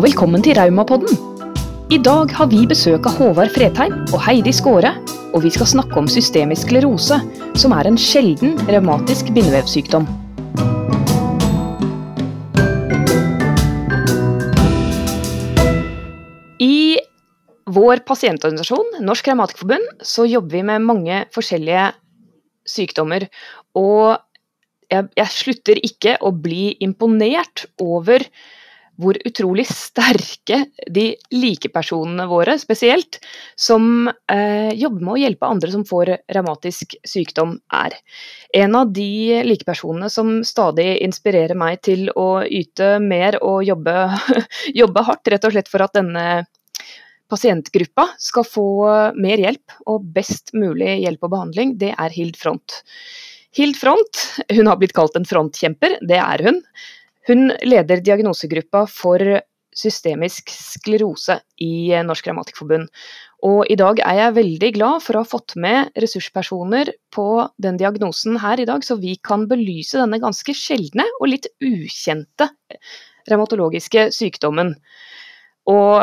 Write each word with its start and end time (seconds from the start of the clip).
og 0.00 0.06
velkommen 0.06 0.40
til 0.40 0.56
Raumapodden. 0.56 1.10
I 1.92 1.98
dag 2.00 2.30
har 2.32 2.46
vi 2.48 2.62
besøk 2.64 3.04
av 3.04 3.18
Håvard 3.20 3.50
Fredheim 3.52 3.98
og 4.14 4.22
Heidi 4.24 4.52
Skåre, 4.56 4.94
og 5.36 5.42
vi 5.44 5.50
skal 5.52 5.68
snakke 5.68 5.98
om 6.00 6.06
systemisk 6.08 6.70
sklerose, 6.70 7.18
som 7.60 7.74
er 7.76 7.84
en 7.84 7.98
sjelden 8.00 8.54
revmatisk 8.64 9.28
bindevevsykdom. 9.36 10.06
I 16.64 16.96
vår 17.68 18.00
pasientorganisasjon, 18.08 19.02
Norsk 19.04 19.28
Revmatikerforbund, 19.28 19.84
så 20.00 20.24
jobber 20.24 20.54
vi 20.54 20.62
med 20.70 20.86
mange 20.86 21.18
forskjellige 21.36 21.90
sykdommer. 22.64 23.28
Og 23.76 24.16
jeg, 24.88 25.12
jeg 25.20 25.36
slutter 25.36 25.82
ikke 25.90 26.16
å 26.24 26.32
bli 26.32 26.70
imponert 26.88 27.66
over 27.84 28.24
hvor 29.00 29.16
utrolig 29.26 29.64
sterke 29.68 30.62
de 30.90 31.06
likepersonene 31.34 32.26
våre 32.30 32.56
spesielt, 32.60 33.18
som 33.58 34.10
eh, 34.30 34.70
jobber 34.76 35.06
med 35.06 35.14
å 35.14 35.20
hjelpe 35.22 35.50
andre 35.50 35.72
som 35.72 35.84
får 35.88 36.14
revmatisk 36.36 36.96
sykdom, 37.08 37.56
er. 37.74 37.96
En 38.56 38.76
av 38.78 38.92
de 38.94 39.40
likepersonene 39.46 40.10
som 40.12 40.40
stadig 40.46 41.00
inspirerer 41.04 41.58
meg 41.58 41.80
til 41.86 42.08
å 42.18 42.44
yte 42.44 42.98
mer 43.02 43.40
og 43.42 43.64
jobbe, 43.66 43.96
jobbe 44.82 45.06
hardt, 45.08 45.32
rett 45.32 45.48
og 45.48 45.56
slett 45.56 45.72
for 45.72 45.86
at 45.86 45.96
denne 45.96 46.26
pasientgruppa 47.30 48.08
skal 48.18 48.46
få 48.46 48.68
mer 49.20 49.40
hjelp 49.40 49.76
og 49.90 50.06
best 50.14 50.54
mulig 50.56 50.98
hjelp 51.04 51.28
og 51.28 51.34
behandling, 51.36 51.76
det 51.78 51.92
er 51.94 52.14
Hild 52.14 52.38
Front. 52.40 52.82
Hild 53.56 53.78
Front, 53.78 54.24
hun 54.52 54.70
har 54.70 54.78
blitt 54.78 54.94
kalt 54.94 55.16
en 55.18 55.26
frontkjemper, 55.26 55.98
det 56.06 56.18
er 56.22 56.42
hun. 56.46 56.60
Hun 57.30 57.52
leder 57.62 58.02
diagnosegruppa 58.02 58.88
for 58.90 59.22
systemisk 59.76 60.50
sklerose 60.50 61.36
i 61.62 61.92
Norsk 62.02 62.26
Revmatikerforbund. 62.26 62.88
Og 63.46 63.70
i 63.70 63.76
dag 63.78 64.00
er 64.02 64.16
jeg 64.18 64.36
veldig 64.40 64.70
glad 64.74 65.04
for 65.04 65.16
å 65.16 65.22
ha 65.22 65.28
fått 65.30 65.54
med 65.62 65.94
ressurspersoner 66.02 66.90
på 67.14 67.28
den 67.62 67.78
diagnosen 67.80 68.40
her 68.42 68.60
i 68.60 68.66
dag, 68.68 68.82
så 68.84 68.98
vi 69.00 69.14
kan 69.22 69.46
belyse 69.48 70.00
denne 70.00 70.18
ganske 70.20 70.56
sjeldne 70.56 71.06
og 71.20 71.30
litt 71.30 71.46
ukjente 71.62 72.50
revmatologiske 73.30 74.10
sykdommen. 74.16 74.74
Og 75.70 76.02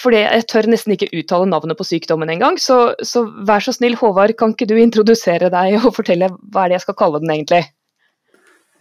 for 0.00 0.14
det, 0.14 0.24
Jeg 0.24 0.46
tør 0.48 0.70
nesten 0.70 0.94
ikke 0.96 1.12
uttale 1.12 1.46
navnet 1.50 1.76
på 1.76 1.84
sykdommen 1.84 2.30
engang, 2.30 2.56
så, 2.56 2.94
så 3.04 3.26
vær 3.44 3.60
så 3.60 3.74
snill 3.74 3.98
Håvard, 4.00 4.32
kan 4.38 4.54
ikke 4.54 4.70
du 4.70 4.78
introdusere 4.80 5.52
deg 5.52 5.76
og 5.82 5.92
fortelle 5.98 6.32
hva 6.32 6.64
er 6.64 6.72
det 6.72 6.80
jeg 6.80 6.86
skal 6.88 7.02
kalle 7.04 7.20
den 7.20 7.34
egentlig? 7.36 7.66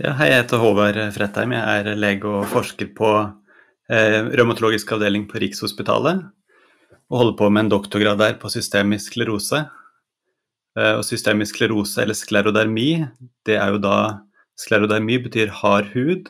Ja, 0.04 0.12
hei, 0.20 0.26
jeg 0.34 0.42
heter 0.42 0.60
Håvard 0.60 0.98
Fretheim. 1.16 1.54
Jeg 1.56 1.80
er 1.80 1.96
lege 1.96 2.28
og 2.28 2.50
forsker 2.52 2.90
på 2.92 3.10
eh, 3.88 4.18
revmatologisk 4.36 4.90
avdeling 4.92 5.30
på 5.30 5.40
Rikshospitalet. 5.40 6.26
Og 7.08 7.22
holder 7.22 7.38
på 7.40 7.48
med 7.48 7.64
en 7.64 7.70
doktorgrad 7.72 8.20
der 8.20 8.34
på 8.42 8.52
systemisk 8.52 9.14
sklerose. 9.14 9.62
Eh, 10.76 10.98
og 10.98 11.06
systemisk 11.08 11.56
sklerose, 11.56 12.02
eller 12.04 12.18
sklerodermi, 12.20 12.90
det 13.48 13.56
er 13.56 13.72
jo 13.72 13.80
da 13.86 13.94
Sklerodermi 14.60 15.22
betyr 15.24 15.56
hard 15.62 15.88
hud. 15.94 16.28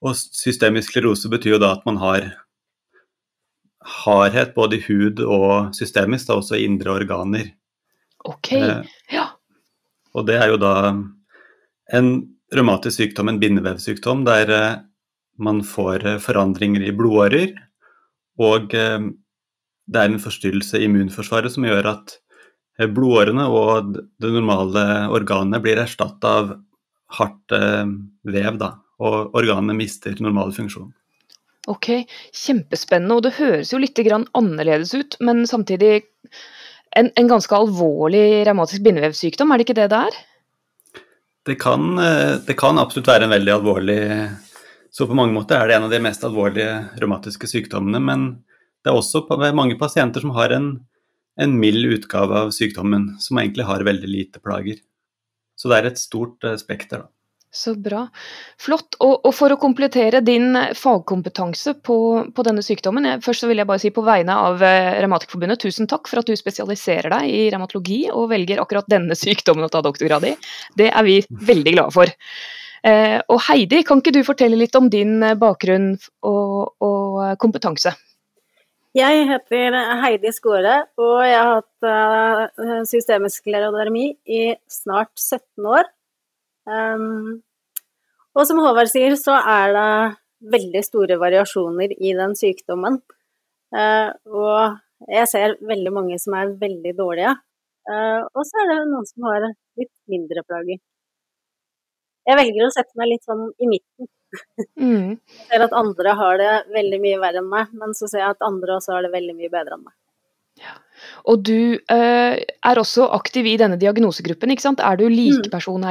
Og 0.00 0.16
systemisk 0.16 0.88
sklerose 0.94 1.28
betyr 1.28 1.58
jo 1.58 1.60
da 1.60 1.74
at 1.76 1.84
man 1.84 2.00
har 2.00 2.30
hardhet 3.98 4.56
både 4.56 4.80
i 4.80 4.86
hud 4.88 5.20
og 5.26 5.76
systemisk, 5.76 6.30
da 6.32 6.40
også 6.40 6.56
i 6.56 6.64
indre 6.64 6.96
organer. 6.96 7.52
Ok, 8.24 8.54
eh, 8.56 8.80
ja. 9.12 9.28
Og 10.16 10.24
det 10.32 10.40
er 10.40 10.56
jo 10.56 10.64
da 10.64 10.74
en 11.92 12.12
revmatisk 12.54 13.02
sykdom 13.02 13.32
en 13.32 13.40
bindevevsykdom 13.42 14.24
der 14.26 14.52
eh, 14.54 14.78
man 15.38 15.62
får 15.66 16.06
eh, 16.06 16.20
forandringer 16.22 16.86
i 16.86 16.94
blodårer, 16.96 17.52
og 18.40 18.74
eh, 18.76 19.10
det 19.88 20.00
er 20.00 20.12
en 20.12 20.22
forstyrrelse 20.22 20.80
i 20.80 20.88
immunforsvaret 20.88 21.52
som 21.52 21.66
gjør 21.68 21.92
at 21.94 22.18
blodårene 22.94 23.48
og 23.50 23.96
det 23.96 24.30
normale 24.30 24.84
organet 25.10 25.62
blir 25.64 25.80
erstatta 25.82 26.34
av 26.42 26.52
hardt 27.16 27.54
vev, 28.28 28.58
da, 28.60 28.68
og 29.00 29.34
organet 29.38 29.74
mister 29.74 30.14
normal 30.22 30.52
funksjon. 30.54 30.92
Ok, 31.72 31.88
kjempespennende, 32.36 33.16
og 33.16 33.24
det 33.24 33.34
høres 33.40 33.72
jo 33.72 33.80
litt 33.80 33.98
annerledes 33.98 34.92
ut, 34.94 35.16
men 35.24 35.42
samtidig 35.48 36.04
en, 36.96 37.08
en 37.08 37.32
ganske 37.32 37.56
alvorlig 37.56 38.44
revmatisk 38.46 38.84
bindevevsykdom, 38.84 39.50
er 39.50 39.58
det 39.58 39.66
ikke 39.66 39.80
det 39.80 39.88
det 39.90 40.04
er? 40.12 40.20
Det 41.48 41.56
kan, 41.56 41.98
eh, 41.98 42.36
det 42.44 42.58
kan, 42.60 42.78
absolutt 42.78 43.08
være 43.08 43.24
en 43.24 43.32
veldig 43.32 43.52
alvorlig 43.54 44.02
Så 44.92 45.06
på 45.06 45.14
mange 45.16 45.32
måter 45.32 45.56
er 45.56 45.68
det 45.68 45.76
en 45.76 45.86
av 45.86 45.92
de 45.92 46.00
mest 46.02 46.24
alvorlige 46.24 46.72
revmatiske 46.98 47.48
sykdommene. 47.48 48.00
Men 48.02 48.22
det 48.82 48.90
er 48.90 48.96
også 48.96 49.22
mange 49.54 49.76
pasienter 49.78 50.24
som 50.24 50.32
har 50.36 50.50
en, 50.56 50.68
en 51.40 51.54
mild 51.60 51.84
utgave 51.92 52.34
av 52.34 52.50
sykdommen, 52.56 53.14
som 53.20 53.38
egentlig 53.38 53.66
har 53.68 53.84
veldig 53.84 54.08
lite 54.08 54.40
plager. 54.40 54.80
Så 55.60 55.70
det 55.70 55.78
er 55.78 55.90
et 55.90 56.00
stort 56.00 56.44
eh, 56.44 56.56
spekter, 56.60 57.04
da. 57.04 57.12
Så 57.50 57.72
bra. 57.80 58.02
Flott. 58.60 58.98
Og, 59.00 59.22
og, 59.24 59.32
for 59.32 59.52
å 59.52 59.58
komplettere 59.60 60.20
din 60.24 60.52
fagkompetanse 60.76 61.78
på, 61.84 61.96
på 62.34 62.44
denne 62.44 62.64
sykdommen, 62.64 63.06
jeg, 63.08 63.22
først 63.24 63.44
så 63.44 63.48
vil 63.48 63.62
jeg 63.62 63.70
bare 63.70 63.82
si 63.82 63.90
på 63.94 64.04
vegne 64.04 64.36
av 64.36 64.62
eh, 64.64 64.98
Revmatikerforbundet, 65.00 65.62
tusen 65.64 65.88
takk 65.88 66.10
for 66.10 66.20
at 66.20 66.28
du 66.28 66.36
spesialiserer 66.36 67.08
deg 67.16 67.32
i 67.32 67.40
revmatologi 67.54 68.02
og 68.12 68.28
velger 68.34 68.60
akkurat 68.60 68.88
denne 68.92 69.16
sykdommen 69.22 69.64
å 69.64 69.72
ta 69.72 69.80
doktorgrad 69.84 70.28
i. 70.28 70.34
Det 70.76 70.90
er 70.92 71.08
vi 71.08 71.22
veldig 71.48 71.74
glade 71.78 71.96
for. 71.96 72.12
Eh, 72.84 73.16
og 73.32 73.40
Heidi, 73.48 73.80
kan 73.86 74.04
ikke 74.04 74.18
du 74.18 74.20
fortelle 74.28 74.60
litt 74.60 74.76
om 74.76 74.92
din 74.92 75.16
eh, 75.24 75.38
bakgrunn 75.38 75.94
og, 76.28 76.76
og 76.84 77.20
kompetanse? 77.40 77.96
Jeg 78.96 79.24
heter 79.28 79.74
Heidi 80.02 80.30
Skåre, 80.34 80.82
og 80.98 81.20
jeg 81.22 81.36
har 81.38 81.60
hatt 81.60 82.88
systemisk 82.88 83.44
sklerodermi 83.44 84.08
i 84.26 84.48
snart 84.72 85.12
17 85.14 85.68
år. 85.68 85.86
Um, 86.68 87.38
og 88.36 88.44
som 88.46 88.60
Håvard 88.62 88.90
sier, 88.92 89.16
så 89.18 89.38
er 89.40 89.72
det 89.74 89.90
veldig 90.54 90.82
store 90.86 91.16
variasjoner 91.20 91.94
i 91.96 92.12
den 92.18 92.36
sykdommen. 92.38 93.00
Uh, 93.74 94.12
og 94.30 95.08
jeg 95.10 95.30
ser 95.30 95.56
veldig 95.64 95.92
mange 95.94 96.18
som 96.22 96.36
er 96.38 96.54
veldig 96.60 96.94
dårlige. 96.98 97.34
Uh, 97.88 98.22
og 98.34 98.44
så 98.44 98.62
er 98.62 98.70
det 98.72 98.78
noen 98.90 99.08
som 99.08 99.26
har 99.30 99.48
litt 99.48 99.92
mindre 100.10 100.44
plager. 100.44 100.80
Jeg 102.28 102.36
velger 102.36 102.66
å 102.66 102.72
sette 102.74 103.00
meg 103.00 103.14
litt 103.14 103.24
sånn 103.24 103.46
i 103.56 103.70
midten. 103.70 104.10
Mm. 104.76 105.16
Jeg 105.38 105.46
ser 105.48 105.62
at 105.64 105.76
andre 105.76 106.12
har 106.18 106.34
det 106.36 106.50
veldig 106.74 106.98
mye 107.00 107.20
verre 107.22 107.40
enn 107.40 107.48
meg, 107.48 107.70
men 107.72 107.94
så 107.96 108.10
ser 108.10 108.20
jeg 108.20 108.34
at 108.34 108.44
andre 108.44 108.74
også 108.74 108.92
har 108.92 109.06
det 109.06 109.12
veldig 109.14 109.32
mye 109.38 109.48
bedre 109.48 109.78
enn 109.78 109.86
meg. 109.86 109.94
Ja. 110.60 110.74
Og 111.32 111.46
du 111.48 111.78
uh, 111.78 112.34
er 112.36 112.80
også 112.82 113.06
aktiv 113.16 113.48
i 113.48 113.56
denne 113.56 113.78
diagnosegruppen, 113.80 114.52
ikke 114.52 114.66
sant? 114.66 114.82
Er 114.84 115.00
du 115.00 115.06
likeperson, 115.08 115.80
mm. 115.80 115.88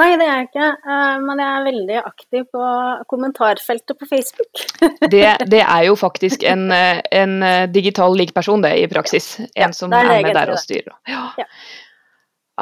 Nei, 0.00 0.08
det 0.16 0.24
er 0.24 0.38
jeg 0.38 0.46
ikke, 0.48 0.66
eh, 0.88 1.16
men 1.20 1.40
jeg 1.42 1.48
er 1.52 1.64
veldig 1.66 1.96
aktiv 2.00 2.44
på 2.54 2.68
kommentarfeltet 3.12 3.98
på 4.00 4.08
Facebook. 4.08 4.62
det, 5.12 5.26
det, 5.52 5.60
er 5.60 5.82
jo 5.90 5.98
faktisk 6.00 6.46
en, 6.48 6.70
eh, 6.72 7.02
en 7.12 7.42
eh, 7.44 7.66
digital 7.68 8.16
likeperson, 8.16 8.64
det, 8.64 8.72
i 8.80 8.88
praksis. 8.88 9.34
En 9.52 9.68
ja, 9.68 9.72
som 9.76 9.92
er, 9.92 10.08
er 10.14 10.24
med 10.24 10.38
der 10.38 10.54
og 10.54 10.62
styrer. 10.62 10.94
Ja. 11.12 11.26
ja. 11.42 11.44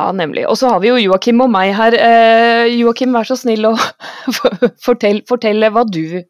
ja 0.00 0.08
nemlig. 0.18 0.48
Og 0.50 0.58
så 0.58 0.72
har 0.74 0.82
vi 0.82 0.90
jo 0.90 0.98
Joakim 0.98 1.44
og 1.46 1.52
meg 1.54 1.70
her. 1.78 1.94
Joakim, 2.74 3.14
vær 3.14 3.30
så 3.30 3.38
snill 3.38 3.70
å 3.70 3.76
fortelle, 4.86 5.22
fortelle 5.30 5.70
hva 5.70 5.86
du 5.86 6.24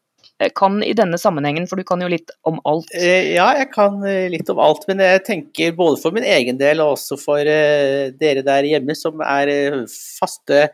kan 0.57 0.79
i 0.83 0.93
denne 0.97 1.19
sammenhengen, 1.21 1.67
for 1.69 1.77
du 1.77 1.85
kan 1.87 2.01
jo 2.01 2.09
litt 2.11 2.31
om 2.49 2.57
alt? 2.67 2.89
Ja, 2.95 3.51
jeg 3.59 3.69
kan 3.73 3.99
litt 4.33 4.49
om 4.49 4.61
alt, 4.63 4.87
men 4.89 5.03
jeg 5.03 5.25
tenker 5.27 5.75
både 5.77 5.99
for 6.01 6.15
min 6.15 6.25
egen 6.27 6.57
del 6.61 6.81
og 6.83 6.95
også 6.95 7.19
for 7.21 7.45
dere 7.45 8.45
der 8.47 8.69
hjemme 8.69 8.95
som 8.97 9.21
er 9.25 9.51
faste 9.91 10.69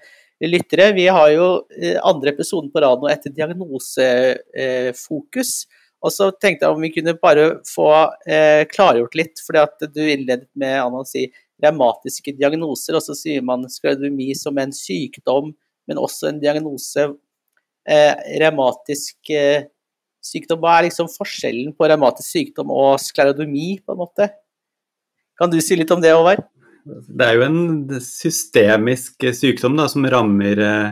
lyttere. 0.46 0.92
Vi 0.94 1.08
har 1.08 1.32
jo 1.34 1.66
eh, 1.82 1.98
andre 2.04 2.30
episoden 2.30 2.72
på 2.72 2.80
rad 2.84 3.00
nå 3.02 3.08
etter 3.12 3.30
diagnosefokus. 3.34 5.68
Og 6.06 6.12
så 6.14 6.32
tenkte 6.38 6.66
jeg 6.66 6.74
om 6.76 6.82
vi 6.84 6.94
kunne 6.94 7.22
bare 7.22 7.46
få 7.66 7.90
eh, 8.30 8.66
klargjort 8.70 9.16
litt, 9.18 9.40
fordi 9.46 9.60
at 9.64 9.78
du 9.90 10.02
innledet 10.04 10.50
med 10.60 10.82
Anna, 10.84 11.00
å 11.02 11.06
si 11.08 11.32
revmatiske 11.64 12.32
diagnoser, 12.38 12.96
og 13.00 13.02
så 13.02 13.14
sier 13.18 13.42
man 13.46 13.70
sklerodermi 13.72 14.36
som 14.38 14.58
en 14.62 14.74
sykdom, 14.76 15.56
men 15.90 15.98
også 15.98 16.28
en 16.30 16.42
diagnose. 16.44 17.08
Eh, 17.88 18.40
revmatisk 18.42 19.30
eh, 19.32 19.70
sykdom, 20.24 20.60
hva 20.60 20.74
er 20.76 20.90
liksom 20.90 21.08
forskjellen 21.08 21.72
på 21.78 21.88
revmatisk 21.88 22.34
sykdom 22.34 22.74
og 22.76 22.98
sklerodomi, 23.00 23.78
på 23.80 23.96
en 23.96 24.02
måte? 24.02 24.28
Kan 25.40 25.54
du 25.54 25.60
si 25.64 25.78
litt 25.80 25.94
om 25.96 26.04
det, 26.04 26.12
Håvard? 26.12 26.44
Det 26.88 27.24
er 27.24 27.38
jo 27.38 27.46
en 27.46 28.02
systemisk 28.04 29.24
sykdom 29.36 29.78
da, 29.80 29.88
som 29.92 30.06
rammer 30.08 30.62
eh, 30.64 30.90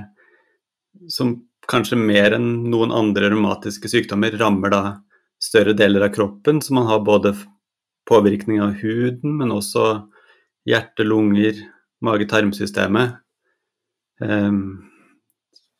Som 1.12 1.36
kanskje 1.68 1.97
mer 2.00 2.36
enn 2.38 2.69
noen 2.71 2.94
andre 2.95 3.30
revmatiske 3.31 3.89
sykdommer 3.91 4.36
rammer 4.39 4.71
da 4.71 4.81
større 5.41 5.74
deler 5.75 6.06
av 6.07 6.13
kroppen. 6.15 6.62
Så 6.62 6.74
man 6.77 6.88
har 6.88 7.03
både 7.03 7.33
påvirkning 8.07 8.62
av 8.63 8.77
huden, 8.80 9.36
men 9.41 9.51
også 9.51 10.06
hjerte, 10.69 11.03
lunger, 11.03 11.57
mage-tarmsystemet. 12.06 13.18
Um, 14.21 14.85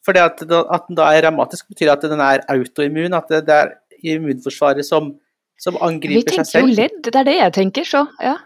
For 0.06 0.16
det 0.16 0.22
at, 0.22 0.44
at, 0.46 0.88
den 0.88 0.98
da 1.00 1.10
er 1.12 1.26
revmatisk, 1.26 1.68
betyr 1.74 1.94
at 1.96 2.04
den 2.06 2.22
er 2.22 2.44
autoimmun? 2.54 3.16
At 3.18 3.32
det, 3.34 3.46
det 3.48 3.56
er 3.58 3.72
immunforsvaret 4.16 4.86
som, 4.86 5.16
som 5.62 5.78
Vi 5.80 5.86
angriper 5.88 6.44
seg 6.44 6.46
tenker 6.46 6.62
jo 6.62 6.78
ledd, 6.78 7.00
det 7.08 7.22
er 7.22 7.28
det 7.28 7.38
jeg 7.40 7.56
tenker, 7.58 7.88
så 7.90 8.06
ja. 8.22 8.38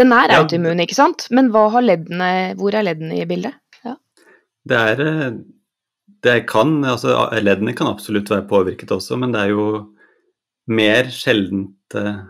Den 0.00 0.12
er 0.16 0.32
Ja. 0.32 0.40
autoimmun, 0.40 0.80
ikke 0.82 0.96
sant? 0.96 1.26
Men 1.30 1.50
hva 1.52 1.66
har 1.74 1.84
leddene, 1.84 2.30
hvor 2.58 2.74
er 2.74 2.86
leddene 2.86 3.20
i 3.20 3.26
bildet? 3.28 3.58
Det 4.64 4.78
er 4.78 5.00
eh, 5.02 5.32
Det 6.22 6.36
kan 6.46 6.84
Altså, 6.86 7.16
leddene 7.42 7.74
kan 7.74 7.90
absolutt 7.90 8.30
være 8.30 8.46
påvirket 8.48 8.92
også, 8.94 9.18
men 9.18 9.32
det 9.34 9.40
er 9.40 9.54
jo 9.54 9.64
mer 10.70 11.10
sjeldent 11.10 11.96
eh, 11.98 12.20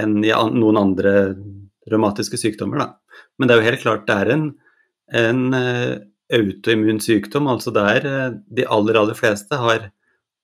enn 0.00 0.18
i 0.24 0.32
noen 0.32 0.76
andre 0.76 1.34
revmatiske 1.90 2.36
sykdommer, 2.40 2.82
da. 2.82 2.88
Men 3.38 3.48
det 3.48 3.54
er 3.54 3.60
jo 3.60 3.68
helt 3.70 3.84
klart 3.84 4.06
det 4.08 4.16
er 4.16 4.32
en, 4.34 4.44
en 5.14 5.40
eh, 5.56 5.94
autoimmun 6.32 7.00
sykdom. 7.02 7.48
Altså 7.50 7.72
det 7.74 7.84
er 7.96 8.08
eh, 8.08 8.38
De 8.56 8.66
aller, 8.68 8.98
aller 9.00 9.18
fleste 9.18 9.58
har 9.60 9.90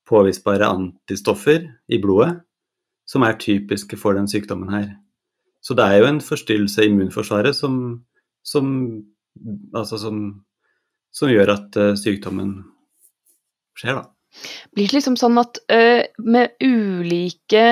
påvisbare 0.08 0.66
antistoffer 0.66 1.68
i 1.88 2.00
blodet 2.02 2.40
som 3.10 3.24
er 3.26 3.38
typiske 3.42 3.98
for 3.98 4.14
den 4.14 4.28
sykdommen 4.30 4.70
her. 4.70 4.92
Så 5.60 5.74
det 5.76 5.84
er 5.84 6.00
jo 6.00 6.08
en 6.08 6.20
forstyrrelse 6.24 6.84
i 6.84 6.90
immunforsvaret 6.90 7.56
som, 7.56 7.74
som, 8.46 8.68
altså 9.74 9.98
som, 10.00 10.22
som 11.14 11.32
gjør 11.32 11.54
at 11.56 11.78
eh, 11.80 11.96
sykdommen 11.98 12.60
skjer, 13.78 14.00
da. 14.00 14.06
Blir 14.76 14.86
det 14.86 14.94
liksom 14.94 15.16
sånn 15.18 15.40
at 15.42 15.58
eh, 15.74 16.06
med 16.22 16.54
ulike 16.62 17.64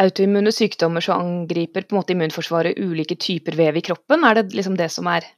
autoimmune 0.00 0.52
sykdommer 0.54 1.04
så 1.04 1.18
angriper 1.20 1.84
på 1.84 1.94
en 1.94 2.00
måte 2.00 2.14
immunforsvaret 2.14 2.80
ulike 2.80 3.18
typer 3.20 3.58
vev 3.58 3.76
i 3.76 3.84
kroppen? 3.84 4.24
Er 4.24 4.40
det 4.40 4.56
liksom 4.56 4.78
det 4.80 4.88
som 4.94 5.10
er 5.12 5.28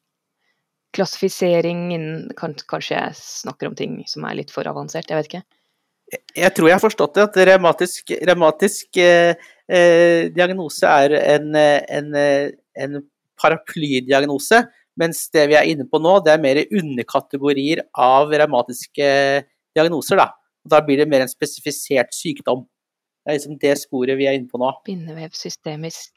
klassifisering 0.96 1.90
innen 1.94 2.30
Kanskje 2.38 2.98
jeg 2.98 3.16
snakker 3.18 3.70
om 3.70 3.76
ting 3.78 4.00
som 4.10 4.26
er 4.28 4.38
litt 4.38 4.52
for 4.54 4.68
avansert, 4.68 5.10
jeg 5.10 5.18
vet 5.18 5.30
ikke. 5.30 5.42
Jeg 6.36 6.52
tror 6.52 6.68
jeg 6.68 6.76
har 6.76 6.82
forstått 6.82 7.16
det, 7.16 7.24
at 7.24 7.38
revmatisk, 7.48 8.12
revmatisk 8.28 8.98
eh, 9.00 9.32
eh, 9.64 10.28
diagnose 10.34 10.88
er 10.88 11.16
en, 11.18 11.48
eh, 11.56 11.80
en, 11.96 12.10
eh, 12.18 12.50
en 12.84 13.00
paraplydiagnose, 13.40 14.60
mens 15.00 15.24
det 15.32 15.46
vi 15.48 15.56
er 15.56 15.70
inne 15.72 15.86
på 15.88 16.00
nå, 16.02 16.18
det 16.24 16.34
er 16.34 16.44
mer 16.44 16.60
underkategorier 16.68 17.80
av 17.96 18.28
revmatiske 18.28 19.08
diagnoser. 19.72 20.20
Da. 20.20 20.28
da 20.68 20.82
blir 20.84 21.00
det 21.00 21.08
mer 21.08 21.24
en 21.24 21.32
spesifisert 21.32 22.12
sykdom. 22.12 22.66
Det 23.22 23.32
er 23.32 23.38
liksom 23.38 23.56
det 23.62 23.78
sporet 23.80 24.18
vi 24.18 24.28
er 24.28 24.36
inne 24.36 24.52
på 24.52 24.60
nå. 24.60 24.68
Bindevev, 24.84 25.32
systemisk 25.38 26.12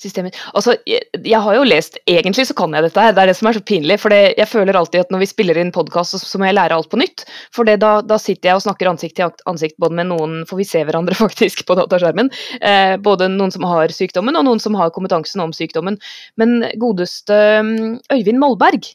systemer. 0.00 0.34
Altså, 0.54 0.76
jeg, 0.88 1.04
jeg 1.24 1.40
har 1.44 1.58
jo 1.58 1.66
lest 1.66 1.98
Egentlig 2.08 2.46
så 2.48 2.54
kan 2.56 2.72
jeg 2.74 2.86
dette 2.86 3.02
her, 3.02 3.14
det 3.14 3.22
er 3.22 3.30
det 3.30 3.36
som 3.38 3.48
er 3.50 3.58
så 3.58 3.64
pinlig. 3.64 3.98
For 4.02 4.12
det, 4.12 4.34
jeg 4.38 4.50
føler 4.50 4.78
alltid 4.78 5.04
at 5.04 5.12
når 5.12 5.22
vi 5.22 5.30
spiller 5.30 5.60
inn 5.60 5.72
podkast, 5.74 6.14
så, 6.14 6.20
så 6.22 6.40
må 6.40 6.48
jeg 6.48 6.56
lære 6.56 6.76
alt 6.76 6.90
på 6.92 7.00
nytt. 7.00 7.24
For 7.54 7.68
det, 7.68 7.78
da, 7.84 7.98
da 8.04 8.18
sitter 8.20 8.52
jeg 8.52 8.60
og 8.60 8.64
snakker 8.64 8.90
ansikt 8.90 9.18
til 9.18 9.48
ansikt 9.50 9.78
både 9.82 9.98
med 9.98 10.10
noen, 10.12 10.38
for 10.48 10.60
vi 10.60 10.66
ser 10.68 10.88
hverandre 10.88 11.18
faktisk 11.24 11.64
på 11.68 11.76
dataskjermen. 11.78 12.32
Eh, 12.60 12.94
både 13.04 13.30
noen 13.32 13.54
som 13.54 13.66
har 13.68 13.92
sykdommen, 13.94 14.38
og 14.38 14.46
noen 14.48 14.62
som 14.62 14.76
har 14.78 14.94
kompetansen 14.94 15.44
om 15.44 15.54
sykdommen. 15.56 15.98
Men 16.40 16.62
godeste 16.80 17.38
mm, 17.64 17.98
Øyvind 18.14 18.42
Molberg, 18.42 18.92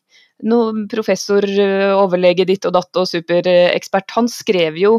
no, 0.49 0.61
professor, 0.91 1.45
eh, 1.45 1.91
overlege 1.95 2.47
ditt 2.49 2.65
og 2.67 2.75
datt 2.77 2.99
og 2.99 3.09
superekspert, 3.09 4.15
han 4.17 4.29
skrev 4.31 4.79
jo 4.79 4.97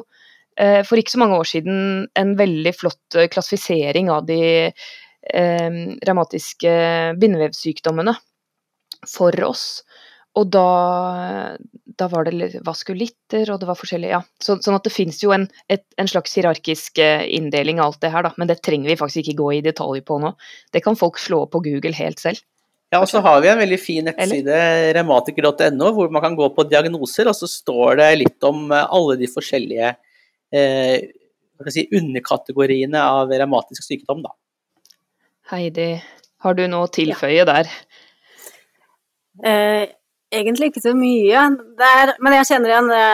eh, 0.59 0.83
for 0.87 1.01
ikke 1.01 1.15
så 1.15 1.23
mange 1.23 1.39
år 1.41 1.51
siden 1.51 1.79
en 2.21 2.35
veldig 2.39 2.75
flott 2.77 3.19
eh, 3.19 3.29
klassifisering 3.33 4.11
av 4.13 4.27
de 4.29 4.71
eh, 5.33 5.81
revmatiske 6.05 6.75
bindevevsykdommene 7.21 8.17
for 9.09 9.45
oss. 9.47 9.85
Og 10.35 10.49
da, 10.51 10.69
da 11.95 12.07
var 12.11 12.27
det 12.27 12.59
vaskulitter, 12.67 13.53
og 13.55 13.61
det 13.63 13.69
var 13.69 13.79
forskjellig, 13.79 14.09
ja. 14.11 14.19
Så, 14.43 14.57
sånn 14.65 14.75
at 14.75 14.87
det 14.87 14.91
fins 14.91 15.21
jo 15.23 15.31
en, 15.35 15.47
et, 15.71 15.85
en 16.01 16.11
slags 16.11 16.35
hierarkisk 16.35 16.99
eh, 17.03 17.23
inndeling 17.37 17.79
av 17.79 17.93
alt 17.93 18.01
det 18.03 18.11
her, 18.11 18.27
da. 18.27 18.33
Men 18.41 18.51
det 18.51 18.59
trenger 18.67 18.91
vi 18.91 18.99
faktisk 18.99 19.23
ikke 19.23 19.39
gå 19.39 19.53
i 19.55 19.63
detalj 19.63 20.03
på 20.07 20.19
nå. 20.23 20.33
Det 20.75 20.83
kan 20.83 20.99
folk 20.99 21.23
slå 21.23 21.45
opp 21.45 21.55
på 21.55 21.63
Google 21.69 21.95
helt 22.01 22.23
selv. 22.23 22.43
Ja, 22.91 23.01
og 23.01 23.07
så 23.11 23.23
har 23.23 23.41
vi 23.43 23.51
en 23.51 23.63
veldig 23.63 23.79
fin 23.79 24.07
nettside, 24.07 24.59
revmatiker.no, 24.95 25.93
hvor 25.95 26.11
man 26.15 26.23
kan 26.23 26.37
gå 26.39 26.51
på 26.55 26.67
diagnoser, 26.71 27.31
og 27.31 27.39
så 27.39 27.49
står 27.51 28.01
det 28.03 28.11
litt 28.25 28.47
om 28.51 28.67
eh, 28.75 28.91
alle 28.99 29.17
de 29.23 29.31
forskjellige 29.31 29.95
eh, 30.55 30.99
si, 31.71 31.87
underkategoriene 31.95 33.07
av 33.23 33.31
revmatisk 33.31 33.87
sykdom. 33.87 34.27
Da. 34.27 34.35
Heidi, 35.51 35.91
har 36.41 36.57
du 36.57 36.65
noe 36.73 36.87
å 36.87 36.93
tilføye 36.93 37.45
der? 37.45 37.69
Eh, 39.45 39.85
egentlig 40.33 40.71
ikke 40.71 40.85
så 40.87 40.95
mye, 40.97 41.43
der, 41.77 42.15
men 42.25 42.37
jeg 42.39 42.49
kjenner 42.49 42.73
igjen 42.73 42.89
det, 42.89 43.09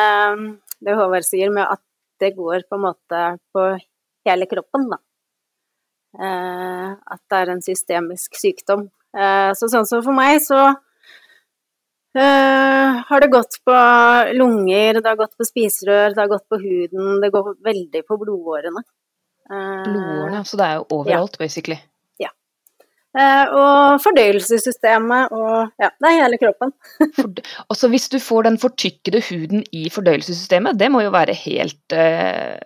det 0.87 0.95
Håvard 0.99 1.27
sier 1.27 1.51
med 1.55 1.67
at 1.67 1.83
det 2.23 2.35
går 2.37 2.69
på 2.69 2.79
en 2.79 2.85
måte 2.85 3.23
på 3.55 3.67
hele 4.29 4.47
kroppen, 4.51 4.87
da. 4.93 5.01
Eh, 6.21 6.87
at 6.95 7.23
det 7.33 7.41
er 7.41 7.53
en 7.57 7.65
systemisk 7.65 8.39
sykdom. 8.39 8.87
Eh, 9.17 9.51
så 9.59 9.71
sånn 9.73 9.89
som 9.91 10.05
for 10.07 10.15
meg, 10.15 10.39
så 10.45 10.61
eh, 12.15 13.03
har 13.11 13.25
det 13.25 13.33
gått 13.35 13.59
på 13.67 13.77
lunger, 14.39 15.01
det 15.01 15.09
har 15.09 15.19
gått 15.19 15.35
på 15.35 15.51
spiserør, 15.51 16.15
det 16.15 16.23
har 16.23 16.31
gått 16.31 16.47
på 16.47 16.63
huden, 16.63 17.19
det 17.25 17.35
går 17.35 17.57
veldig 17.59 18.07
på 18.07 18.23
blodårene. 18.23 18.87
Eh, 19.51 19.87
Blodårene, 19.89 20.45
så 20.47 20.61
det 20.61 20.69
er 20.69 20.79
jo 20.79 21.01
overalt, 21.01 21.41
basically. 21.43 21.81
Eh, 23.11 23.55
og 23.59 23.99
fordøyelsessystemet 24.05 25.33
og 25.35 25.73
ja, 25.83 25.89
det 25.99 26.11
er 26.11 26.21
hele 26.21 26.39
kroppen. 26.39 26.75
Altså 27.71 27.91
Hvis 27.91 28.07
du 28.13 28.21
får 28.23 28.47
den 28.47 28.59
fortykkede 28.63 29.23
huden 29.31 29.65
i 29.75 29.89
fordøyelsessystemet, 29.91 30.79
det 30.79 30.91
må 30.95 31.03
jo 31.03 31.11
være 31.15 31.35
helt 31.35 31.97
eh, 31.97 32.61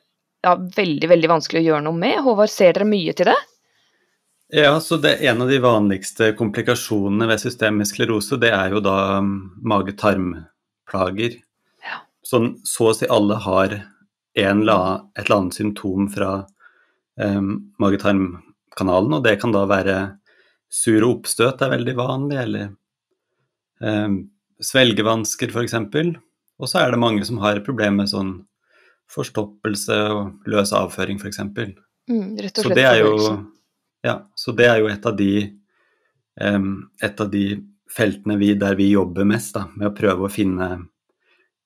ja, 0.45 0.55
veldig 0.77 1.09
veldig 1.09 1.31
vanskelig 1.33 1.63
å 1.63 1.69
gjøre 1.71 1.87
noe 1.87 1.97
med. 1.97 2.21
Håvard, 2.27 2.53
ser 2.53 2.77
dere 2.77 2.89
mye 2.89 3.15
til 3.17 3.31
det? 3.33 3.39
Ja, 4.55 4.77
så 4.81 4.99
det 5.01 5.17
En 5.25 5.41
av 5.43 5.49
de 5.49 5.59
vanligste 5.59 6.35
komplikasjonene 6.37 7.27
ved 7.31 7.41
systemisk 7.41 7.97
sklerose, 7.97 8.37
det 8.39 8.53
er 8.53 8.77
jo 8.77 8.83
da 8.85 9.19
um, 9.25 9.55
mage-tarm-plager. 9.65 11.39
Ja. 11.83 12.03
Sånn, 12.23 12.59
så 12.69 12.91
å 12.91 12.95
si 12.95 13.09
alle 13.09 13.41
har 13.41 13.79
en 14.45 14.61
la, 14.69 14.79
et 15.17 15.25
eller 15.25 15.41
annet 15.41 15.57
symptom 15.57 16.11
fra 16.13 16.45
um, 17.17 17.73
mage-tarm-kanalen, 17.81 19.17
og 19.17 19.25
det 19.25 19.39
kan 19.41 19.57
da 19.57 19.65
være 19.71 19.97
sure 20.75 21.09
oppstøt 21.09 21.63
er 21.63 21.73
veldig 21.77 21.95
vanlig, 21.99 22.39
eller 22.43 22.71
eh, 23.85 24.17
svelgevansker 24.65 25.55
f.eks. 25.55 25.77
Og 26.55 26.71
så 26.71 26.83
er 26.83 26.95
det 26.95 27.03
mange 27.03 27.27
som 27.27 27.41
har 27.43 27.63
problemer 27.67 28.05
med 28.05 28.13
sånn 28.13 28.37
forstoppelse 29.15 29.99
og 30.15 30.49
løs 30.51 30.73
avføring 30.75 31.21
f.eks. 31.21 31.43
Mm, 31.45 32.35
rett 32.41 32.59
og 32.59 32.65
Så 32.65 32.71
slett 32.71 32.79
det 32.79 32.89
er 32.89 33.03
jo 33.03 33.15
ja, 34.05 34.19
så 34.37 34.53
det 34.53 34.67
er 34.69 34.83
jo 34.83 34.89
et 34.93 35.07
av 35.09 35.15
de 35.17 35.31
eh, 35.41 36.67
et 37.03 37.21
av 37.25 37.31
de 37.33 37.45
feltene 37.95 38.37
vi, 38.41 38.55
der 38.59 38.75
vi 38.79 38.91
jobber 38.91 39.27
mest, 39.29 39.55
da, 39.57 39.69
med 39.77 39.91
å 39.91 39.95
prøve 39.97 40.27
å 40.27 40.33
finne, 40.33 40.69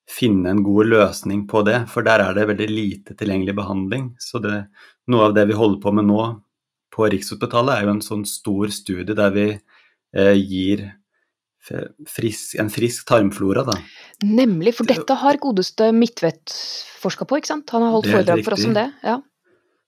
finne 0.09 0.52
en 0.52 0.62
god 0.66 0.90
løsning 0.90 1.47
på 1.49 1.62
det. 1.66 1.80
For 1.92 2.06
der 2.06 2.25
er 2.25 2.37
det 2.37 2.49
veldig 2.50 2.68
lite 2.68 3.16
tilgjengelig 3.18 3.54
behandling. 3.56 4.11
Så 4.21 4.42
det, 4.44 4.59
noe 5.09 5.30
av 5.30 5.37
det 5.38 5.47
vi 5.49 5.56
holder 5.56 5.80
på 5.83 5.94
med 5.97 6.09
nå 6.11 6.21
på 6.99 7.09
Rikshospitalet, 7.14 7.76
er 7.76 7.87
jo 7.87 7.97
en 7.97 8.05
sånn 8.05 8.26
stor 8.28 8.75
studie 8.75 9.17
der 9.17 9.35
vi 9.35 9.49
eh, 9.55 10.35
gir 10.38 10.88
frisk, 12.09 12.57
en 12.61 12.71
frisk 12.73 13.07
tarmflora, 13.09 13.64
da. 13.67 13.76
Nemlig, 14.25 14.75
for 14.78 14.88
dette 14.88 15.17
har 15.21 15.40
godeste 15.43 15.90
Midtvedt 15.97 16.55
forska 17.02 17.26
på, 17.28 17.40
ikke 17.40 17.52
sant? 17.52 17.75
Han 17.75 17.87
har 17.87 17.95
holdt 17.97 18.11
foredrag 18.12 18.45
for 18.47 18.57
oss 18.57 18.67
om 18.69 18.76
det. 18.76 18.88
Ja. 19.05 19.19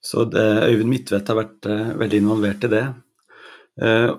Så 0.01 0.25
det, 0.29 0.43
Øyvind 0.67 0.89
Midtvedt 0.89 1.29
har 1.29 1.37
vært 1.37 1.69
eh, 1.69 1.93
veldig 2.01 2.21
involvert 2.23 2.65
i 2.65 2.71
det. 2.71 2.85
Eh, 3.81 4.09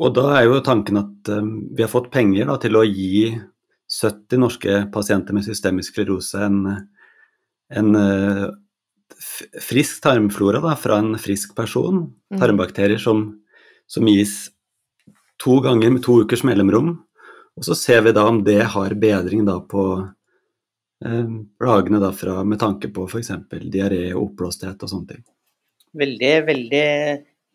og 0.00 0.16
da 0.16 0.26
er 0.38 0.46
jo 0.46 0.60
tanken 0.64 1.00
at 1.00 1.30
eh, 1.32 1.52
vi 1.76 1.84
har 1.84 1.92
fått 1.92 2.10
penger 2.12 2.48
da, 2.50 2.58
til 2.60 2.76
å 2.76 2.86
gi 2.86 3.30
70 3.90 4.42
norske 4.42 4.82
pasienter 4.94 5.34
med 5.34 5.46
systemisk 5.46 5.96
sklerose 5.96 6.44
en, 6.46 6.60
en 7.74 7.96
frisk 9.62 10.02
tarmflora 10.04 10.60
da, 10.64 10.76
fra 10.76 11.00
en 11.02 11.14
frisk 11.18 11.54
person. 11.56 12.06
Mhm. 12.30 12.40
Tarmbakterier 12.40 12.98
som, 12.98 13.26
som 13.86 14.08
gis 14.08 14.50
to 15.40 15.60
ganger 15.64 15.90
med 15.90 16.04
to 16.04 16.20
ukers 16.22 16.44
mellomrom. 16.44 16.98
Og 17.56 17.66
så 17.66 17.76
ser 17.76 18.04
vi 18.06 18.14
da 18.16 18.24
om 18.28 18.42
det 18.44 18.60
har 18.74 18.94
bedring 18.94 19.44
da 19.48 19.58
på 19.60 19.84
eh, 21.04 21.34
plagene 21.60 22.00
da 22.00 22.12
fra, 22.16 22.40
med 22.44 22.60
tanke 22.60 22.92
på 22.94 23.08
f.eks. 23.08 23.32
diaré 23.72 24.12
og 24.14 24.30
oppblåsthet 24.30 24.80
og 24.80 24.92
sånne 24.92 25.14
ting. 25.14 25.24
Veldig, 26.00 26.34
veldig 26.46 26.86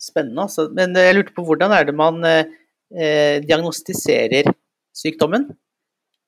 spennende. 0.01 0.45
Altså. 0.47 0.67
Men 0.75 0.95
jeg 0.99 1.15
lurte 1.17 1.35
på 1.35 1.45
hvordan 1.47 1.73
er 1.75 1.87
det 1.87 1.95
man 1.97 2.19
eh, 2.27 2.51
eh, 2.93 3.37
diagnostiserer 3.45 4.51
sykdommen? 4.95 5.49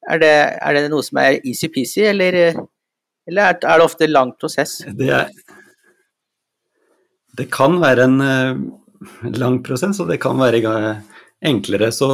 Er 0.07 0.21
det, 0.21 0.33
er 0.63 0.77
det 0.77 0.87
noe 0.93 1.03
som 1.03 1.19
er 1.19 1.41
easy-peasy, 1.41 2.05
eller, 2.07 2.39
eh, 2.47 2.59
eller 3.27 3.53
er, 3.53 3.59
det 3.59 3.85
ofte 3.85 4.07
lang 4.09 4.33
prosess? 4.39 4.79
Det, 4.87 5.09
er, 5.11 5.31
det 7.37 7.49
kan 7.53 7.77
være 7.81 8.07
en 8.07 8.23
eh, 8.23 8.63
lang 9.35 9.61
prosess, 9.65 9.99
og 10.03 10.11
det 10.11 10.19
kan 10.23 10.39
være 10.39 10.61
enklere. 11.45 11.91
Så 11.91 12.09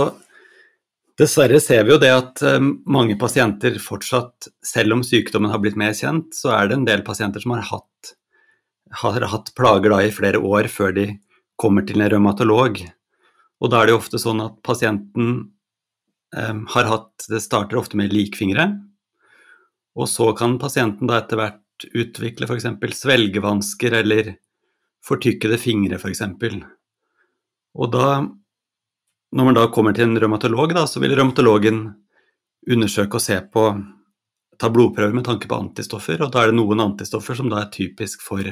dessverre 1.20 1.62
ser 1.64 1.86
vi 1.86 1.94
jo 1.94 2.02
det 2.02 2.12
at 2.14 2.44
eh, 2.46 2.60
mange 2.90 3.18
pasienter 3.22 3.78
fortsatt, 3.82 4.50
selv 4.66 4.98
om 4.98 5.06
sykdommen 5.06 5.54
har 5.54 5.62
blitt 5.64 5.80
mer 5.80 5.96
kjent, 5.98 6.34
så 6.36 6.56
er 6.58 6.70
det 6.72 6.80
en 6.80 6.90
del 6.90 7.06
pasienter 7.06 7.44
som 7.44 7.56
har 7.58 7.68
hatt 7.70 7.90
har 8.94 9.22
hatt 9.26 9.54
plager 9.58 9.94
i 10.02 10.12
flere 10.14 10.38
år 10.38 10.70
før 10.70 10.94
de 10.94 11.08
kommer 11.60 11.86
til 11.88 12.02
en 12.02 12.12
revmatolog. 12.14 12.82
Og 13.64 13.72
da 13.72 13.80
er 13.80 13.90
det 13.90 13.96
jo 13.96 14.02
ofte 14.02 14.20
sånn 14.22 14.42
at 14.44 14.60
pasienten 14.66 15.34
eh, 16.36 16.58
har 16.76 16.90
hatt 16.90 17.28
Det 17.30 17.42
starter 17.42 17.80
ofte 17.80 17.98
med 17.98 18.14
likfingre. 18.14 18.68
Og 20.00 20.10
så 20.10 20.32
kan 20.38 20.58
pasienten 20.62 21.10
da 21.10 21.20
etter 21.20 21.40
hvert 21.40 21.88
utvikle 21.94 22.48
f.eks. 22.48 22.70
svelgevansker 22.98 23.98
eller 24.00 24.36
fortykkede 25.04 25.60
fingre, 25.62 26.00
f.eks. 26.00 26.24
Og 27.74 27.92
da, 27.94 28.08
når 29.34 29.50
man 29.50 29.58
da 29.58 29.68
kommer 29.74 29.96
til 29.96 30.08
en 30.08 30.20
revmatolog, 30.22 30.74
da, 30.74 30.86
så 30.88 31.02
vil 31.04 31.16
revmatologen 31.18 31.86
undersøke 32.72 33.20
og 33.20 33.26
se 33.26 33.40
på 33.54 33.68
ta 34.62 34.70
blodprøver 34.72 35.16
med 35.16 35.26
tanke 35.28 35.50
på 35.50 35.58
antistoffer, 35.60 36.22
og 36.24 36.32
da 36.34 36.44
er 36.44 36.52
det 36.52 36.60
noen 36.60 36.84
antistoffer 36.84 37.38
som 37.38 37.50
da 37.52 37.64
er 37.64 37.74
typisk 37.74 38.22
for 38.24 38.48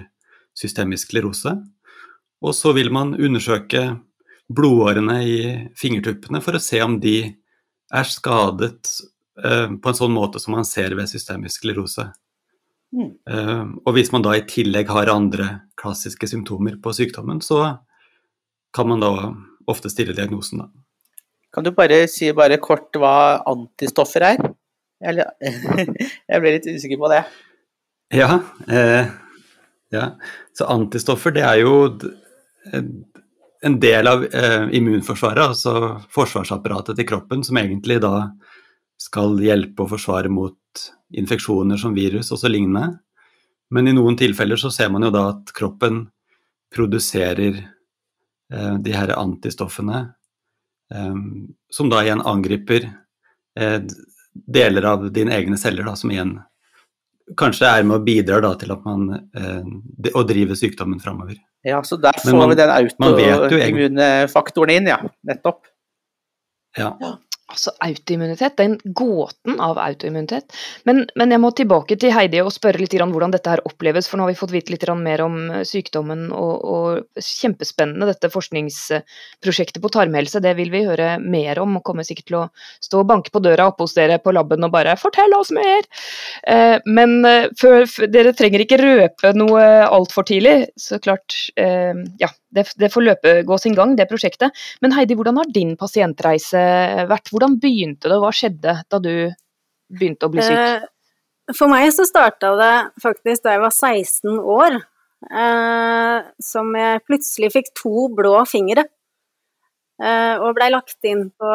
systemisk 0.58 1.12
sklerose. 1.12 1.54
Og 2.42 2.56
så 2.58 2.74
vil 2.76 2.90
man 2.94 3.14
undersøke 3.16 3.86
blodårene 4.52 5.18
i 5.24 5.38
fingertuppene 5.80 6.42
for 6.44 6.58
å 6.58 6.64
se 6.64 6.82
om 6.84 6.98
de 7.00 7.16
er 7.92 8.10
skadet 8.10 8.90
på 9.42 9.90
en 9.90 9.98
sånn 9.98 10.14
måte 10.14 10.40
som 10.40 10.54
man 10.54 10.68
ser 10.68 10.94
ved 10.98 11.10
systemisk 11.10 11.62
sklerose. 11.62 12.12
Mm. 12.92 13.12
Eh, 13.30 13.64
og 13.86 13.96
hvis 13.96 14.12
man 14.12 14.24
da 14.26 14.36
i 14.36 14.44
tillegg 14.48 14.92
har 14.92 15.12
andre 15.12 15.48
klassiske 15.80 16.28
symptomer 16.28 16.78
på 16.84 16.94
sykdommen, 16.96 17.40
så 17.44 17.78
kan 18.76 18.90
man 18.92 19.04
da 19.04 19.12
ofte 19.72 19.92
stille 19.92 20.16
diagnosen, 20.18 20.64
da. 20.64 20.70
Kan 21.52 21.66
du 21.68 21.74
bare 21.76 22.06
si 22.08 22.30
bare 22.36 22.62
kort 22.64 22.96
hva 22.96 23.42
antistoffer 23.50 24.24
er? 24.24 24.44
Jeg 25.02 26.40
ble 26.44 26.54
litt 26.54 26.68
usikker 26.70 27.00
på 27.02 27.10
det. 27.12 27.26
Ja, 28.16 28.38
eh, 28.72 29.10
ja. 29.92 30.06
Så 30.56 30.68
antistoffer, 30.72 31.34
det 31.36 31.44
er 31.48 31.60
jo 31.64 31.74
en 32.72 33.78
del 33.84 34.08
av 34.08 34.24
eh, 34.28 34.68
immunforsvaret, 34.78 35.44
altså 35.52 35.98
forsvarsapparatet 36.14 37.00
til 37.00 37.08
kroppen, 37.10 37.44
som 37.44 37.60
egentlig 37.60 38.00
da 38.04 38.30
skal 39.02 39.40
hjelpe 39.42 39.86
og 39.86 39.94
forsvare 39.96 40.32
mot 40.32 40.58
infeksjoner 41.18 41.80
som 41.82 41.96
virus 41.98 42.32
og 42.32 42.42
så 42.42 42.52
lignende. 42.52 43.00
Men 43.72 43.88
i 43.88 43.96
noen 43.96 44.18
tilfeller 44.20 44.60
så 44.60 44.72
ser 44.74 44.92
man 44.94 45.08
jo 45.08 45.12
da 45.14 45.28
at 45.32 45.52
kroppen 45.56 46.06
produserer 46.72 47.58
eh, 47.58 48.76
de 48.84 48.96
her 48.96 49.14
antistoffene, 49.18 50.06
eh, 50.94 51.20
som 51.72 51.92
da 51.92 52.04
igjen 52.04 52.24
angriper 52.28 52.88
eh, 53.60 53.80
deler 54.32 54.88
av 54.88 55.10
dine 55.12 55.36
egne 55.36 55.60
celler, 55.60 55.88
da, 55.88 55.98
som 56.00 56.12
igjen 56.14 56.38
kanskje 57.40 57.68
er 57.68 57.88
med 57.88 58.02
og 58.02 58.06
bidrar 58.08 58.44
da, 58.44 58.54
til 58.60 58.72
at 58.76 58.86
man 58.88 59.10
eh, 59.16 60.14
å 60.16 60.24
drive 60.28 60.58
sykdommen 60.60 61.02
framover. 61.04 61.40
Ja, 61.68 61.82
så 61.86 61.98
der 62.02 62.18
får 62.22 62.38
man, 62.38 62.50
vi 62.50 62.60
den 62.60 62.72
autoimmunfaktoren 62.76 64.80
inn, 64.80 64.88
ja. 64.90 64.98
Nettopp. 65.28 65.68
Ja. 66.78 66.96
Altså 67.52 67.74
autoimmunitet, 67.84 68.56
den 68.58 68.78
gåten 68.96 69.60
av 69.60 69.80
autoimmunitet. 69.82 70.54
Men, 70.88 71.04
men, 71.20 71.34
jeg 71.34 71.42
må 71.44 71.52
tilbake 71.56 71.98
til 72.00 72.14
Heidi 72.16 72.40
og 72.44 72.54
spørre 72.56 72.80
litt 72.80 72.96
hvordan 72.96 73.34
dette 73.34 73.52
her 73.52 73.64
oppleves. 73.68 74.08
For 74.08 74.18
nå 74.20 74.26
har 74.26 74.32
vi 74.32 74.40
fått 74.40 74.54
vite 74.56 74.72
litt 74.72 74.86
mer 75.02 75.24
om 75.26 75.38
eh, 75.52 75.66
sykdommen 75.68 76.30
og, 76.32 76.54
og 76.64 77.22
kjempespennende 77.28 78.08
dette 78.08 78.32
forskningsprosjektet 78.32 79.82
på 79.84 79.92
tarmhelse. 79.92 80.44
Det 80.44 80.56
vil 80.60 80.72
vi 80.72 80.86
høre 80.88 81.18
mer 81.20 81.60
om 81.60 81.80
og 81.80 81.86
kommer 81.88 82.08
sikkert 82.08 82.30
til 82.32 82.40
å 82.40 82.46
stå 82.84 83.04
og 83.04 83.10
banke 83.12 83.34
på 83.34 83.44
døra 83.44 83.68
oppe 83.72 83.88
hos 83.88 83.98
dere 83.98 84.22
på 84.24 84.34
laben 84.36 84.68
og 84.68 84.72
bare 84.74 84.96
'fortell 85.00 85.36
oss 85.38 85.52
mer'. 85.56 85.90
Eh, 86.48 86.78
men 86.86 87.20
eh, 87.28 87.50
for, 87.60 87.84
for, 87.92 88.08
dere 88.12 88.36
trenger 88.38 88.64
ikke 88.64 88.80
røpe 88.82 89.36
noe 89.36 89.64
altfor 89.92 90.28
tidlig. 90.28 90.72
Så 90.80 91.02
klart, 91.04 91.36
ja 91.58 92.30
det, 92.52 92.66
det, 92.80 92.90
får 92.94 93.06
løpe, 93.06 93.36
gå 93.48 93.58
sin 93.62 93.76
gang, 93.78 93.96
det 93.96 94.10
prosjektet. 94.10 94.56
Men 94.84 94.96
Heidi, 94.96 95.16
hvordan 95.18 95.40
har 95.40 95.52
din 95.56 95.76
pasientreise 95.80 96.62
vært? 97.10 97.32
Hvordan 97.32 97.58
begynte 97.62 98.10
det, 98.10 98.18
og 98.18 98.28
hva 98.28 98.34
skjedde 98.36 98.76
da 98.92 99.00
du 99.04 99.14
begynte 99.92 100.28
å 100.28 100.34
bli 100.34 100.44
syk? 100.46 100.58
Eh, 100.58 101.56
for 101.58 101.72
meg 101.72 101.90
så 101.96 102.06
starta 102.08 102.54
det 102.60 102.74
faktisk 103.04 103.46
da 103.46 103.56
jeg 103.56 103.64
var 103.64 103.76
16 103.76 104.40
år, 104.56 104.80
eh, 105.32 106.18
som 106.44 106.74
jeg 106.78 107.06
plutselig 107.08 107.52
fikk 107.56 107.72
to 107.78 108.10
blå 108.16 108.36
fingre. 108.50 108.86
Eh, 110.02 110.36
og 110.42 110.56
blei 110.58 110.72
lagt 110.74 110.98
inn 111.06 111.28
på 111.38 111.50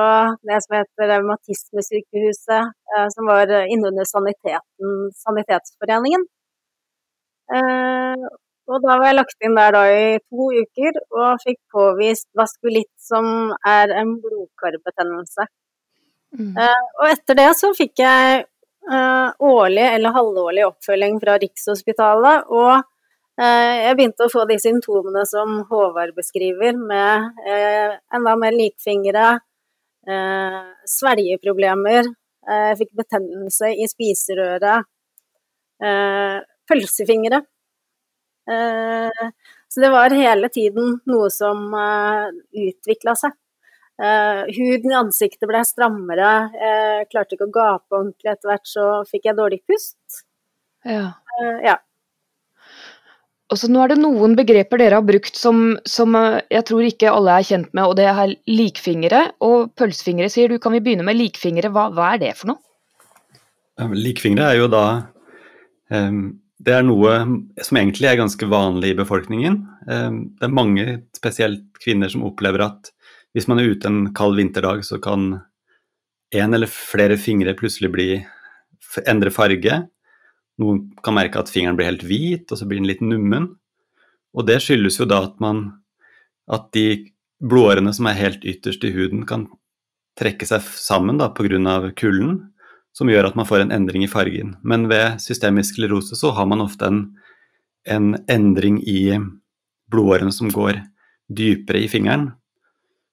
det 0.47 0.59
som 0.63 0.77
heter 0.77 1.09
Revmatismesykehuset, 1.11 2.73
eh, 2.95 3.07
som 3.15 3.27
var 3.27 3.51
innunder 3.67 4.07
saniteten, 4.07 5.11
Sanitetsforeningen. 5.25 6.29
Eh, 8.67 8.73
og 8.73 8.83
da 8.83 8.97
var 8.99 9.07
jeg 9.07 9.17
lagt 9.21 9.45
inn 9.47 9.55
der 9.55 9.73
da 9.77 9.85
i 9.95 10.19
to 10.27 10.49
uker 10.51 10.99
og 11.15 11.39
fikk 11.45 11.61
påvist 11.71 12.27
vaskulitt, 12.35 12.91
som 12.99 13.55
er 13.67 13.93
en 13.95 14.17
blodkarbetennelse. 14.23 15.47
Mm. 16.37 16.53
Uh, 16.59 16.85
og 17.01 17.07
etter 17.13 17.39
det 17.39 17.49
så 17.57 17.71
fikk 17.77 18.03
jeg 18.03 18.43
uh, 18.91 19.31
årlig 19.39 19.87
eller 19.87 20.17
halvårlig 20.17 20.67
oppfølging 20.67 21.21
fra 21.23 21.39
Rikshospitalet. 21.39 22.51
Og 22.51 22.75
uh, 22.75 23.75
jeg 23.87 23.95
begynte 24.01 24.27
å 24.27 24.35
få 24.35 24.45
de 24.51 24.59
symptomene 24.59 25.23
som 25.31 25.61
Håvard 25.71 26.17
beskriver, 26.19 26.75
med 26.75 27.31
enda 27.47 28.35
mer 28.41 28.57
likfingre, 28.57 29.37
svelgeproblemer, 30.87 32.07
jeg 32.47 32.77
fikk 32.79 32.93
betennelse 32.95 33.73
i 33.75 33.89
spiserøret, 33.91 34.87
pølsefingre. 36.71 37.41
Eh, 38.47 39.27
så 39.69 39.83
det 39.83 39.91
var 39.91 40.15
hele 40.15 40.49
tiden 40.53 41.01
noe 41.11 41.31
som 41.35 41.67
eh, 41.75 42.29
utvikla 42.67 43.17
seg. 43.19 43.35
Uh, 43.97 44.45
huden 44.53 44.91
i 44.93 44.97
ansiktet 44.99 45.49
ble 45.49 45.63
strammere, 45.65 46.51
jeg 46.53 47.07
klarte 47.09 47.33
ikke 47.33 47.47
å 47.47 47.53
gape 47.55 47.97
ordentlig. 47.97 48.29
Etter 48.29 48.51
hvert 48.51 48.69
så 48.69 48.85
fikk 49.09 49.31
jeg 49.31 49.39
dårlig 49.39 49.63
pust. 49.65 50.19
Ja. 50.85 51.15
Ja. 51.65 51.79
Og 53.47 53.61
så 53.61 53.71
Nå 53.71 53.81
er 53.85 53.95
det 53.95 54.01
noen 54.03 54.35
begreper 54.37 54.81
dere 54.83 54.99
har 54.99 55.07
brukt 55.07 55.39
som, 55.39 55.79
som, 55.89 56.13
jeg 56.53 56.65
tror 56.67 56.85
ikke 56.85 57.13
alle 57.13 57.39
er 57.39 57.47
kjent 57.47 57.73
med, 57.73 57.87
og 57.87 57.97
det 57.97 58.09
er 58.11 58.37
likfingre 58.51 59.23
og 59.45 59.71
pølsefingre. 59.79 60.29
Sier 60.33 60.51
du, 60.51 60.59
kan 60.63 60.75
vi 60.75 60.83
begynne 60.83 61.07
med 61.07 61.17
likfingre? 61.17 61.71
Hva, 61.73 61.89
hva 61.95 62.13
er 62.15 62.25
det 62.25 62.33
for 62.41 62.53
noe? 62.53 62.61
Likfingre 63.97 64.51
er 64.51 64.61
jo 64.61 64.69
da 64.73 64.85
um, 65.93 66.35
det 66.63 66.73
er 66.73 66.85
noe 66.87 67.17
som 67.65 67.79
egentlig 67.79 68.09
er 68.09 68.21
ganske 68.21 68.49
vanlig 68.49 68.95
i 68.95 68.99
befolkningen. 68.99 69.59
Eh, 69.89 70.13
det 70.39 70.47
er 70.47 70.55
mange, 70.55 70.87
spesielt 71.17 71.67
kvinner, 71.83 72.11
som 72.13 72.25
opplever 72.29 72.65
at 72.65 72.93
hvis 73.37 73.49
man 73.51 73.61
er 73.61 73.75
ute 73.75 73.91
en 73.91 74.15
kald 74.17 74.39
vinterdag, 74.39 74.81
så 74.89 74.97
kan 75.03 75.43
en 76.35 76.57
eller 76.57 76.71
flere 76.73 77.19
fingre 77.21 77.53
plutselig 77.59 77.91
bli, 77.93 78.09
endre 79.05 79.33
farge. 79.35 79.83
Noen 80.63 80.87
kan 81.05 81.17
merke 81.19 81.43
at 81.43 81.53
fingeren 81.53 81.77
blir 81.77 81.91
helt 81.91 82.07
hvit, 82.07 82.49
og 82.49 82.59
så 82.59 82.69
blir 82.69 82.81
den 82.81 82.89
litt 82.89 83.05
nummen. 83.05 83.51
Og 84.37 84.49
det 84.49 84.63
skyldes 84.65 84.97
jo 85.01 85.09
da 85.09 85.23
at 85.29 85.37
man 85.45 85.67
at 86.53 86.71
de 86.77 87.13
blodårene 87.43 87.93
som 87.93 88.09
er 88.09 88.17
helt 88.17 88.45
ytterst 88.49 88.85
i 88.87 88.93
huden, 88.95 89.27
kan 89.29 89.49
trekke 90.17 90.49
seg 90.49 90.65
sammen 90.81 91.21
pga. 91.21 91.93
kulden 91.93 92.53
som 92.97 93.11
gjør 93.11 93.29
at 93.29 93.37
man 93.37 93.49
får 93.49 93.65
en 93.65 93.75
endring 93.77 94.07
i 94.07 94.11
fargen. 94.11 94.55
Men 94.65 94.87
ved 94.89 95.21
systemisk 95.21 95.77
sklerose 95.77 96.17
så 96.17 96.33
har 96.37 96.49
man 96.49 96.65
ofte 96.65 96.89
en, 96.89 97.01
en 97.85 98.15
endring 98.33 98.81
i 98.89 99.19
blodårene 99.93 100.33
som 100.33 100.49
går 100.53 100.81
dypere 101.29 101.83
i 101.85 101.91
fingeren, 101.91 102.31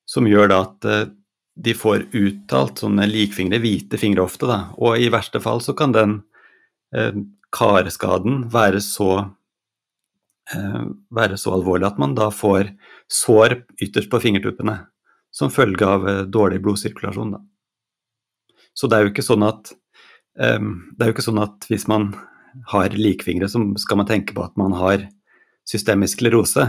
som 0.08 0.28
gjør 0.30 0.52
da 0.52 0.62
at 0.64 0.88
eh, 0.88 1.06
de 1.54 1.76
får 1.78 2.08
uttalt 2.18 2.82
sånne 2.82 3.06
likfingre, 3.10 3.60
hvite 3.62 4.00
fingre 4.02 4.24
ofte, 4.26 4.48
da. 4.50 4.74
Og 4.80 5.02
i 5.02 5.12
verste 5.14 5.42
fall 5.44 5.62
så 5.62 5.76
kan 5.78 5.94
den 5.96 6.18
eh, 6.96 7.20
karskaden 7.54 8.48
være 8.54 8.82
så, 8.82 9.12
eh, 10.54 10.82
være 11.14 11.38
så 11.38 11.54
alvorlig 11.58 11.92
at 11.92 12.02
man 12.02 12.16
da 12.18 12.32
får 12.34 12.72
sår 13.12 13.60
ytterst 13.84 14.10
på 14.10 14.22
fingertuppene 14.24 14.80
som 15.34 15.54
følge 15.54 15.86
av 15.86 16.08
eh, 16.10 16.24
dårlig 16.30 16.62
blodsirkulasjon, 16.64 17.36
da. 17.36 17.44
Så 18.74 18.90
det 18.90 18.98
er 18.98 19.06
jo 19.06 19.14
ikke 19.14 19.26
sånn 19.26 19.46
at 19.46 19.74
um, 20.40 20.70
det 20.94 21.06
er 21.06 21.12
jo 21.12 21.16
ikke 21.18 21.28
sånn 21.28 21.42
at 21.44 21.68
hvis 21.70 21.88
man 21.92 22.12
har 22.70 22.94
likfingre, 22.98 23.50
så 23.50 23.62
skal 23.82 24.02
man 24.02 24.10
tenke 24.10 24.36
på 24.36 24.46
at 24.46 24.56
man 24.60 24.76
har 24.78 25.08
systemisk 25.70 26.20
sklerose. 26.20 26.68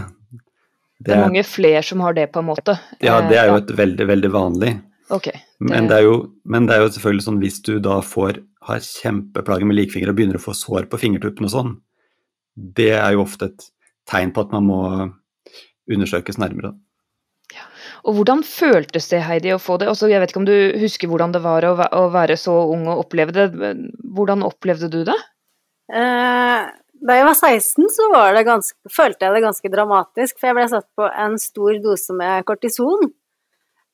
Det, 0.97 1.09
det 1.09 1.15
er 1.17 1.25
mange 1.25 1.43
flere 1.45 1.83
som 1.85 2.01
har 2.05 2.15
det, 2.17 2.29
på 2.33 2.41
en 2.41 2.49
måte? 2.49 2.77
Ja, 3.03 3.19
det 3.27 3.37
er 3.37 3.51
jo 3.51 3.59
et 3.59 3.73
veldig, 3.77 4.07
veldig 4.09 4.31
vanlig. 4.33 4.71
Okay, 5.13 5.35
det... 5.59 5.69
Men, 5.69 5.89
det 5.91 5.99
jo, 6.01 6.15
men, 6.49 6.65
det 6.65 6.77
er 6.77 6.85
jo, 6.85 6.93
selvfølgelig 6.95 7.25
sånn 7.27 7.41
hvis 7.43 7.59
du 7.67 7.75
da 7.83 7.99
får, 8.05 8.39
har 8.69 8.81
kjempeplager 8.81 9.69
med 9.69 9.77
likfingre 9.77 10.13
og 10.13 10.17
begynner 10.17 10.39
å 10.39 10.45
få 10.45 10.55
sår 10.57 10.87
på 10.89 11.01
fingertuppene 11.01 11.49
og 11.49 11.53
sånn, 11.53 11.75
det 12.55 12.93
er 12.97 13.13
jo 13.13 13.25
ofte 13.25 13.51
et 13.51 13.67
tegn 14.09 14.31
på 14.33 14.45
at 14.45 14.55
man 14.55 14.65
må 14.65 14.81
undersøkes 15.91 16.39
nærmere. 16.41 16.73
Og 18.05 18.19
hvordan 18.19 18.43
føltes 18.45 19.09
det, 19.09 19.23
Heidi, 19.25 19.51
å 19.55 19.61
få 19.61 19.79
det? 19.81 19.89
Også, 19.89 20.09
jeg 20.11 20.21
vet 20.21 20.31
ikke 20.31 20.41
om 20.43 20.47
du 20.47 20.57
husker 20.81 21.09
hvordan 21.09 21.33
det 21.33 21.41
var 21.41 21.65
å, 21.65 21.73
være 22.13 22.37
så 22.37 22.53
ung 22.69 22.85
og 22.91 23.05
oppleve 23.05 23.33
det. 23.33 23.47
Hvordan 24.13 24.45
opplevde 24.45 24.91
du 24.93 25.01
det? 25.07 25.17
Eh, 25.93 26.65
Da 27.05 27.17
jeg 27.17 27.25
var 27.27 27.35
16, 27.35 27.89
så 27.91 28.05
var 28.13 28.33
det 28.33 28.45
ganske, 28.47 28.77
følte 28.89 29.25
jeg 29.25 29.35
det 29.35 29.43
ganske 29.43 29.71
dramatisk, 29.73 30.37
for 30.39 30.47
jeg 30.49 30.57
ble 30.57 30.67
satt 30.71 30.87
på 30.97 31.09
en 31.25 31.35
stor 31.41 31.81
dose 31.83 32.15
med 32.17 32.45
kortison. 32.47 33.09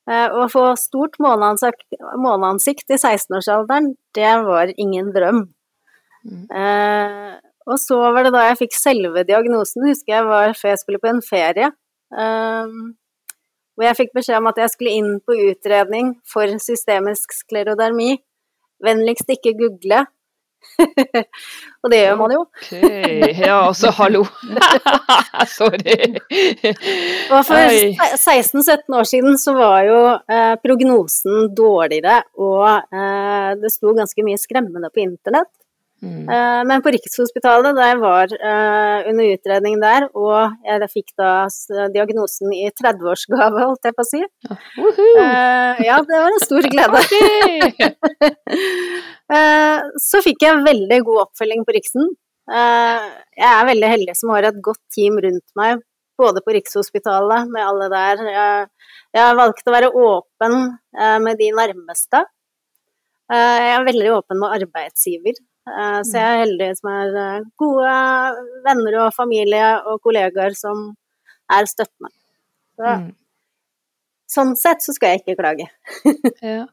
Eh, 0.10 0.28
Å 0.28 0.46
få 0.52 0.68
stort 0.80 1.18
måneansikt, 1.20 2.86
i 2.92 3.00
16-årsalderen, 3.00 3.94
det 4.14 4.36
var 4.46 4.72
ingen 4.78 5.12
drøm. 5.16 5.46
Mm. 6.28 6.46
Eh, 6.52 7.40
og 7.72 7.78
så 7.80 7.98
var 8.14 8.26
det 8.26 8.34
da 8.36 8.48
jeg 8.50 8.62
fikk 8.66 8.76
selve 8.78 9.24
diagnosen, 9.28 9.88
husker 9.88 10.20
jeg 10.20 10.28
var 10.28 10.56
før 10.58 10.74
jeg 10.76 10.82
skulle 10.84 11.02
på 11.02 11.12
en 11.12 11.22
ferie. 11.26 11.72
Eh, 12.12 12.80
hvor 13.76 13.88
jeg 13.88 13.98
fikk 14.00 14.16
beskjed 14.18 14.40
om 14.40 14.50
at 14.52 14.60
jeg 14.62 14.74
skulle 14.74 14.96
inn 15.00 15.12
på 15.26 15.38
utredning 15.50 16.16
for 16.28 16.58
systemisk 16.62 17.36
sklerodermi. 17.36 18.16
Vennligst 18.82 19.30
ikke 19.32 19.56
google. 19.60 20.06
og 21.82 21.90
det 21.92 22.00
gjør 22.04 22.18
man 22.20 22.34
jo. 22.36 22.42
Ok, 22.46 22.70
ja, 23.42 23.56
altså 23.68 23.92
hallo. 23.98 24.22
Sorry. 25.58 26.12
For 27.30 27.50
16-17 27.50 28.98
år 29.00 29.10
siden 29.10 29.40
så 29.42 29.56
var 29.58 29.80
jo 29.88 30.00
eh, 30.20 30.54
prognosen 30.62 31.50
dårligere, 31.58 32.22
og 32.38 32.94
eh, 32.94 33.50
det 33.62 33.74
sto 33.74 33.96
ganske 33.98 34.26
mye 34.28 34.42
skremmende 34.42 34.92
på 34.94 35.04
internett. 35.06 35.52
Mm. 36.02 36.26
Eh, 36.34 36.62
men 36.66 36.82
på 36.82 36.90
Rikshospitalet, 36.96 37.76
da 37.78 37.90
jeg 37.92 38.00
var 38.02 38.32
eh, 38.34 39.10
under 39.12 39.28
utredning 39.36 39.78
der, 39.84 40.08
og 40.18 40.56
jeg 40.66 40.90
fikk 40.90 41.12
da 41.20 41.34
diagnosen 41.94 42.54
i 42.58 42.64
30-årsgave, 42.74 43.62
holdt 43.62 43.86
jeg 43.86 43.98
på 43.98 44.06
å 44.06 44.10
si, 44.10 44.22
uh, 44.50 44.56
-huh. 44.82 45.84
ja, 45.86 46.00
det 46.02 46.24
var 46.24 46.32
en 46.32 46.46
stor 46.48 46.70
glede. 46.74 47.06
Eh, 49.32 49.80
så 49.96 50.20
fikk 50.20 50.42
jeg 50.44 50.64
veldig 50.66 50.98
god 51.08 51.20
oppfølging 51.22 51.62
på 51.64 51.72
Riksen. 51.72 52.10
Eh, 52.52 53.06
jeg 53.40 53.48
er 53.48 53.70
veldig 53.70 53.90
heldig 53.94 54.16
som 54.20 54.34
har 54.36 54.44
et 54.44 54.58
godt 54.60 54.82
team 54.92 55.16
rundt 55.24 55.56
meg, 55.56 55.80
både 56.20 56.44
på 56.44 56.52
Rikshospitalet 56.58 57.48
med 57.54 57.64
alle 57.64 57.88
der. 57.94 58.24
Jeg, 58.34 58.68
jeg 59.16 59.24
har 59.24 59.40
valgt 59.40 59.68
å 59.68 59.76
være 59.76 59.94
åpen 59.96 60.58
eh, 61.00 61.20
med 61.24 61.40
de 61.40 61.48
nærmeste. 61.56 62.26
Eh, 63.32 63.60
jeg 63.64 63.76
er 63.78 63.88
veldig 63.88 64.12
åpen 64.18 64.42
med 64.42 64.58
arbeidsgiver, 64.58 65.38
eh, 65.38 65.51
så 65.68 66.18
jeg 66.18 66.26
er 66.26 66.40
heldig 66.42 66.70
som 66.80 66.90
er 66.90 67.18
eh, 67.22 67.44
gode 67.62 67.96
venner 68.66 69.00
og 69.04 69.14
familie 69.14 69.68
og 69.86 70.02
kollegaer 70.06 70.56
som 70.58 70.92
er 71.52 71.70
støttende. 71.70 72.14
Så, 72.80 72.96
Mm. 72.98 73.10
sånn 74.32 74.56
sett 74.58 74.82
så 74.82 74.94
skal 74.96 75.12
jeg 75.12 75.22
ikke 75.22 75.38
klage. 75.38 75.68
Ja, 76.42 76.66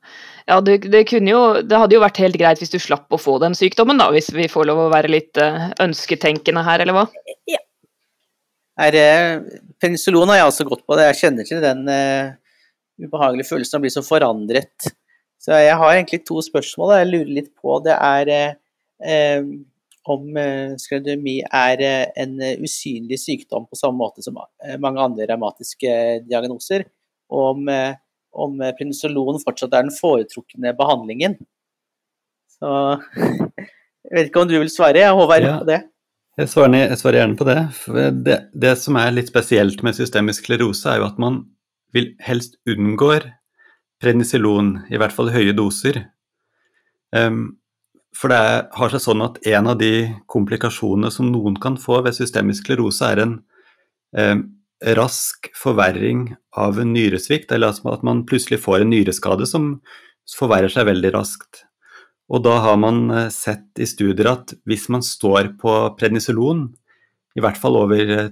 ja 0.48 0.60
det, 0.64 0.78
det 0.88 1.02
kunne 1.10 1.28
jo 1.34 1.40
Det 1.60 1.76
hadde 1.76 1.96
jo 1.98 2.00
vært 2.00 2.20
helt 2.22 2.38
greit 2.40 2.62
hvis 2.62 2.72
du 2.72 2.78
slapp 2.80 3.12
å 3.12 3.18
få 3.20 3.34
den 3.42 3.56
sykdommen, 3.58 3.98
da, 4.00 4.06
hvis 4.14 4.30
vi 4.32 4.46
får 4.48 4.70
lov 4.70 4.86
å 4.86 4.92
være 4.94 5.10
litt 5.12 5.36
eh, 5.42 5.68
ønsketenkende 5.84 6.64
her, 6.64 6.80
eller 6.84 6.96
hva? 6.96 7.06
Er, 8.78 8.94
eh, 8.94 9.40
penicillin 9.82 10.30
har 10.30 10.40
jeg 10.40 10.52
også 10.52 10.68
gått 10.70 10.86
på. 10.86 10.96
det. 10.96 11.10
Jeg 11.10 11.20
kjenner 11.22 11.48
til 11.48 11.60
den 11.64 11.82
uh, 11.90 12.30
ubehagelige 13.02 13.48
følelsen 13.50 13.76
av 13.76 13.82
å 13.82 13.84
bli 13.84 13.92
så 13.94 14.04
forandret. 14.06 14.88
Så 15.42 15.54
jeg 15.58 15.76
har 15.80 15.92
egentlig 15.94 16.24
to 16.26 16.40
spørsmål 16.42 16.96
jeg 16.96 17.10
lurer 17.10 17.34
litt 17.40 17.50
på. 17.58 17.78
Det 17.84 17.94
er 17.94 18.30
eh, 18.34 18.48
eh, 18.48 18.56
om 20.08 20.36
eh, 20.40 20.74
sklerodermi 20.80 21.38
er 21.44 21.82
eh, 21.84 22.04
en 22.22 22.38
eh, 22.42 22.56
usynlig 22.64 23.18
sykdom 23.20 23.66
på 23.68 23.78
samme 23.78 24.00
måte 24.00 24.24
som 24.24 24.38
mange 24.82 25.02
andre 25.02 25.26
revmatiske 25.28 25.92
diagnoser, 26.28 26.86
og 27.28 27.50
om, 27.52 27.68
om 28.32 28.56
prednisolon 28.78 29.40
fortsatt 29.42 29.74
er 29.76 29.84
den 29.84 29.94
foretrukne 29.94 30.72
behandlingen. 30.78 31.36
Så 32.58 32.70
jeg 34.08 34.14
vet 34.16 34.30
ikke 34.30 34.42
om 34.44 34.50
du 34.50 34.56
vil 34.56 34.72
svare, 34.72 35.04
Håvard, 35.12 35.44
Ja. 35.44 35.58
på 35.60 35.68
det? 35.68 35.82
Jeg 36.38 36.52
svarer, 36.52 36.76
jeg 36.86 36.98
svarer 37.00 37.18
gjerne 37.18 37.36
på 37.36 37.46
det. 37.48 37.58
Det. 38.24 38.36
Det 38.54 38.74
som 38.78 38.96
er 39.00 39.10
litt 39.10 39.26
spesielt 39.26 39.80
med 39.82 39.96
systemisk 39.98 40.46
sklerose, 40.46 40.86
er 40.86 41.00
jo 41.02 41.08
at 41.08 41.18
man 41.18 41.40
vil 41.92 42.12
helst 42.22 42.54
unngår 42.70 43.26
prednisolon, 43.98 44.76
i 44.86 45.00
hvert 45.00 45.14
fall 45.14 45.32
høye 45.34 45.52
doser. 45.58 46.04
Ehm, 47.10 47.58
for 48.16 48.32
det 48.32 48.40
har 48.74 48.92
seg 48.92 49.02
sånn 49.04 49.22
at 49.24 49.38
en 49.46 49.70
av 49.70 49.78
de 49.80 50.08
komplikasjonene 50.30 51.10
som 51.12 51.28
noen 51.32 51.58
kan 51.60 51.76
få 51.80 52.00
ved 52.06 52.16
systemisk 52.16 52.66
sklerose, 52.66 53.04
er 53.04 53.22
en 53.22 53.34
eh, 54.16 54.40
rask 54.98 55.50
forverring 55.58 56.28
av 56.56 56.80
en 56.80 56.92
nyresvikt, 56.94 57.52
eller 57.52 57.72
altså 57.72 57.92
at 57.92 58.04
man 58.06 58.24
plutselig 58.28 58.60
får 58.64 58.82
en 58.82 58.92
nyreskade 58.94 59.46
som 59.48 59.70
forverrer 60.38 60.72
seg 60.72 60.88
veldig 60.88 61.12
raskt. 61.14 61.64
Og 62.28 62.44
da 62.44 62.58
har 62.64 62.76
man 62.80 63.06
eh, 63.10 63.30
sett 63.34 63.80
i 63.80 63.88
studier 63.88 64.32
at 64.32 64.54
hvis 64.68 64.88
man 64.92 65.04
står 65.04 65.54
på 65.60 65.78
prednisolon, 66.00 66.68
i 67.36 67.44
hvert 67.44 67.60
fall 67.60 67.78
over 67.80 68.14
eh, 68.16 68.30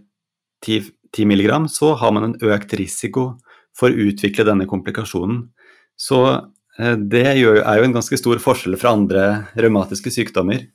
10, 0.65 0.91
10 1.15 1.31
mg, 1.31 1.51
så 1.73 1.95
har 2.01 2.13
man 2.17 2.31
en 2.31 2.39
økt 2.49 2.75
risiko 2.81 3.35
for 3.77 3.93
å 3.93 4.09
utvikle 4.09 4.47
denne 4.49 4.67
komplikasjonen. 4.69 5.45
Så 5.97 6.23
det 6.77 7.23
er 7.25 7.39
jo 7.41 7.55
en 7.57 7.95
ganske 7.95 8.19
stor 8.21 8.41
forskjell 8.43 8.77
fra 8.81 8.93
andre 8.97 9.27
revmatiske 9.57 10.13
sykdommer. 10.13 10.67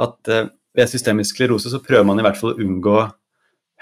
At 0.00 0.30
eh, 0.30 0.48
ved 0.76 0.90
systemisk 0.90 1.34
sklerose 1.34 1.72
så 1.72 1.82
prøver 1.82 2.06
man 2.06 2.20
i 2.20 2.24
hvert 2.24 2.38
fall 2.38 2.54
å 2.54 2.62
unngå 2.62 2.96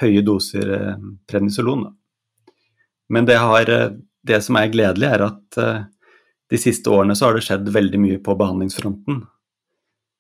høye 0.03 0.25
doser 0.27 0.73
eh, 0.75 1.07
prednisolon. 1.29 1.89
Men 3.13 3.29
det, 3.29 3.39
har, 3.41 3.71
eh, 3.73 3.91
det 4.27 4.41
som 4.45 4.59
er 4.61 4.73
gledelig, 4.73 5.09
er 5.11 5.27
at 5.29 5.61
eh, 5.61 5.83
de 6.49 6.61
siste 6.61 6.91
årene 6.93 7.17
så 7.19 7.29
har 7.29 7.37
det 7.37 7.45
skjedd 7.47 7.69
veldig 7.75 8.01
mye 8.01 8.23
på 8.25 8.37
behandlingsfronten. 8.39 9.23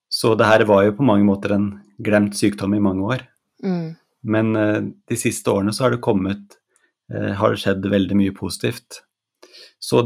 Så 0.08 0.34
det 0.40 0.48
her 0.48 0.64
var 0.68 0.86
jo 0.86 0.96
på 0.96 1.06
mange 1.06 1.26
måter 1.28 1.52
en 1.56 1.68
glemt 2.04 2.36
sykdom 2.36 2.76
i 2.76 2.82
mange 2.84 3.04
år. 3.16 3.26
Mm. 3.64 3.96
Men 4.28 4.56
eh, 4.56 4.80
de 5.08 5.20
siste 5.20 5.52
årene 5.52 5.74
så 5.74 5.86
har 5.86 5.96
det 5.96 6.04
kommet 6.04 6.58
eh, 7.12 7.32
har 7.38 7.54
det 7.54 7.62
skjedd 7.64 7.88
veldig 7.92 8.18
mye 8.18 8.36
positivt. 8.36 9.02
Så 9.78 10.04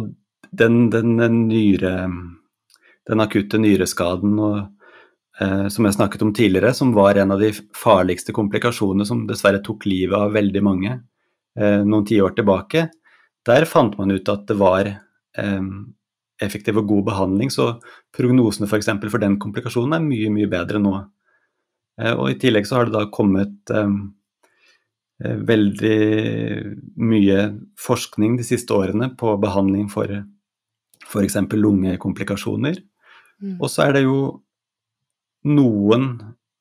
den, 0.52 0.86
den, 0.92 1.16
den 1.20 1.42
nyre 1.48 1.92
den 3.08 3.22
akutte 3.22 3.58
nyreskaden 3.58 4.36
og, 4.38 4.58
eh, 5.40 5.66
som 5.72 5.86
jeg 5.86 5.96
snakket 5.96 6.22
om 6.26 6.32
tidligere, 6.34 6.72
som 6.74 6.92
var 6.94 7.18
en 7.18 7.34
av 7.34 7.42
de 7.42 7.50
farligste 7.76 8.34
komplikasjonene 8.36 9.06
som 9.08 9.24
dessverre 9.26 9.62
tok 9.64 9.86
livet 9.90 10.18
av 10.18 10.34
veldig 10.36 10.62
mange 10.62 10.92
eh, 10.92 11.80
noen 11.82 12.06
tiår 12.08 12.36
tilbake, 12.38 12.86
der 13.46 13.66
fant 13.66 13.98
man 13.98 14.14
ut 14.14 14.30
at 14.30 14.46
det 14.46 14.58
var 14.60 14.86
eh, 14.86 15.66
effektiv 16.42 16.78
og 16.80 16.88
god 16.90 17.08
behandling, 17.10 17.50
så 17.50 17.74
prognosene 18.14 18.68
f.eks. 18.70 18.90
For, 18.94 19.12
for 19.16 19.22
den 19.22 19.38
komplikasjonen 19.42 19.98
er 19.98 20.06
mye, 20.06 20.30
mye 20.34 20.50
bedre 20.50 20.82
nå. 20.82 20.96
Eh, 22.00 22.14
og 22.14 22.28
I 22.30 22.38
tillegg 22.42 22.68
så 22.68 22.78
har 22.78 22.88
det 22.88 22.96
da 22.96 23.08
kommet 23.12 23.72
eh, 23.74 23.96
veldig 25.22 25.98
mye 26.98 27.42
forskning 27.78 28.38
de 28.38 28.46
siste 28.46 28.74
årene 28.74 29.12
på 29.18 29.36
behandling 29.42 29.90
for 29.90 30.10
f.eks. 31.06 31.38
lungekomplikasjoner. 31.52 32.80
Mm. 33.42 33.56
Og 33.58 33.68
så 33.70 33.88
er 33.88 33.98
det 33.98 34.04
jo 34.06 34.18
noen, 35.48 36.12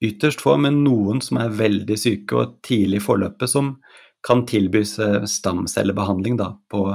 ytterst 0.01 0.41
få, 0.41 0.55
men 0.57 0.81
noen 0.85 1.21
som 1.21 1.37
er 1.41 1.53
veldig 1.53 1.97
syke 1.99 2.39
og 2.39 2.55
tidlig 2.65 3.01
i 3.01 3.05
forløpet, 3.05 3.51
som 3.51 3.75
kan 4.25 4.45
tilbys 4.49 4.97
eh, 5.01 5.21
stamcellebehandling 5.29 6.39
da, 6.39 6.51
på, 6.71 6.87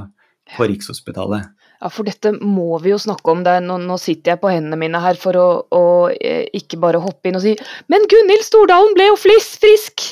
på 0.56 0.68
Rikshospitalet. 0.70 1.52
Ja, 1.76 1.90
for 1.92 2.08
dette 2.08 2.32
må 2.40 2.78
vi 2.82 2.94
jo 2.94 2.98
snakke 3.00 3.32
om. 3.32 3.42
Det 3.44 3.58
er, 3.58 3.64
nå, 3.64 3.76
nå 3.84 3.98
sitter 4.00 4.34
jeg 4.34 4.42
på 4.42 4.50
hendene 4.50 4.78
mine 4.80 5.00
her 5.02 5.18
for 5.20 5.38
å, 5.38 5.48
å 5.68 5.84
eh, 6.14 6.46
ikke 6.56 6.80
bare 6.82 7.02
hoppe 7.02 7.30
inn 7.30 7.38
og 7.38 7.44
si 7.44 7.52
Men 7.92 8.06
Gunhild 8.10 8.46
Stordalen 8.46 8.96
ble 8.96 9.10
jo 9.10 9.20
fliss 9.20 9.54
frisk! 9.60 10.08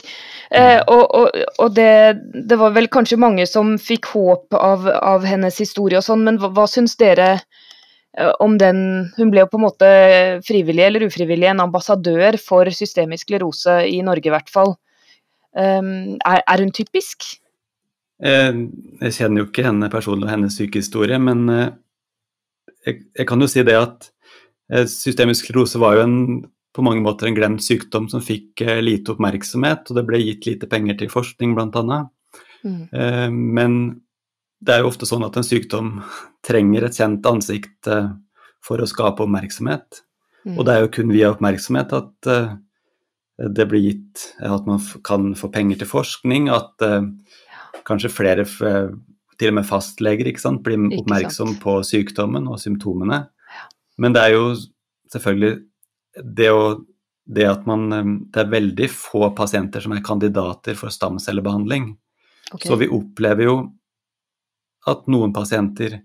Eh, 0.51 0.81
og 0.91 1.05
og, 1.17 1.37
og 1.63 1.75
det, 1.77 2.21
det 2.49 2.59
var 2.61 2.75
vel 2.77 2.89
kanskje 2.93 3.21
mange 3.21 3.47
som 3.49 3.75
fikk 3.81 4.11
håp 4.13 4.57
av, 4.59 4.87
av 5.01 5.25
hennes 5.27 5.57
historie 5.61 5.99
og 6.01 6.07
sånn, 6.07 6.25
men 6.27 6.39
hva, 6.41 6.51
hva 6.55 6.67
syns 6.71 6.97
dere 7.01 7.29
eh, 7.39 8.33
om 8.45 8.59
den 8.61 8.83
Hun 9.17 9.33
ble 9.33 9.45
jo 9.45 9.51
på 9.53 9.61
en 9.61 9.67
måte 9.67 9.91
frivillig 10.47 10.87
eller 10.89 11.07
ufrivillig 11.09 11.49
en 11.51 11.65
ambassadør 11.65 12.39
for 12.41 12.69
systemisk 12.71 13.29
sklerose 13.29 13.81
i 13.89 14.03
Norge, 14.05 14.29
i 14.29 14.35
hvert 14.35 14.53
fall. 14.53 14.75
Um, 15.55 16.19
er, 16.27 16.43
er 16.43 16.65
hun 16.65 16.73
typisk? 16.75 17.29
Eh, 18.23 18.53
Jeg 19.07 19.17
kjenner 19.19 19.45
jo 19.45 19.49
ikke 19.49 19.67
henne 19.69 19.91
personlig 19.93 20.29
og 20.29 20.35
hennes 20.35 20.59
sykehistorie, 20.59 21.21
men 21.23 21.47
jeg, 22.85 23.05
jeg 23.17 23.27
kan 23.31 23.41
jo 23.41 23.49
si 23.49 23.63
det 23.65 23.79
at 23.79 24.11
systemisk 24.91 25.45
sklerose 25.45 25.79
var 25.81 25.99
jo 25.99 26.05
en, 26.05 26.19
på 26.75 26.83
mange 26.83 27.05
måter 27.05 27.29
en 27.29 27.37
glemt 27.37 27.63
sykdom 27.63 28.09
som 28.11 28.23
fikk 28.25 28.65
eh, 28.65 28.81
lite 28.83 29.15
oppmerksomhet, 29.15 29.87
og 29.87 29.99
det 29.99 30.07
ble 30.09 30.21
gitt 30.25 30.49
lite 30.49 30.69
penger 30.71 30.99
til 30.99 31.13
forskning 31.13 31.55
bl.a. 31.55 32.01
Mm. 32.67 32.81
Eh, 32.91 33.29
Men 33.31 33.79
det 34.65 34.75
er 34.75 34.83
jo 34.83 34.91
ofte 34.91 35.07
sånn 35.07 35.27
at 35.27 35.39
en 35.39 35.47
sykdom 35.47 36.01
trenger 36.49 36.89
et 36.89 36.99
kjent 36.99 37.27
ansikt 37.31 37.91
eh, 37.91 38.11
for 38.65 38.83
å 38.83 38.91
skape 38.91 39.23
oppmerksomhet. 39.23 40.03
Mm. 40.45 40.59
Og 40.59 40.67
det 40.67 40.75
er 40.75 40.85
jo 40.85 40.93
kun 40.99 41.15
via 41.15 41.31
oppmerksomhet 41.33 41.95
at 41.97 42.29
det 43.35 43.65
blir 43.67 43.83
gitt 43.83 44.25
at 44.45 44.67
man 44.69 44.83
kan 45.05 45.33
få 45.35 45.49
penger 45.51 45.81
til 45.81 45.89
forskning, 45.91 46.51
at 46.53 46.85
kanskje 47.89 48.11
flere, 48.13 48.45
til 48.45 49.51
og 49.51 49.57
med 49.57 49.67
fastleger, 49.67 50.29
ikke 50.31 50.43
sant, 50.43 50.61
blir 50.65 50.85
oppmerksom 51.01 51.57
på 51.65 51.79
sykdommen 51.89 52.47
og 52.47 52.61
symptomene. 52.63 53.25
Men 53.99 54.15
det 54.15 54.23
er 54.23 54.37
jo 54.37 54.45
selvfølgelig 55.13 55.55
det 56.22 56.50
å 56.55 56.66
det 57.24 57.46
at 57.48 57.62
man 57.68 57.92
eh, 57.92 58.09
Det 58.33 58.42
er 58.42 58.53
veldig 58.53 58.88
få 58.92 59.31
pasienter 59.37 59.81
som 59.81 59.94
er 59.96 60.05
kandidater 60.05 60.77
for 60.77 60.92
stamcellebehandling. 60.92 61.94
Okay. 62.53 62.68
Så 62.68 62.77
vi 62.77 62.90
opplever 62.92 63.48
jo 63.48 63.55
at 64.90 65.07
noen 65.09 65.33
pasienter 65.33 66.03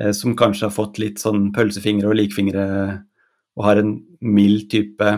eh, 0.00 0.12
som 0.16 0.36
kanskje 0.36 0.70
har 0.70 0.74
fått 0.74 1.00
litt 1.02 1.20
sånn 1.20 1.50
pølsefingre 1.56 2.08
og 2.08 2.16
likfingre 2.16 2.64
og 3.56 3.64
har 3.64 3.80
en 3.80 3.98
mild 4.20 4.70
type 4.72 5.10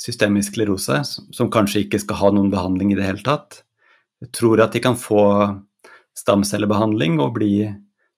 systemisk 0.00 0.54
sklerose, 0.54 1.02
som, 1.04 1.26
som 1.36 1.50
kanskje 1.52 1.84
ikke 1.84 2.00
skal 2.00 2.16
ha 2.20 2.30
noen 2.32 2.52
behandling 2.52 2.94
i 2.94 2.96
det 2.96 3.04
hele 3.04 3.24
tatt, 3.24 3.62
tror 4.32 4.62
at 4.64 4.72
de 4.72 4.80
kan 4.84 4.96
få 4.96 5.24
stamcellebehandling 6.16 7.18
og 7.20 7.34
bli, 7.36 7.54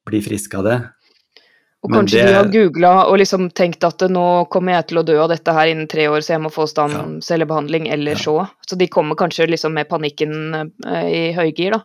bli 0.07 0.21
friske 0.23 0.59
av 0.59 0.69
det. 0.69 0.79
Og 1.83 1.91
Men 1.91 2.01
kanskje 2.07 2.19
det- 2.23 2.27
de 2.27 2.35
har 2.35 2.49
googla 2.53 3.07
og 3.09 3.19
liksom 3.19 3.51
tenkt 3.51 3.83
at 3.85 3.99
nå 4.09 4.49
kommer 4.49 4.73
jeg 4.73 4.87
til 4.89 4.99
å 4.99 5.05
dø 5.05 5.19
av 5.19 5.29
dette 5.31 5.53
her 5.53 5.67
innen 5.67 5.89
tre 5.89 6.07
år, 6.07 6.19
så 6.23 6.35
jeg 6.37 6.41
må 6.41 6.51
få 6.53 6.69
stamcellebehandling 6.71 7.89
eller 7.91 8.13
Ja. 8.13 8.19
så. 8.19 8.49
Så 8.69 8.79
de 8.79 8.87
kommer 8.87 9.17
kanskje 9.17 9.49
liksom 9.49 9.73
med 9.75 9.89
panikken 9.89 10.73
eh, 10.87 11.31
i 11.31 11.33
høygir, 11.33 11.73
da. 11.73 11.83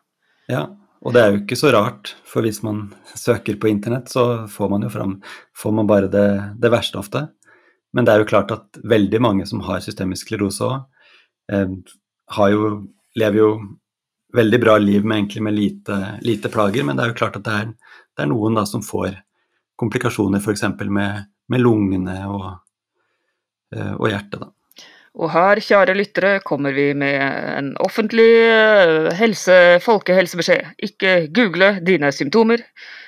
Ja, 0.50 0.68
og 1.04 1.14
det 1.14 1.22
er 1.24 1.32
jo 1.32 1.40
ikke 1.40 1.58
så 1.58 1.72
rart, 1.74 2.14
for 2.26 2.42
hvis 2.44 2.62
man 2.64 2.94
søker 3.16 3.56
på 3.58 3.70
internett, 3.70 4.06
så 4.08 4.48
får 4.48 4.70
man 4.70 4.82
jo 4.84 4.90
fram 4.90 5.22
får 5.58 5.74
man 5.74 5.88
bare 5.88 6.08
det, 6.12 6.60
det 6.60 6.72
verste 6.72 6.96
ofte. 7.00 7.30
Men 7.94 8.06
det 8.06 8.14
er 8.14 8.20
jo 8.20 8.26
klart 8.26 8.52
at 8.52 8.72
veldig 8.84 9.20
mange 9.20 9.48
som 9.48 9.62
har 9.62 9.80
systemisk 9.80 10.28
sklerose 10.28 10.62
òg, 10.62 10.86
eh, 11.52 11.66
har 12.30 12.50
jo, 12.52 12.88
lever 13.16 13.36
jo 13.38 13.60
veldig 14.36 14.60
bra 14.62 14.78
liv 14.78 15.04
med, 15.04 15.18
egentlig 15.26 15.42
med 15.42 15.56
lite, 15.56 16.20
lite 16.22 16.50
plager, 16.50 16.84
men 16.86 16.96
det 16.98 17.06
er 17.06 17.08
jo 17.14 17.18
klart 17.26 17.36
at 17.38 17.44
det 17.44 17.54
er, 17.54 17.66
det 18.18 18.26
er 18.26 18.28
noen 18.28 18.54
da 18.56 18.64
som 18.66 18.82
får 18.82 19.16
komplikasjoner 19.80 20.42
f.eks. 20.44 20.64
Med, 20.90 21.26
med 21.50 21.64
lungene 21.64 22.20
og, 22.30 22.46
eh, 23.76 23.94
og 23.98 24.08
hjertet. 24.12 24.42
da. 24.44 24.52
Og 25.18 25.32
her, 25.34 25.58
kjære 25.66 25.96
lyttere, 25.98 26.36
kommer 26.46 26.76
vi 26.78 26.92
med 26.94 27.18
en 27.58 27.72
offentlig 27.82 28.28
eh, 28.46 29.08
helse, 29.18 29.56
folkehelsebeskjed. 29.82 30.76
Ikke 30.86 31.16
google 31.34 31.72
dine 31.88 32.12
symptomer 32.14 32.62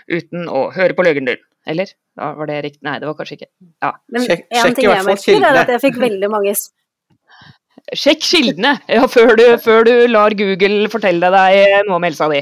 uten 0.10 0.48
å 0.50 0.70
høre 0.74 0.98
på 0.98 1.06
legen 1.06 1.30
din. 1.30 1.44
Eller? 1.70 1.92
Ja, 2.18 2.32
var 2.34 2.50
det 2.50 2.58
riktig? 2.66 2.82
Nei, 2.88 2.96
det 2.98 3.06
var 3.06 3.14
kanskje 3.20 3.38
ikke. 3.38 3.50
Ja. 3.86 3.92
Men 4.10 4.26
Sjekk- 4.26 4.48
en 4.50 4.64
sjekk 4.64 4.72
i 4.72 4.80
ting 4.80 4.90
hvert 4.90 4.98
jeg 4.98 5.06
fall 5.06 5.12
merker, 5.14 5.30
er 5.30 5.36
kildene. 5.36 5.62
at 5.62 5.74
jeg 5.76 5.84
fikk 5.86 6.00
veldig 6.02 6.30
mange 6.34 6.56
Sjekk 8.00 8.20
kildene 8.26 8.72
ja, 8.92 9.06
før, 9.10 9.32
du, 9.40 9.46
før 9.64 9.86
du 9.88 9.94
lar 10.12 10.34
Google 10.38 10.90
fortelle 10.94 11.30
deg 11.34 11.86
noe 11.88 11.96
om 11.98 12.04
helsa 12.06 12.28
di. 12.30 12.42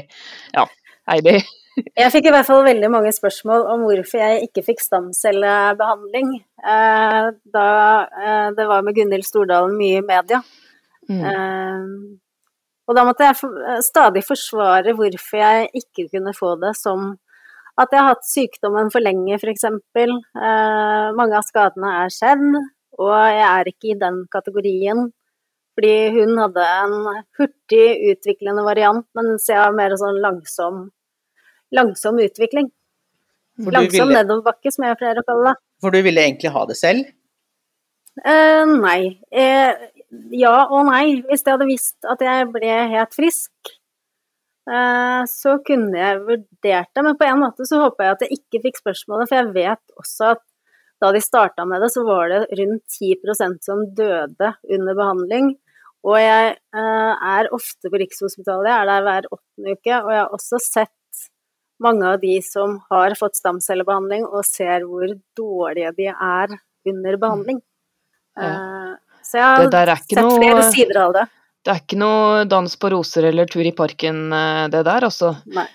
Ja, 0.56 0.64
Heidi. 1.08 1.38
Jeg 1.78 2.12
fikk 2.14 2.28
i 2.28 2.32
hvert 2.34 2.46
fall 2.48 2.64
veldig 2.66 2.88
mange 2.90 3.10
spørsmål 3.14 3.66
om 3.72 3.84
hvorfor 3.86 4.22
jeg 4.22 4.48
ikke 4.48 4.64
fikk 4.66 4.80
stamcellebehandling 4.82 6.32
eh, 6.38 7.28
da 7.54 7.68
eh, 8.06 8.48
det 8.56 8.66
var 8.70 8.86
med 8.86 8.96
Gunhild 8.96 9.26
Stordalen 9.26 9.76
mye 9.78 10.00
i 10.00 10.06
media. 10.06 10.40
Mm. 11.08 11.22
Eh, 11.30 11.86
og 12.88 12.96
da 12.96 13.04
måtte 13.04 13.28
jeg 13.28 13.38
for, 13.38 13.62
eh, 13.68 13.80
stadig 13.84 14.24
forsvare 14.26 14.96
hvorfor 14.96 15.42
jeg 15.42 15.70
ikke 15.82 16.08
kunne 16.16 16.34
få 16.36 16.54
det 16.62 16.74
som 16.78 17.12
at 17.78 17.92
jeg 17.94 18.02
har 18.02 18.10
hatt 18.10 18.26
sykdommen 18.26 18.90
for 18.90 19.04
lenge, 19.04 19.36
f.eks. 19.38 19.68
Eh, 19.68 21.06
mange 21.14 21.38
av 21.38 21.46
skadene 21.46 21.92
er 22.00 22.10
skjedd, 22.10 22.46
og 22.98 23.14
jeg 23.14 23.46
er 23.46 23.70
ikke 23.70 23.92
i 23.92 23.98
den 24.00 24.24
kategorien. 24.32 25.04
Fordi 25.78 25.92
hun 26.16 26.32
hadde 26.42 26.64
en 26.66 26.94
hurtig 27.38 27.84
utviklende 28.10 28.64
variant, 28.66 29.06
mens 29.14 29.46
jeg 29.46 29.60
har 29.60 29.76
mer 29.78 29.94
sånn 30.00 30.18
langsom, 30.24 30.88
langsom 31.74 32.18
utvikling. 32.22 32.70
For 33.58 33.74
Langsom 33.74 34.06
ville, 34.06 34.22
nedoverbakke, 34.22 34.70
som 34.70 34.86
jeg 34.86 34.98
pleier 35.00 35.18
å 35.18 35.26
kalle 35.26 35.52
det. 35.52 35.60
for 35.82 35.94
du 35.94 36.02
ville 36.06 36.22
egentlig 36.22 36.52
ha 36.54 36.64
det 36.66 36.76
selv? 36.78 37.08
Eh, 38.24 38.64
nei. 38.70 39.18
Eh, 39.30 39.88
ja 40.38 40.54
og 40.66 40.86
nei. 40.90 41.20
Hvis 41.26 41.44
jeg 41.44 41.54
hadde 41.56 41.68
visst 41.68 42.08
at 42.08 42.22
jeg 42.24 42.48
ble 42.54 42.74
helt 42.94 43.14
frisk, 43.14 43.72
eh, 44.70 45.22
så 45.30 45.56
kunne 45.66 45.98
jeg 45.98 46.22
vurdert 46.26 46.92
det. 46.94 47.04
Men 47.04 47.18
på 47.18 47.26
en 47.28 47.42
måte 47.42 47.66
så 47.68 47.82
håper 47.84 48.06
jeg 48.06 48.16
at 48.16 48.26
jeg 48.26 48.40
ikke 48.40 48.62
fikk 48.68 48.82
spørsmålet, 48.82 49.30
for 49.30 49.40
jeg 49.40 49.54
vet 49.56 49.98
også 49.98 50.32
at 50.36 50.44
da 50.98 51.12
de 51.14 51.22
starta 51.22 51.66
med 51.68 51.82
det, 51.82 51.92
så 51.94 52.02
var 52.06 52.30
det 52.32 52.58
rundt 52.58 52.84
10% 52.90 53.62
som 53.62 53.84
døde 53.94 54.52
under 54.74 54.98
behandling. 54.98 55.52
Og 56.06 56.16
jeg 56.18 56.54
eh, 56.54 57.28
er 57.34 57.50
ofte 57.54 57.90
på 57.90 58.00
Rikshospitalet, 58.00 58.70
jeg 58.70 58.82
er 58.82 58.88
der 58.88 59.06
hver 59.06 59.28
åttende 59.34 59.74
uke, 59.74 59.98
og 59.98 60.10
jeg 60.14 60.20
har 60.22 60.34
også 60.34 60.60
sett 60.62 60.94
mange 61.80 62.06
av 62.14 62.20
de 62.20 62.40
som 62.42 62.78
har 62.90 63.14
fått 63.18 63.38
stamcellebehandling, 63.38 64.24
og 64.26 64.44
ser 64.46 64.86
hvor 64.86 65.12
dårlige 65.38 65.94
de 65.96 66.08
er 66.12 66.54
under 66.88 67.16
behandling. 67.16 67.60
Ja. 68.38 68.96
Så 69.22 69.38
jeg 69.38 69.70
har 69.72 69.96
sett 69.96 70.18
noe- 70.18 70.38
flere 70.38 70.70
sider 70.72 71.00
av 71.02 71.12
det. 71.12 71.26
Det 71.64 71.74
er 71.74 71.80
ikke 71.82 71.98
noe 71.98 72.44
dans 72.48 72.76
på 72.80 72.90
roser 72.94 73.24
eller 73.28 73.46
tur 73.50 73.66
i 73.66 73.72
parken, 73.72 74.32
eh, 74.32 74.68
det 74.72 74.84
der, 74.86 75.04
altså. 75.04 75.34
Nei. 75.46 75.66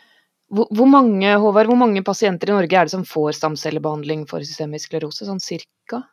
Hvor, 0.53 0.67
hvor 0.69 0.87
mange, 0.89 1.27
Håvard, 1.41 1.67
hvor 1.67 1.77
mange 1.77 2.03
pasienter 2.05 2.49
i 2.49 2.53
Norge 2.53 2.77
er 2.77 2.85
det 2.85 2.91
som 2.93 3.03
får 3.03 3.33
stamcellebehandling 3.39 4.27
for 4.29 4.39
systemisk 4.45 4.89
sklerose? 4.89 5.25
Sånn 5.25 5.41
cirka? 5.41 6.03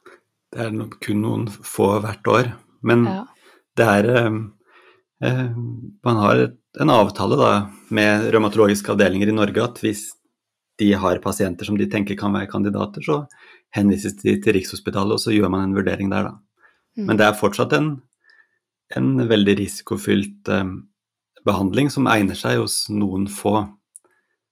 Det 0.50 0.66
er 0.66 0.70
kun 1.00 1.22
noen 1.22 1.46
få 1.48 2.00
hvert 2.02 2.24
år. 2.28 2.52
Men 2.82 3.04
Ja. 3.04 3.24
det 3.76 3.86
er 3.86 4.10
eh, 4.16 4.26
eh, 4.26 4.40
Man 5.20 6.16
har 6.16 6.46
en 6.80 6.90
avtale 6.90 7.36
da, 7.36 7.50
med 7.92 8.30
revmatologiske 8.32 8.92
avdelinger 8.94 9.28
i 9.28 9.36
Norge 9.36 9.64
at 9.64 9.80
hvis 9.84 10.06
de 10.80 10.92
har 10.96 11.20
pasienter 11.20 11.68
som 11.68 11.76
de 11.76 11.88
tenker 11.90 12.16
kan 12.16 12.32
være 12.32 12.48
kandidater, 12.48 13.04
så 13.04 13.18
henvises 13.76 14.16
de 14.22 14.36
til 14.40 14.56
Rikshospitalet, 14.56 15.18
og 15.18 15.20
så 15.22 15.34
gjør 15.34 15.52
man 15.52 15.66
en 15.66 15.76
vurdering 15.76 16.08
der, 16.12 16.30
da. 16.30 16.70
Mm. 16.96 17.04
Men 17.06 17.20
det 17.20 17.26
er 17.26 17.38
fortsatt 17.38 17.74
en, 17.76 17.90
en 18.96 19.10
veldig 19.28 19.58
risikofylt 19.60 20.50
eh, 20.50 20.72
behandling 21.46 21.92
som 21.92 22.08
egner 22.10 22.38
seg 22.38 22.62
hos 22.62 22.82
noen 22.92 23.28
få. 23.30 23.60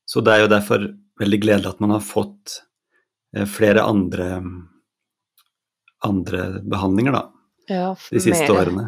Så 0.09 0.23
det 0.25 0.35
er 0.35 0.45
jo 0.45 0.53
derfor 0.53 0.85
veldig 1.19 1.41
gledelig 1.43 1.73
at 1.73 1.83
man 1.83 1.97
har 1.97 2.05
fått 2.05 2.61
eh, 3.35 3.49
flere 3.49 3.87
andre, 3.89 4.29
andre 6.07 6.49
behandlinger, 6.69 7.17
da, 7.17 7.25
Ja, 7.69 7.95
de 8.11 8.21
siste 8.21 8.49
mer- 8.49 8.61
årene. 8.67 8.85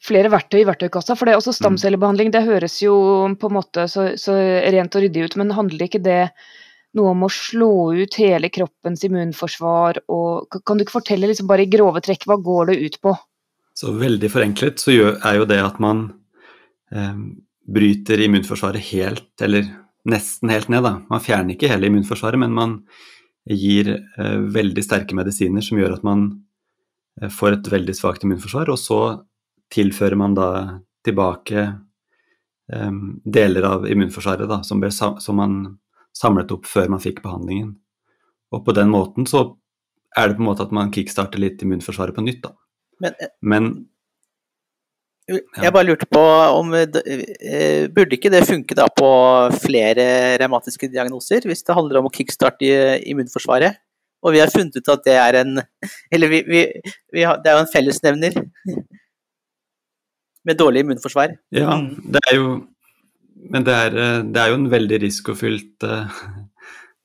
flere 0.00 0.30
verktøy 0.32 0.60
i 0.62 0.64
verktøykassa. 0.68 1.16
For 1.16 1.26
det 1.26 1.34
er 1.34 1.40
også 1.40 1.52
Mm. 1.52 1.60
stamcellebehandling, 1.60 2.30
det 2.32 2.44
høres 2.46 2.80
jo 2.82 2.94
på 3.36 3.50
en 3.50 3.56
måte 3.58 3.84
så, 3.92 4.14
så 4.16 4.32
rent 4.72 4.96
og 4.96 5.02
ryddig 5.02 5.24
ut, 5.24 5.36
men 5.36 5.50
handler 5.50 5.86
ikke 5.86 6.02
det 6.02 6.30
noe 6.96 7.10
om 7.12 7.24
å 7.26 7.28
slå 7.28 7.92
ut 8.02 8.14
hele 8.16 8.48
kroppens 8.48 9.04
immunforsvar 9.04 9.98
og 10.08 10.48
Kan 10.64 10.78
du 10.78 10.84
ikke 10.84 10.96
fortelle 11.02 11.28
liksom 11.28 11.46
bare 11.46 11.66
i 11.66 11.70
grove 11.70 12.00
trekk, 12.00 12.24
hva 12.24 12.38
går 12.42 12.66
det 12.72 12.78
ut 12.86 13.00
på? 13.02 13.12
Så 13.76 13.92
veldig 13.92 14.30
forenklet 14.32 14.80
så 14.80 14.94
er 15.22 15.36
jo 15.36 15.44
det 15.44 15.58
at 15.60 15.78
man 15.78 16.14
eh, 16.94 17.12
bryter 17.68 18.16
immunforsvaret 18.24 18.80
helt, 18.94 19.28
eller 19.42 19.66
nesten 20.08 20.48
helt 20.48 20.68
ned, 20.70 20.84
da. 20.84 21.00
Man 21.10 21.20
fjerner 21.20 21.52
ikke 21.56 21.68
hele 21.68 21.90
immunforsvaret, 21.90 22.38
men 22.38 22.52
man 22.54 22.76
gir 23.50 23.90
eh, 24.16 24.38
veldig 24.40 24.82
sterke 24.82 25.12
medisiner 25.18 25.60
som 25.62 25.76
gjør 25.78 25.98
at 25.98 26.04
man 26.06 26.40
får 27.32 27.56
et 27.56 27.72
veldig 27.72 27.94
svakt 27.96 28.24
immunforsvar, 28.26 28.70
og 28.72 28.78
så 28.80 29.00
tilfører 29.72 30.18
man 30.20 30.36
da 30.36 30.50
tilbake 31.06 31.64
um, 32.72 33.18
deler 33.24 33.66
av 33.68 33.86
immunforsvaret 33.88 34.48
da, 34.50 34.60
som, 34.66 34.82
ble, 34.82 34.90
som 34.92 35.38
man 35.38 35.58
samlet 36.16 36.52
opp 36.54 36.68
før 36.68 36.90
man 36.92 37.02
fikk 37.02 37.22
behandlingen. 37.24 37.74
Og 38.54 38.64
på 38.66 38.74
den 38.76 38.92
måten 38.92 39.26
så 39.28 39.48
er 40.16 40.30
det 40.30 40.38
på 40.38 40.44
en 40.44 40.50
måte 40.50 40.64
at 40.66 40.72
man 40.74 40.92
kickstarter 40.94 41.42
litt 41.42 41.62
immunforsvaret 41.64 42.16
på 42.16 42.24
nytt, 42.24 42.46
da. 42.46 42.54
Men 43.00 43.16
eh, 43.20 43.32
Men 43.44 43.72
jeg 45.26 45.74
bare 45.74 45.88
lurte 45.88 46.06
på 46.06 46.20
om 46.54 46.70
eh, 46.78 47.88
Burde 47.92 48.14
ikke 48.14 48.30
det 48.30 48.44
funke 48.46 48.76
da 48.78 48.86
på 48.86 49.08
flere 49.58 50.06
revmatiske 50.40 50.88
diagnoser, 50.92 51.42
hvis 51.44 51.66
det 51.66 51.76
handler 51.76 52.00
om 52.00 52.08
å 52.08 52.14
kickstarte 52.14 52.70
immunforsvaret? 53.10 53.82
Og 54.26 54.34
vi 54.34 54.42
har 54.42 54.50
funnet 54.50 54.76
ut 54.76 54.88
at 54.90 55.04
det 55.06 55.16
er 55.22 55.40
en 55.44 55.60
Eller 56.10 56.32
vi, 56.32 56.42
vi, 56.48 56.62
vi 57.14 57.26
har, 57.26 57.38
det 57.42 57.52
er 57.52 57.60
jo 57.60 57.64
en 57.64 57.70
fellesnevner 57.72 58.40
med 60.46 60.58
dårlig 60.58 60.82
immunforsvar. 60.84 61.36
ja, 61.54 61.76
Mm. 61.76 62.12
det 62.12 62.20
er 62.30 62.36
jo 62.36 62.66
Men 63.52 63.64
det 63.64 63.74
er, 63.74 63.96
eh, 64.02 64.22
det 64.22 64.40
er 64.42 64.48
jo 64.48 64.54
en 64.54 64.70
veldig 64.70 64.98
risikofylt 65.02 65.84
uh, 65.84 66.08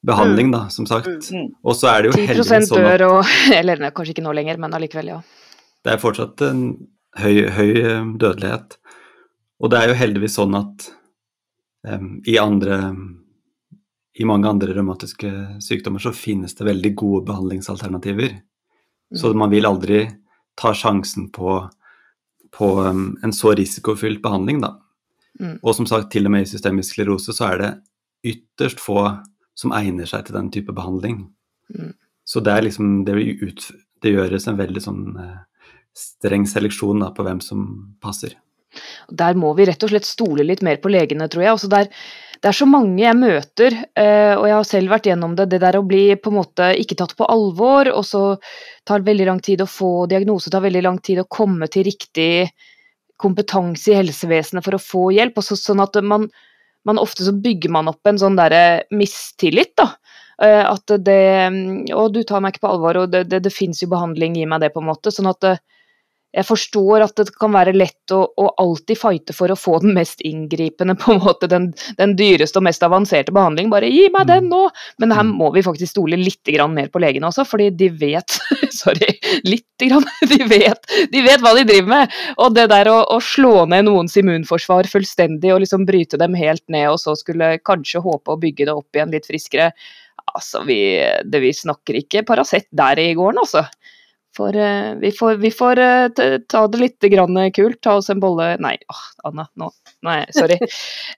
behandling, 0.07 0.49
da, 0.51 0.69
som 0.69 0.87
sagt. 0.89 1.29
Mm. 1.29 1.51
Og 1.63 1.75
så 1.75 1.89
er 1.91 2.01
det 2.01 2.09
jo 2.09 2.17
heldigvis 2.17 2.47
sånn 2.47 2.63
at 2.63 2.71
10 2.71 2.79
dør 2.81 3.03
og 3.09 3.33
Eller 3.59 3.83
kanskje 3.91 4.15
ikke 4.15 4.23
nå 4.25 4.33
lenger, 4.33 4.57
men 4.57 4.73
allikevel, 4.73 5.11
ja. 5.11 5.19
det 5.85 5.93
er 5.93 6.01
fortsatt 6.01 6.41
en 6.47 6.63
høy, 7.19 7.35
høy 7.51 7.69
eh, 7.83 8.07
dødelighet. 8.23 8.77
Og 9.61 9.69
det 9.69 9.81
er 9.81 9.91
jo 9.91 9.99
heldigvis 9.99 10.39
sånn 10.39 10.55
at 10.57 10.87
um, 11.85 12.07
i 12.25 12.39
andre 12.41 12.79
i 14.19 14.25
mange 14.27 14.49
andre 14.49 14.73
revmatiske 14.75 15.29
sykdommer 15.63 16.03
så 16.03 16.11
finnes 16.15 16.55
det 16.57 16.67
veldig 16.67 16.91
gode 16.99 17.25
behandlingsalternativer. 17.29 18.33
Så 19.15 19.33
man 19.35 19.51
vil 19.51 19.67
aldri 19.67 20.05
ta 20.59 20.73
sjansen 20.75 21.29
på, 21.31 21.57
på 22.51 22.69
en 22.83 23.33
så 23.35 23.53
risikofylt 23.55 24.21
behandling, 24.23 24.61
da. 24.63 24.75
Mm. 25.39 25.57
Og 25.63 25.75
som 25.75 25.87
sagt, 25.87 26.11
til 26.11 26.27
og 26.27 26.33
med 26.35 26.45
i 26.45 26.49
systemisk 26.51 26.95
sklerose 26.95 27.33
så 27.35 27.53
er 27.53 27.61
det 27.61 27.71
ytterst 28.33 28.83
få 28.83 29.05
som 29.57 29.73
egner 29.75 30.09
seg 30.09 30.27
til 30.27 30.37
den 30.37 30.51
type 30.53 30.75
behandling. 30.75 31.23
Mm. 31.71 31.93
Så 32.27 32.43
det 32.43 32.53
er 32.53 32.67
liksom 32.67 33.01
det, 33.07 33.15
ut, 33.41 33.67
det 34.03 34.13
gjøres 34.15 34.47
en 34.47 34.59
veldig 34.59 34.83
sånn 34.83 35.05
eh, 35.19 35.39
streng 35.97 36.47
seleksjon 36.47 37.03
da, 37.03 37.11
på 37.15 37.25
hvem 37.27 37.41
som 37.43 37.67
passer. 38.03 38.35
Der 39.11 39.35
må 39.39 39.51
vi 39.57 39.65
rett 39.67 39.83
og 39.83 39.91
slett 39.91 40.07
stole 40.07 40.45
litt 40.47 40.61
mer 40.63 40.79
på 40.83 40.91
legene, 40.91 41.27
tror 41.31 41.43
jeg. 41.43 41.55
Altså 41.57 41.71
der, 41.71 41.89
det 42.41 42.49
er 42.49 42.57
så 42.57 42.65
mange 42.65 42.97
jeg 43.03 43.17
møter, 43.19 43.75
eh, 43.93 44.33
og 44.33 44.47
jeg 44.47 44.55
har 44.55 44.65
selv 44.65 44.93
vært 44.95 45.07
gjennom 45.11 45.35
det, 45.37 45.45
det 45.51 45.59
der 45.61 45.77
å 45.77 45.85
bli 45.85 46.15
på 46.17 46.31
en 46.31 46.39
måte 46.39 46.71
ikke 46.81 46.97
tatt 46.97 47.13
på 47.17 47.27
alvor, 47.29 47.91
og 47.93 48.01
så 48.07 48.23
tar 48.87 49.05
veldig 49.05 49.27
lang 49.27 49.41
tid 49.45 49.61
å 49.61 49.69
få 49.69 50.07
diagnose, 50.09 50.49
tar 50.49 50.63
veldig 50.65 50.81
lang 50.87 50.97
tid 51.05 51.21
å 51.21 51.27
komme 51.29 51.69
til 51.69 51.85
riktig 51.85 52.49
kompetanse 53.21 53.93
i 53.93 53.99
helsevesenet 53.99 54.65
for 54.65 54.73
å 54.73 54.81
få 54.81 55.03
hjelp. 55.13 55.37
og 55.37 55.45
så, 55.45 55.59
sånn 55.59 55.83
at 55.85 56.01
man, 56.01 56.25
man 56.89 57.01
ofte 57.01 57.27
så 57.27 57.35
bygger 57.37 57.69
man 57.77 57.91
opp 57.93 58.09
en 58.09 58.17
sånn 58.17 58.39
derre 58.39 58.87
mistillit, 58.89 59.75
da. 59.77 59.91
Eh, 60.41 60.65
at 60.65 60.97
det 61.05 61.21
Å, 61.93 62.07
du 62.09 62.23
tar 62.25 62.41
meg 62.41 62.55
ikke 62.55 62.65
på 62.65 62.73
alvor, 62.73 63.03
og 63.03 63.13
det, 63.13 63.27
det, 63.29 63.43
det 63.45 63.53
fins 63.53 63.83
jo 63.83 63.91
behandling, 63.93 64.39
gi 64.41 64.49
meg 64.49 64.65
det, 64.65 64.73
på 64.73 64.81
en 64.81 64.89
måte. 64.89 65.13
Sånn 65.13 65.29
at 65.29 65.53
jeg 66.31 66.47
forstår 66.47 67.03
at 67.03 67.17
det 67.19 67.33
kan 67.35 67.51
være 67.51 67.73
lett 67.75 68.13
å, 68.15 68.21
å, 68.23 68.45
alltid 68.61 68.99
fighte 68.99 69.35
for 69.35 69.51
å 69.51 69.57
få 69.59 69.77
den 69.83 69.95
mest 69.97 70.23
inngripende, 70.27 70.95
på 71.01 71.15
en 71.15 71.23
måte 71.23 71.49
den, 71.51 71.69
den, 71.99 72.15
dyreste 72.19 72.61
og 72.61 72.67
mest 72.69 72.83
avanserte 72.87 73.33
behandling. 73.35 73.71
Bare 73.73 73.89
gi 73.91 74.07
meg 74.13 74.29
den 74.29 74.47
nå! 74.51 74.63
Men 75.03 75.15
her 75.15 75.25
mm. 75.27 75.33
må 75.41 75.51
vi 75.55 75.65
faktisk 75.65 75.91
stole 75.91 76.19
litt 76.19 76.39
mer 76.71 76.91
på 76.91 77.01
legene 77.03 77.27
også, 77.27 77.45
fordi 77.47 77.69
de 77.75 77.89
vet 78.01 78.37
Sorry, 78.81 79.13
litt 79.47 79.67
grann. 79.81 80.05
De 80.31 80.37
vet, 80.47 80.79
de 81.11 81.21
vet 81.25 81.41
hva 81.43 81.51
de 81.57 81.63
driver 81.67 81.89
med. 81.89 82.13
Og 82.41 82.53
det 82.55 82.67
der 82.71 82.87
å, 82.89 83.01
å, 83.11 83.17
slå 83.21 83.65
ned 83.69 83.85
noens 83.87 84.15
immunforsvar 84.17 84.87
fullstendig 84.89 85.51
og 85.53 85.61
liksom 85.63 85.83
bryte 85.87 86.19
dem 86.21 86.37
helt 86.37 86.63
ned, 86.71 86.87
og 86.93 86.99
så 87.01 87.15
skulle 87.19 87.57
kanskje 87.65 88.01
håpe 88.03 88.33
å 88.33 88.39
bygge 88.39 88.69
det 88.69 88.75
opp 88.75 88.95
igjen 88.95 89.11
litt 89.13 89.27
friskere 89.27 89.71
Altså, 90.31 90.61
vi, 90.63 90.77
det, 91.27 91.41
vi 91.43 91.49
snakker 91.55 91.97
ikke 91.97 92.21
Paracet 92.27 92.69
der 92.77 92.99
i 93.01 93.09
gården, 93.17 93.41
altså. 93.41 93.65
For 94.37 94.55
uh, 94.55 94.95
vi 94.99 95.11
får, 95.11 95.35
vi 95.35 95.51
får 95.51 95.79
uh, 95.79 96.37
ta 96.47 96.65
det 96.71 96.79
litt 96.79 97.07
grann 97.11 97.39
kult. 97.55 97.81
Ta 97.83 97.97
oss 97.99 98.09
en 98.09 98.21
bolle 98.23 98.53
Nei, 98.63 98.77
oh, 98.91 99.01
Anna, 99.27 99.47
nå. 99.59 99.71
Nei, 100.07 100.21
sorry. 100.35 100.59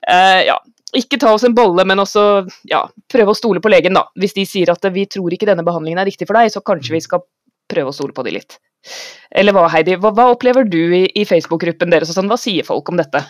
Uh, 0.09 0.41
ja. 0.51 0.57
Ikke 0.93 1.17
ta 1.17 1.31
oss 1.33 1.45
en 1.47 1.55
bolle, 1.57 1.85
men 1.89 2.01
også 2.01 2.23
ja, 2.69 2.83
prøve 3.09 3.33
å 3.33 3.37
stole 3.37 3.61
på 3.61 3.71
legen, 3.73 3.95
da. 3.97 4.05
Hvis 4.19 4.35
de 4.37 4.45
sier 4.45 4.69
at 4.69 4.85
vi 4.93 5.07
tror 5.09 5.33
ikke 5.33 5.47
denne 5.49 5.65
behandlingen 5.65 6.01
er 6.01 6.05
riktig 6.05 6.27
for 6.29 6.37
deg, 6.37 6.51
så 6.53 6.61
kanskje 6.61 6.93
vi 6.93 7.01
skal 7.01 7.23
prøve 7.69 7.89
å 7.89 7.95
stole 7.95 8.13
på 8.13 8.25
de 8.27 8.35
litt. 8.35 8.59
Eller 9.33 9.55
hva, 9.55 9.63
Heidi? 9.73 9.95
Hva, 9.97 10.11
hva 10.13 10.27
opplever 10.35 10.67
du 10.69 10.77
i, 10.93 11.07
i 11.17 11.23
Facebook-gruppen 11.25 11.89
deres 11.89 12.13
sånn? 12.13 12.29
Hva 12.29 12.37
sier 12.37 12.67
folk 12.67 12.93
om 12.93 13.01
dette? 13.01 13.25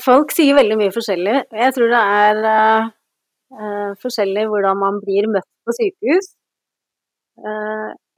folk 0.00 0.30
sier 0.32 0.56
veldig 0.56 0.78
mye 0.80 0.92
forskjellig. 0.94 1.34
Jeg 1.52 1.72
tror 1.76 1.90
det 1.92 1.98
er 2.00 3.96
forskjellig 4.00 4.46
hvordan 4.48 4.80
man 4.80 5.02
blir 5.04 5.28
møtt 5.28 5.44
på 5.68 5.74
sykehus. 5.76 6.30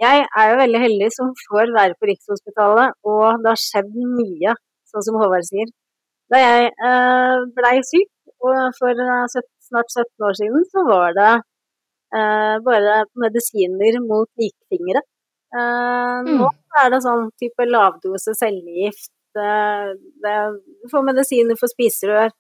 Jeg 0.03 0.25
er 0.27 0.49
jo 0.51 0.59
veldig 0.59 0.81
heldig 0.83 1.09
som 1.15 1.29
får 1.45 1.71
være 1.77 1.95
på 1.99 2.09
Rikshospitalet, 2.11 2.97
og 3.07 3.43
det 3.43 3.53
har 3.53 3.61
skjedd 3.61 3.93
mye, 3.95 4.55
sånn 4.91 5.05
som 5.07 5.19
Håvard 5.21 5.47
sier. 5.47 5.71
Da 6.33 6.41
jeg 6.41 6.71
eh, 6.73 7.45
blei 7.57 7.77
syk 7.85 8.09
for 8.43 9.03
eh, 9.05 9.41
snart 9.69 9.95
17 9.95 10.27
år 10.29 10.37
siden, 10.39 10.65
så 10.73 10.85
var 10.89 11.17
det 11.19 11.33
eh, 12.17 12.57
bare 12.67 13.03
medisiner 13.25 13.99
mot 14.05 14.29
likfingre. 14.41 15.03
Eh, 15.53 16.19
mm. 16.25 16.33
Nå 16.41 16.49
er 16.83 16.93
det 16.95 17.03
sånn 17.05 17.29
type 17.41 17.67
lavdose 17.69 18.35
cellegift, 18.39 19.13
eh, 19.37 19.93
du 19.93 20.89
får 20.93 21.07
medisiner 21.11 21.61
for 21.61 21.73
spiserør. 21.73 22.33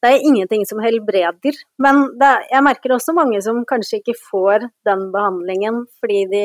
Det 0.00 0.10
er 0.10 0.24
ingenting 0.24 0.64
som 0.68 0.80
helbreder. 0.80 1.56
Men 1.82 2.06
det, 2.20 2.30
jeg 2.50 2.64
merker 2.64 2.94
også 2.96 3.14
mange 3.16 3.40
som 3.44 3.62
kanskje 3.68 4.00
ikke 4.00 4.16
får 4.16 4.68
den 4.88 5.08
behandlingen 5.14 5.82
fordi 6.00 6.22
de 6.30 6.44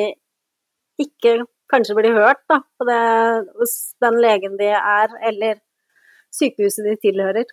ikke 1.01 1.43
kanskje 1.71 1.95
blir 1.97 2.15
hørt 2.15 2.41
da, 2.51 2.61
på 2.77 2.87
det, 2.87 3.03
hos 3.59 3.75
den 4.03 4.19
legen 4.21 4.57
de 4.59 4.71
er, 4.77 5.13
eller 5.27 5.59
sykehuset 6.35 6.85
de 6.87 6.97
tilhører. 7.01 7.47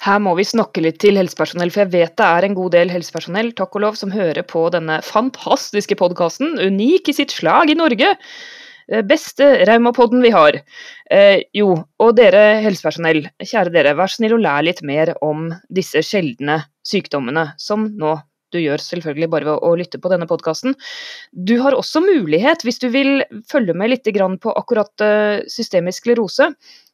Her 0.00 0.20
må 0.22 0.32
vi 0.38 0.46
snakke 0.48 0.82
litt 0.82 1.00
til 1.02 1.18
helsepersonell, 1.20 1.72
for 1.72 1.84
jeg 1.84 1.92
vet 1.92 2.14
det 2.16 2.26
er 2.26 2.46
en 2.46 2.56
god 2.56 2.72
del 2.72 2.92
helsepersonell 2.92 3.50
takk 3.56 3.74
og 3.76 3.84
lov, 3.84 3.98
som 4.00 4.14
hører 4.14 4.46
på 4.48 4.62
denne 4.72 5.00
fantastiske 5.04 5.96
podkasten, 6.00 6.56
unik 6.56 7.10
i 7.12 7.16
sitt 7.20 7.34
slag 7.34 7.72
i 7.72 7.76
Norge. 7.76 8.14
Eh, 8.90 9.04
beste 9.06 9.64
raumapodden 9.68 10.22
vi 10.22 10.32
har. 10.34 10.58
Eh, 11.10 11.42
jo, 11.54 11.76
og 12.02 12.16
dere 12.18 12.60
helsepersonell, 12.64 13.22
kjære 13.38 13.74
dere, 13.74 13.94
vær 13.98 14.10
snill 14.10 14.34
å 14.34 14.42
lære 14.42 14.66
litt 14.66 14.82
mer 14.86 15.14
om 15.22 15.48
disse 15.70 16.02
sjeldne 16.06 16.60
sykdommene 16.86 17.52
som 17.60 17.86
nå 18.00 18.16
du 18.52 18.60
gjør 18.62 18.82
selvfølgelig 18.82 19.30
bare 19.32 19.48
ved 19.48 19.64
å 19.66 19.72
lytte 19.78 20.00
på 20.02 20.12
denne 20.12 20.28
podkasten. 20.30 20.76
Du 21.32 21.56
har 21.62 21.76
også 21.76 22.02
mulighet, 22.04 22.64
hvis 22.66 22.80
du 22.82 22.88
vil 22.92 23.24
følge 23.50 23.76
med 23.76 23.94
litt 23.94 24.08
på 24.10 24.54
akkurat 24.56 25.04
eh, 25.04 25.42
systemisk 25.48 26.04
sklerose, 26.04 26.50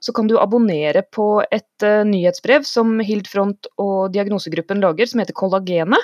så 0.06 0.12
kan 0.12 0.28
du 0.28 0.38
abonnere 0.38 1.02
på 1.14 1.42
et 1.50 1.82
uh, 1.82 2.04
nyhetsbrev 2.06 2.62
som 2.68 3.00
Hildfront 3.02 3.66
og 3.82 4.12
diagnosegruppen 4.14 4.80
lager, 4.82 5.06
som 5.10 5.20
heter 5.22 5.34
Kollagenet. 5.36 5.98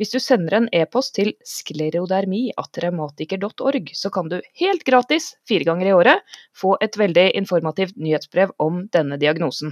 Hvis 0.00 0.12
du 0.12 0.18
sender 0.22 0.54
en 0.58 0.68
e-post 0.74 1.14
til 1.16 1.28
sklerodermi.revmatiker.org, 1.46 3.84
så 3.96 4.08
kan 4.14 4.28
du 4.32 4.38
helt 4.60 4.84
gratis, 4.88 5.24
fire 5.48 5.64
ganger 5.68 5.86
i 5.88 5.96
året, 5.96 6.18
få 6.56 6.70
et 6.84 6.94
veldig 7.00 7.26
informativt 7.40 7.96
nyhetsbrev 7.96 8.48
om 8.62 8.74
denne 8.94 9.16
diagnosen. 9.22 9.70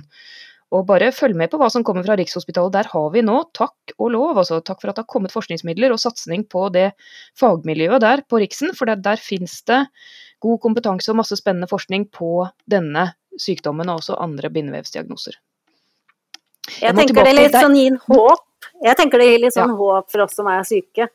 Og 0.75 0.83
bare 0.89 1.13
følg 1.15 1.37
med 1.39 1.53
på 1.53 1.61
hva 1.61 1.69
som 1.71 1.85
kommer 1.87 2.03
fra 2.07 2.17
Rikshospitalet. 2.19 2.75
Der 2.75 2.89
har 2.91 3.11
vi 3.15 3.23
nå, 3.23 3.37
takk 3.55 3.95
og 4.01 4.11
lov, 4.17 4.41
altså 4.41 4.59
takk 4.67 4.81
for 4.83 4.91
at 4.91 4.99
det 4.99 5.05
har 5.05 5.13
kommet 5.13 5.35
forskningsmidler 5.35 5.95
og 5.95 6.01
satsing 6.03 6.43
på 6.51 6.67
det 6.75 6.89
fagmiljøet 7.39 8.03
der 8.03 8.25
på 8.27 8.41
Riksen. 8.43 8.75
For 8.75 8.91
der, 8.91 8.99
der 9.05 9.23
finnes 9.23 9.61
det 9.71 9.85
god 10.43 10.59
kompetanse 10.65 11.13
og 11.13 11.21
masse 11.23 11.39
spennende 11.39 11.71
forskning 11.71 12.09
på 12.15 12.49
denne 12.71 13.13
sykdommen 13.41 13.89
og 13.93 14.03
også 14.03 14.19
andre 14.21 14.51
bindevevsdiagnoser. 14.53 15.39
Jeg, 16.67 16.83
jeg 16.83 16.99
tenker 16.99 17.29
det 17.29 17.35
litt 17.37 17.57
sånn 17.57 17.79
gir 17.79 17.99
håp. 18.11 18.47
Jeg 18.83 18.99
tenker 18.99 19.23
det 19.23 19.31
gir 19.31 19.43
litt 19.47 19.55
sånn 19.55 19.71
ja. 19.71 19.79
håp 19.79 20.11
for 20.13 20.27
oss 20.27 20.35
som 20.35 20.49
er 20.51 20.65
syke. 20.67 21.13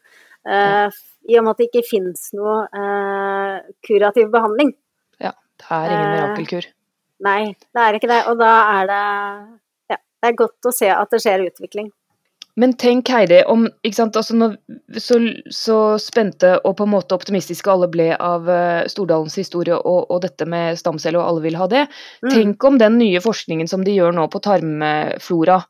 Uh, 0.48 0.88
I 1.28 1.38
og 1.38 1.44
med 1.46 1.52
at 1.52 1.60
det 1.60 1.68
ikke 1.70 1.90
finnes 1.90 2.30
noe 2.38 2.62
uh, 2.72 3.58
kurativ 3.84 4.32
behandling. 4.32 4.72
Ja, 5.20 5.36
det 5.60 5.74
er 5.76 5.92
ingen 5.92 6.14
mirakelkur. 6.16 6.72
Nei, 7.22 7.54
det 7.74 7.82
er 7.86 7.98
ikke 7.98 8.12
det. 8.12 8.22
Og 8.32 8.40
da 8.42 8.52
er 8.82 8.92
det 8.92 9.02
Ja, 9.94 9.98
det 9.98 10.30
er 10.30 10.40
godt 10.40 10.70
å 10.70 10.76
se 10.76 10.90
at 10.94 11.12
det 11.14 11.22
skjer 11.24 11.48
utvikling. 11.48 11.92
Men 12.60 12.74
tenk 12.76 13.08
Heidi, 13.08 13.40
om 13.48 13.64
altså 13.88 14.36
når, 14.36 14.58
så, 15.00 15.18
så, 15.56 15.78
spente 16.02 16.58
og 16.68 16.76
på 16.78 16.84
en 16.86 16.92
måte 16.92 17.16
optimistiske 17.16 17.72
alle 17.72 17.88
ble 17.92 18.10
av 18.18 18.50
uh, 18.50 18.84
Stordalens 18.92 19.38
historie 19.40 19.78
og, 19.78 20.10
og, 20.12 20.20
dette 20.26 20.46
med 20.50 20.80
stamceller, 20.80 21.22
og 21.22 21.30
alle 21.30 21.46
vil 21.46 21.58
ha 21.60 21.70
det. 21.72 21.86
Mm. 22.26 22.30
Tenk 22.34 22.68
om 22.68 22.80
den 22.82 23.00
nye 23.00 23.24
forskningen 23.24 23.72
som 23.72 23.86
de 23.88 23.96
gjør 23.96 24.18
nå 24.18 24.28
på 24.34 24.44
tarmflora, 24.44 25.62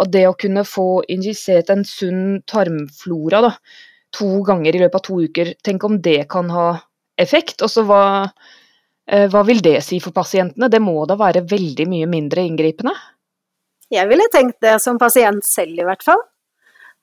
og 0.00 0.12
det 0.14 0.24
å 0.24 0.36
kunne 0.40 0.64
få 0.64 1.02
injisert 1.12 1.68
en 1.72 1.84
sunn 1.84 2.40
tarmflora 2.48 3.42
da, 3.44 3.52
to 4.16 4.40
ganger 4.48 4.72
i 4.72 4.82
løpet 4.86 5.02
av 5.02 5.04
to 5.04 5.20
uker, 5.20 5.52
tenk 5.64 5.84
om 5.84 6.00
det 6.00 6.22
kan 6.32 6.48
ha 6.52 6.68
effekt? 7.20 7.60
Og 7.60 7.68
så 7.72 7.84
hva 7.84 8.04
hva 9.02 9.42
vil 9.44 9.58
det 9.64 9.80
si 9.84 9.98
for 10.00 10.14
pasientene? 10.14 10.68
Det 10.70 10.78
må 10.80 11.02
da 11.10 11.16
være 11.18 11.42
veldig 11.50 11.86
mye 11.90 12.08
mindre 12.10 12.44
inngripende? 12.46 12.92
Jeg 13.92 14.08
ville 14.08 14.28
tenkt 14.32 14.60
det 14.64 14.78
som 14.80 14.98
pasient 15.00 15.44
selv, 15.44 15.76
i 15.82 15.86
hvert 15.86 16.04
fall. 16.04 16.20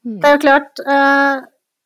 Mm. 0.06 0.20
Det 0.22 0.30
er 0.30 0.36
jo 0.36 0.42
klart, 0.42 0.82
eh, 0.82 1.42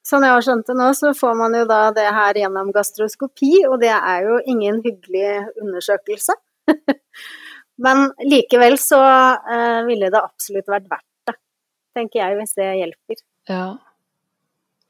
sånn 0.05 0.23
jeg 0.23 0.35
har 0.35 0.45
skjønt 0.45 0.69
det 0.69 0.75
nå, 0.79 0.89
så 0.95 1.11
får 1.17 1.33
man 1.39 1.57
jo 1.57 1.63
da 1.67 1.81
det 1.95 2.05
her 2.15 2.39
gjennom 2.39 2.71
gastroskopi, 2.75 3.65
og 3.67 3.79
det 3.81 3.91
er 3.95 4.29
jo 4.29 4.39
ingen 4.53 4.79
hyggelig 4.85 5.49
undersøkelse. 5.59 6.37
Men 7.83 8.05
likevel 8.23 8.77
så 8.79 9.01
eh, 9.01 9.81
ville 9.89 10.11
det 10.13 10.21
absolutt 10.21 10.69
vært 10.71 10.87
verdt 10.87 11.09
det, 11.31 11.35
tenker 11.97 12.21
jeg, 12.21 12.37
hvis 12.39 12.55
det 12.59 12.69
hjelper. 12.79 13.23
Ja. 13.49 13.65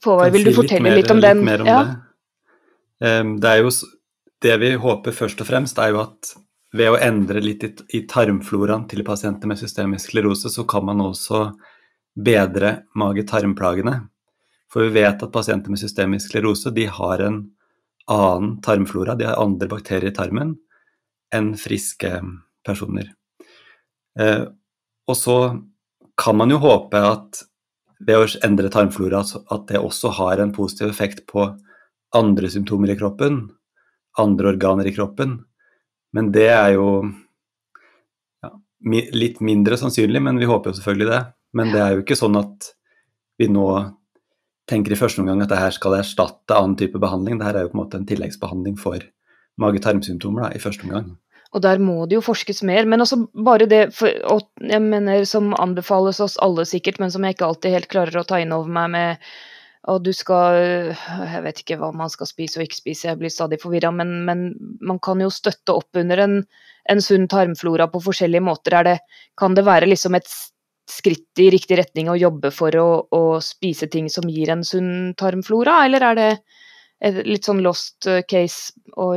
Håvard, 0.03 0.35
vil 0.35 0.49
du 0.49 0.53
fortelle 0.53 0.91
litt, 0.91 0.91
mer, 0.91 0.99
litt 0.99 1.11
om 1.15 1.23
den? 1.23 1.41
Litt 1.41 1.47
mer 1.47 1.63
om 1.63 1.69
ja. 1.71 1.81
det. 2.99 3.19
det 3.41 3.53
er 3.53 3.63
jo 3.63 3.71
det 4.43 4.57
vi 4.59 4.73
håper 4.79 5.15
først 5.15 5.41
og 5.41 5.47
fremst, 5.47 5.79
er 5.79 5.93
jo 5.93 6.01
at 6.03 6.33
ved 6.73 6.89
å 6.89 6.99
endre 7.01 7.41
litt 7.43 7.63
i, 7.63 8.01
tarmfloraen 8.09 8.87
til 8.89 9.05
pasienter 9.05 9.49
med 9.49 9.59
systemisk 9.61 10.09
sklerose, 10.09 10.49
så 10.49 10.65
kan 10.69 10.85
man 10.87 11.03
også 11.05 11.45
bedre 12.13 12.83
mage-tarmplagene. 12.97 13.99
For 14.73 14.87
vi 14.87 15.03
vet 15.03 15.21
at 15.21 15.33
pasienter 15.33 15.73
med 15.73 15.81
systemisk 15.81 16.31
sklerose 16.31 16.73
de 16.73 16.87
har 16.89 17.21
en 17.21 17.43
annen 18.11 18.57
tarmflora, 18.65 19.15
de 19.15 19.29
har 19.29 19.39
andre 19.39 19.69
bakterier 19.71 20.11
i 20.11 20.15
tarmen 20.15 20.57
enn 21.33 21.53
friske 21.57 22.11
personer. 22.65 23.13
Eh, 24.19 24.43
og 25.07 25.17
så 25.17 25.37
kan 26.19 26.37
man 26.37 26.51
jo 26.51 26.59
håpe 26.61 26.99
at 26.99 27.43
ved 28.03 28.19
å 28.19 28.27
endre 28.45 28.71
tarmflora, 28.73 29.23
at 29.23 29.67
det 29.69 29.79
også 29.79 30.11
har 30.19 30.41
en 30.41 30.51
positiv 30.53 30.89
effekt 30.89 31.23
på 31.29 31.47
andre 32.13 32.49
symptomer 32.51 32.91
i 32.91 32.97
kroppen, 32.99 33.45
andre 34.19 34.53
organer 34.53 34.87
i 34.87 34.93
kroppen. 34.95 35.39
Men 36.13 36.29
det 36.33 36.47
er 36.53 36.75
jo 36.75 36.87
ja, 38.43 38.51
litt 39.17 39.41
mindre 39.41 39.79
sannsynlig, 39.79 40.21
men 40.21 40.39
vi 40.41 40.49
håper 40.49 40.71
jo 40.71 40.77
selvfølgelig 40.79 41.09
det. 41.09 41.23
Men 41.57 41.73
det 41.73 41.81
er 41.81 41.95
jo 41.95 42.03
ikke 42.03 42.17
sånn 42.19 42.37
at 42.39 42.73
vi 43.41 43.49
nå 43.49 43.67
tenker 44.69 44.93
i 44.93 44.99
første 44.99 45.21
omgang 45.21 45.41
at 45.43 45.51
det 45.51 45.59
her 45.59 45.73
skal 45.75 45.97
erstatte 45.97 46.55
annen 46.55 46.77
type 46.79 47.01
behandling. 47.01 47.39
Det 47.39 47.49
her 47.49 47.59
er 47.59 47.65
jo 47.65 47.73
på 47.73 47.77
en 47.77 47.83
måte 47.83 47.99
en 47.99 48.07
tilleggsbehandling 48.09 48.77
for 48.79 49.03
mage-tarmsymptomer 49.61 50.55
i 50.55 50.61
første 50.61 50.87
omgang. 50.87 51.13
Og 51.53 51.61
der 51.61 51.81
må 51.81 52.07
det 52.09 52.17
jo 52.17 52.25
forskes 52.25 52.63
mer. 52.65 52.87
Men 52.89 53.03
også 53.03 53.19
bare 53.45 53.67
det 53.69 53.83
for, 53.93 54.13
og 54.29 54.47
jeg 54.57 54.81
mener, 54.81 55.25
som 55.29 55.51
anbefales 55.61 56.21
oss 56.23 56.39
alle 56.41 56.65
sikkert, 56.69 56.99
men 57.01 57.13
som 57.13 57.25
jeg 57.25 57.37
ikke 57.37 57.49
alltid 57.49 57.75
helt 57.75 57.91
klarer 57.91 58.21
å 58.21 58.25
ta 58.27 58.41
inn 58.41 58.55
over 58.55 58.71
meg 58.73 58.93
med 58.95 59.27
og 59.91 60.03
du 60.05 60.11
skal 60.15 60.59
Jeg 60.95 61.41
vet 61.43 61.59
ikke 61.63 61.77
hva 61.81 61.91
man 61.95 62.11
skal 62.11 62.29
spise 62.29 62.59
og 62.59 62.67
ikke 62.67 62.79
spise, 62.79 63.09
jeg 63.09 63.19
blir 63.19 63.33
stadig 63.33 63.59
forvirra, 63.61 63.91
men, 63.91 64.23
men, 64.27 64.45
man 64.81 64.99
kan 65.03 65.21
jo 65.23 65.31
støtte 65.33 65.75
opp 65.75 65.99
under 65.99 66.23
en, 66.23 66.39
en 66.89 67.03
sunn 67.03 67.27
tarmflora 67.31 67.89
på 67.91 68.03
forskjellige 68.05 68.43
måter. 68.43 68.79
Det, 68.87 68.97
kan 69.39 69.57
det 69.57 69.65
være 69.67 69.89
liksom 69.89 70.15
et 70.19 70.29
skritt 70.89 71.39
i 71.39 71.49
riktig 71.53 71.77
retning 71.79 72.11
å 72.11 72.19
jobbe 72.19 72.51
for 72.51 72.75
å, 72.79 72.87
å, 73.11 73.23
spise 73.43 73.87
ting 73.91 74.09
som 74.11 74.27
gir 74.29 74.51
en 74.51 74.63
sunn 74.67 75.13
tarmflora, 75.19 75.83
eller 75.87 76.07
er 76.11 76.19
det 76.19 76.31
et 77.03 77.19
litt 77.27 77.47
sånn 77.47 77.63
lost 77.63 78.07
case 78.29 78.75
å 78.99 79.13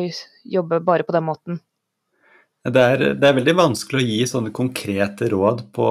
jobbe 0.47 0.81
bare 0.83 1.07
på 1.07 1.15
den 1.15 1.27
måten? 1.27 1.61
Det 2.67 2.83
er, 2.83 3.03
det 3.15 3.29
er 3.29 3.37
veldig 3.37 3.55
vanskelig 3.55 4.03
å 4.03 4.07
gi 4.09 4.23
sånne 4.27 4.51
konkrete 4.55 5.29
råd 5.31 5.69
på 5.75 5.91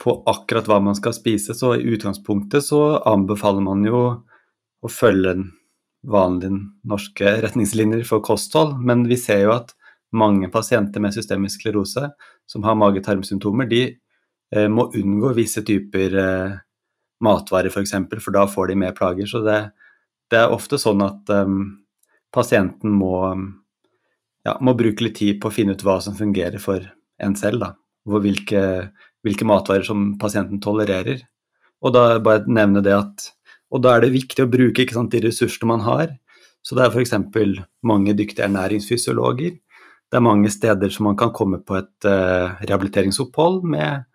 på 0.00 0.14
akkurat 0.30 0.68
hva 0.68 0.80
man 0.82 0.96
skal 0.96 1.14
spise. 1.16 1.54
Så 1.56 1.74
i 1.76 1.88
utgangspunktet 1.92 2.64
så 2.64 3.00
anbefaler 3.08 3.64
man 3.64 3.84
jo 3.84 4.02
å 4.80 4.90
følge 4.90 5.36
vanlige 6.08 6.56
norske 6.88 7.34
retningslinjer 7.44 8.06
for 8.08 8.24
kosthold, 8.24 8.78
men 8.80 9.04
vi 9.08 9.18
ser 9.20 9.44
jo 9.44 9.52
at 9.58 9.74
mange 10.16 10.48
pasienter 10.50 11.02
med 11.02 11.14
systemisk 11.14 11.60
sklerose 11.60 12.08
som 12.48 12.64
har 12.66 12.78
mage-tarmsymptomer, 12.80 13.68
de 13.70 13.82
eh, 13.90 14.68
må 14.72 14.88
unngå 14.96 15.34
visse 15.36 15.62
typer 15.66 16.16
eh, 16.18 16.56
matvarer 17.20 17.68
f.eks., 17.68 17.74
for, 17.74 17.84
eksempel, 17.84 18.22
for 18.24 18.34
da 18.34 18.46
får 18.50 18.72
de 18.72 18.78
mer 18.80 18.96
plager. 18.96 19.28
Så 19.28 19.42
det, 19.44 19.58
det 20.32 20.40
er 20.40 20.54
ofte 20.54 20.80
sånn 20.80 21.04
at 21.04 21.30
um, 21.36 21.60
pasienten 22.34 22.94
må, 22.96 23.14
ja, 24.46 24.56
må, 24.64 24.74
bruke 24.78 25.04
litt 25.06 25.18
tid 25.20 25.40
på 25.42 25.50
å 25.50 25.54
finne 25.54 25.76
ut 25.76 25.84
hva 25.86 26.00
som 26.02 26.16
fungerer 26.18 26.62
for 26.62 26.88
en 27.20 27.36
selv. 27.38 27.62
Da. 27.62 27.74
Hvilke 28.10 28.64
hvilke 29.26 29.46
matvarer 29.48 29.86
som 29.86 30.14
pasienten 30.20 30.60
tolererer. 30.62 31.22
Og 31.80 31.94
da 31.96 32.18
bare 32.22 32.48
nevne 32.48 32.82
det 32.84 32.96
at 32.96 33.30
Og 33.70 33.78
da 33.84 33.92
er 33.94 34.00
det 34.02 34.10
viktig 34.10 34.42
å 34.42 34.50
bruke 34.50 34.82
sant, 34.90 35.12
de 35.12 35.20
ressursene 35.22 35.68
man 35.70 35.84
har. 35.86 36.08
Så 36.66 36.74
det 36.74 36.82
er 36.82 36.90
f.eks. 36.90 37.12
mange 37.86 38.16
dyktige 38.18 38.48
ernæringsfysiologer. 38.48 39.52
Det 40.10 40.18
er 40.18 40.24
mange 40.26 40.50
steder 40.50 40.90
som 40.90 41.06
man 41.06 41.16
kan 41.16 41.30
komme 41.30 41.60
på 41.62 41.76
et 41.78 42.08
uh, 42.08 42.58
rehabiliteringsopphold 42.66 43.62
med, 43.62 44.08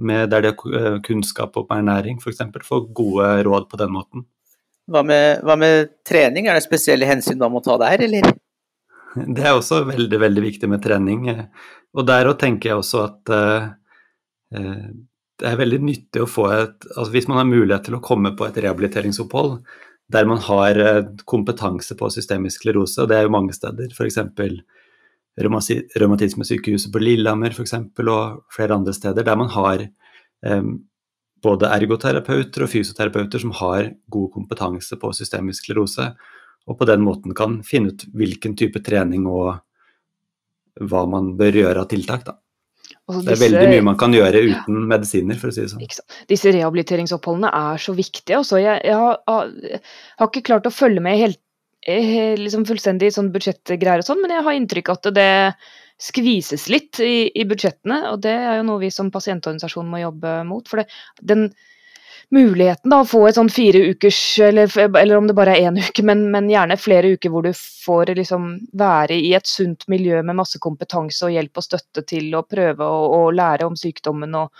med 0.00 0.30
der 0.32 0.46
de 0.46 0.54
er 0.54 0.78
eh, 0.80 0.96
kunnskap 1.04 1.58
om 1.60 1.68
ernæring, 1.76 2.16
f.eks. 2.24 2.40
Få 2.64 2.86
gode 2.88 3.28
råd 3.44 3.68
på 3.68 3.76
den 3.82 3.92
måten. 3.92 4.24
Hva 4.88 5.04
med, 5.04 5.44
hva 5.44 5.58
med, 5.60 5.92
trening, 6.08 6.48
er 6.48 6.56
det 6.56 6.64
spesielle 6.64 7.06
hensyn 7.06 7.38
da 7.38 7.52
må 7.52 7.60
ta 7.60 7.76
der, 7.84 8.06
eller? 8.08 8.32
Det 9.12 9.44
er 9.44 9.52
også 9.52 9.82
veldig, 9.92 10.18
veldig 10.24 10.42
viktig 10.48 10.72
med 10.72 10.82
trening. 10.82 11.28
Og 11.92 12.08
der 12.08 12.32
òg 12.32 12.40
tenker 12.40 12.72
jeg 12.72 12.80
også 12.80 13.04
at 13.04 13.36
uh, 13.36 13.68
det 14.52 15.48
er 15.48 15.58
veldig 15.58 15.80
nyttig 15.82 16.22
å 16.22 16.28
få 16.28 16.44
et 16.52 16.84
altså 16.92 17.10
Hvis 17.14 17.26
man 17.30 17.40
har 17.40 17.48
mulighet 17.48 17.86
til 17.88 17.96
å 17.96 18.02
komme 18.04 18.34
på 18.36 18.46
et 18.46 18.58
rehabiliteringsopphold 18.62 19.56
der 20.12 20.28
man 20.28 20.40
har 20.44 20.78
eh, 20.78 21.02
kompetanse 21.28 21.96
på 21.96 22.10
systemisk 22.12 22.60
sklerose, 22.60 23.00
og 23.02 23.10
det 23.10 23.18
er 23.18 23.26
jo 23.26 23.32
mange 23.32 23.54
steder, 23.56 23.92
f.eks. 23.96 24.18
Revmatismesykehuset 25.40 26.92
på 26.92 27.00
Lillehammer 27.00 27.54
for 27.56 27.64
eksempel, 27.64 28.10
og 28.12 28.42
flere 28.52 28.76
andre 28.76 28.92
steder, 28.96 29.24
der 29.24 29.38
man 29.40 29.48
har 29.54 29.86
um, 30.44 30.74
både 31.42 31.70
ergoterapeuter 31.72 32.66
og 32.66 32.72
fysioterapeuter 32.74 33.40
som 33.40 33.54
har 33.62 33.88
god 34.12 34.28
kompetanse 34.34 34.98
på 35.00 35.14
systemisk 35.16 35.64
sklerose, 35.64 36.10
og 36.68 36.78
på 36.78 36.86
den 36.90 37.02
måten 37.06 37.32
kan 37.34 37.62
finne 37.66 37.94
ut 37.94 38.04
hvilken 38.12 38.54
type 38.58 38.84
trening 38.84 39.24
og 39.26 39.56
hva 40.82 41.06
man 41.08 41.32
bør 41.40 41.62
gjøre 41.62 41.86
av 41.86 41.88
tiltak. 41.88 42.26
da. 42.28 42.36
Altså, 43.10 43.22
det 43.26 43.32
er 43.34 43.40
veldig 43.40 43.68
mye 43.72 43.84
man 43.90 43.96
kan 43.98 44.12
gjøre 44.14 44.40
uten 44.46 44.84
medisiner, 44.90 45.38
for 45.38 45.50
å 45.50 45.54
si 45.54 45.64
det 45.64 45.72
sånn. 45.72 46.04
Disse 46.30 46.52
rehabiliteringsoppholdene 46.54 47.50
er 47.58 47.80
så 47.82 47.94
viktige. 47.98 48.38
Altså, 48.38 48.60
Jeg, 48.62 48.78
jeg, 48.86 48.98
har, 48.98 49.18
jeg, 49.66 49.80
har, 50.20 50.30
ikke 50.30 50.44
klart 50.46 50.68
å 50.68 50.74
følge 50.74 51.02
med 51.02 51.18
helt, 51.18 51.40
liksom 52.38 52.66
fullstendig 52.68 53.10
i 53.10 53.14
sånn 53.16 53.32
budsjettgreier 53.34 54.04
og 54.04 54.06
sånn, 54.06 54.22
men 54.22 54.36
jeg 54.36 54.46
har 54.46 54.58
inntrykk 54.58 54.92
av 54.92 55.00
at 55.00 55.08
det 55.16 55.32
skvises 56.02 56.68
litt 56.70 57.00
i, 57.02 57.26
i, 57.34 57.46
budsjettene. 57.48 57.98
Og 58.12 58.22
det 58.22 58.36
er 58.38 58.60
jo 58.60 58.68
noe 58.70 58.82
vi 58.82 58.92
som 58.94 59.10
pasientorganisasjon 59.14 59.90
må 59.90 60.02
jobbe 60.02 60.38
mot. 60.46 60.70
For 60.70 60.82
det, 60.82 60.86
den, 61.26 61.48
muligheten 62.32 62.90
da, 62.90 63.02
å 63.02 63.08
få 63.08 63.26
et 63.28 63.36
sånn 63.36 63.50
fire 63.52 63.82
ukers, 63.92 64.20
eller, 64.46 64.72
eller, 64.88 65.16
om 65.18 65.28
det 65.28 65.36
bare 65.36 65.56
er 65.56 65.68
én 65.68 65.80
uke, 65.84 66.04
men, 66.06 66.24
men, 66.32 66.50
gjerne 66.52 66.78
flere 66.80 67.12
uker 67.16 67.32
hvor 67.32 67.46
du 67.46 67.52
får 67.56 68.14
liksom 68.18 68.54
være 68.78 69.18
i 69.20 69.34
et 69.38 69.48
sunt 69.48 69.86
miljø 69.92 70.22
med 70.22 70.40
masse 70.40 70.60
kompetanse 70.62 71.26
og 71.28 71.36
hjelp 71.36 71.60
og 71.60 71.68
støtte 71.68 72.06
til 72.08 72.32
å 72.38 72.46
prøve 72.48 72.88
å, 72.88 73.04
å 73.20 73.30
lære 73.34 73.68
om 73.68 73.76
sykdommen 73.78 74.34
og, 74.40 74.50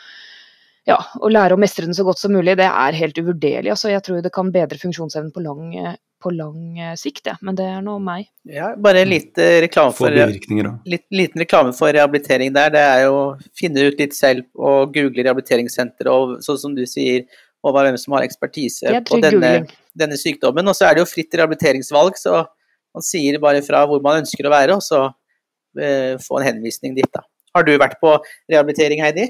ja, 0.88 0.98
å 1.22 1.30
lære 1.32 1.56
å 1.56 1.60
mestre 1.60 1.86
den 1.86 1.96
så 1.96 2.04
godt 2.04 2.20
som 2.20 2.34
mulig, 2.34 2.58
det 2.58 2.68
er 2.68 2.98
helt 2.98 3.18
uvurderlig. 3.18 3.70
Altså, 3.72 3.92
jeg 3.92 4.02
tror 4.04 4.22
det 4.24 4.32
kan 4.34 4.50
bedre 4.52 4.80
funksjonsevnen 4.80 5.30
på 5.32 5.44
lang, 5.44 5.76
på 6.22 6.32
lang 6.34 6.80
sikt, 6.98 7.28
ja. 7.30 7.36
men 7.40 7.56
det 7.56 7.68
er 7.70 7.84
nå 7.86 7.94
meg. 8.02 8.26
Ja, 8.50 8.72
bare 8.74 9.04
litt 9.06 9.38
reklame 9.38 9.94
for, 9.94 10.10
litt, 10.10 11.06
liten 11.14 11.44
reklame 11.44 11.72
for 11.76 11.94
rehabilitering 11.94 12.50
der. 12.56 12.74
Det 12.74 12.82
er 12.82 13.06
jo 13.06 13.14
å 13.20 13.24
finne 13.58 13.86
ut 13.86 14.02
litt 14.02 14.18
selv 14.18 14.44
og 14.58 14.92
google 14.96 15.22
rehabiliteringssenter 15.22 16.10
og 16.10 16.36
sånn 16.44 16.60
som 16.66 16.76
du 16.76 16.82
sier, 16.90 17.24
og 17.62 17.76
hvem 17.76 17.98
som 18.00 18.16
har 18.16 18.26
ekspertise 18.26 19.02
på 19.06 19.20
denne, 19.22 19.52
denne, 19.98 20.18
sykdommen. 20.18 20.66
Og 20.68 20.76
så 20.76 20.88
er 20.88 20.96
det 20.96 21.04
jo 21.04 21.10
fritt 21.10 21.34
rehabiliteringsvalg, 21.38 22.18
så 22.18 22.42
man 22.92 23.06
sier 23.06 23.38
bare 23.42 23.62
fra 23.64 23.84
hvor 23.88 24.02
man 24.04 24.22
ønsker 24.22 24.48
å 24.48 24.52
være, 24.52 24.78
og 24.78 24.82
så 24.84 25.04
eh, 25.78 26.18
få 26.22 26.40
en 26.40 26.48
henvisning 26.50 26.96
dit, 26.98 27.08
da. 27.14 27.24
Har 27.52 27.66
du 27.68 27.72
vært 27.76 27.98
på 28.00 28.16
rehabilitering, 28.50 29.02
Heidi? 29.04 29.28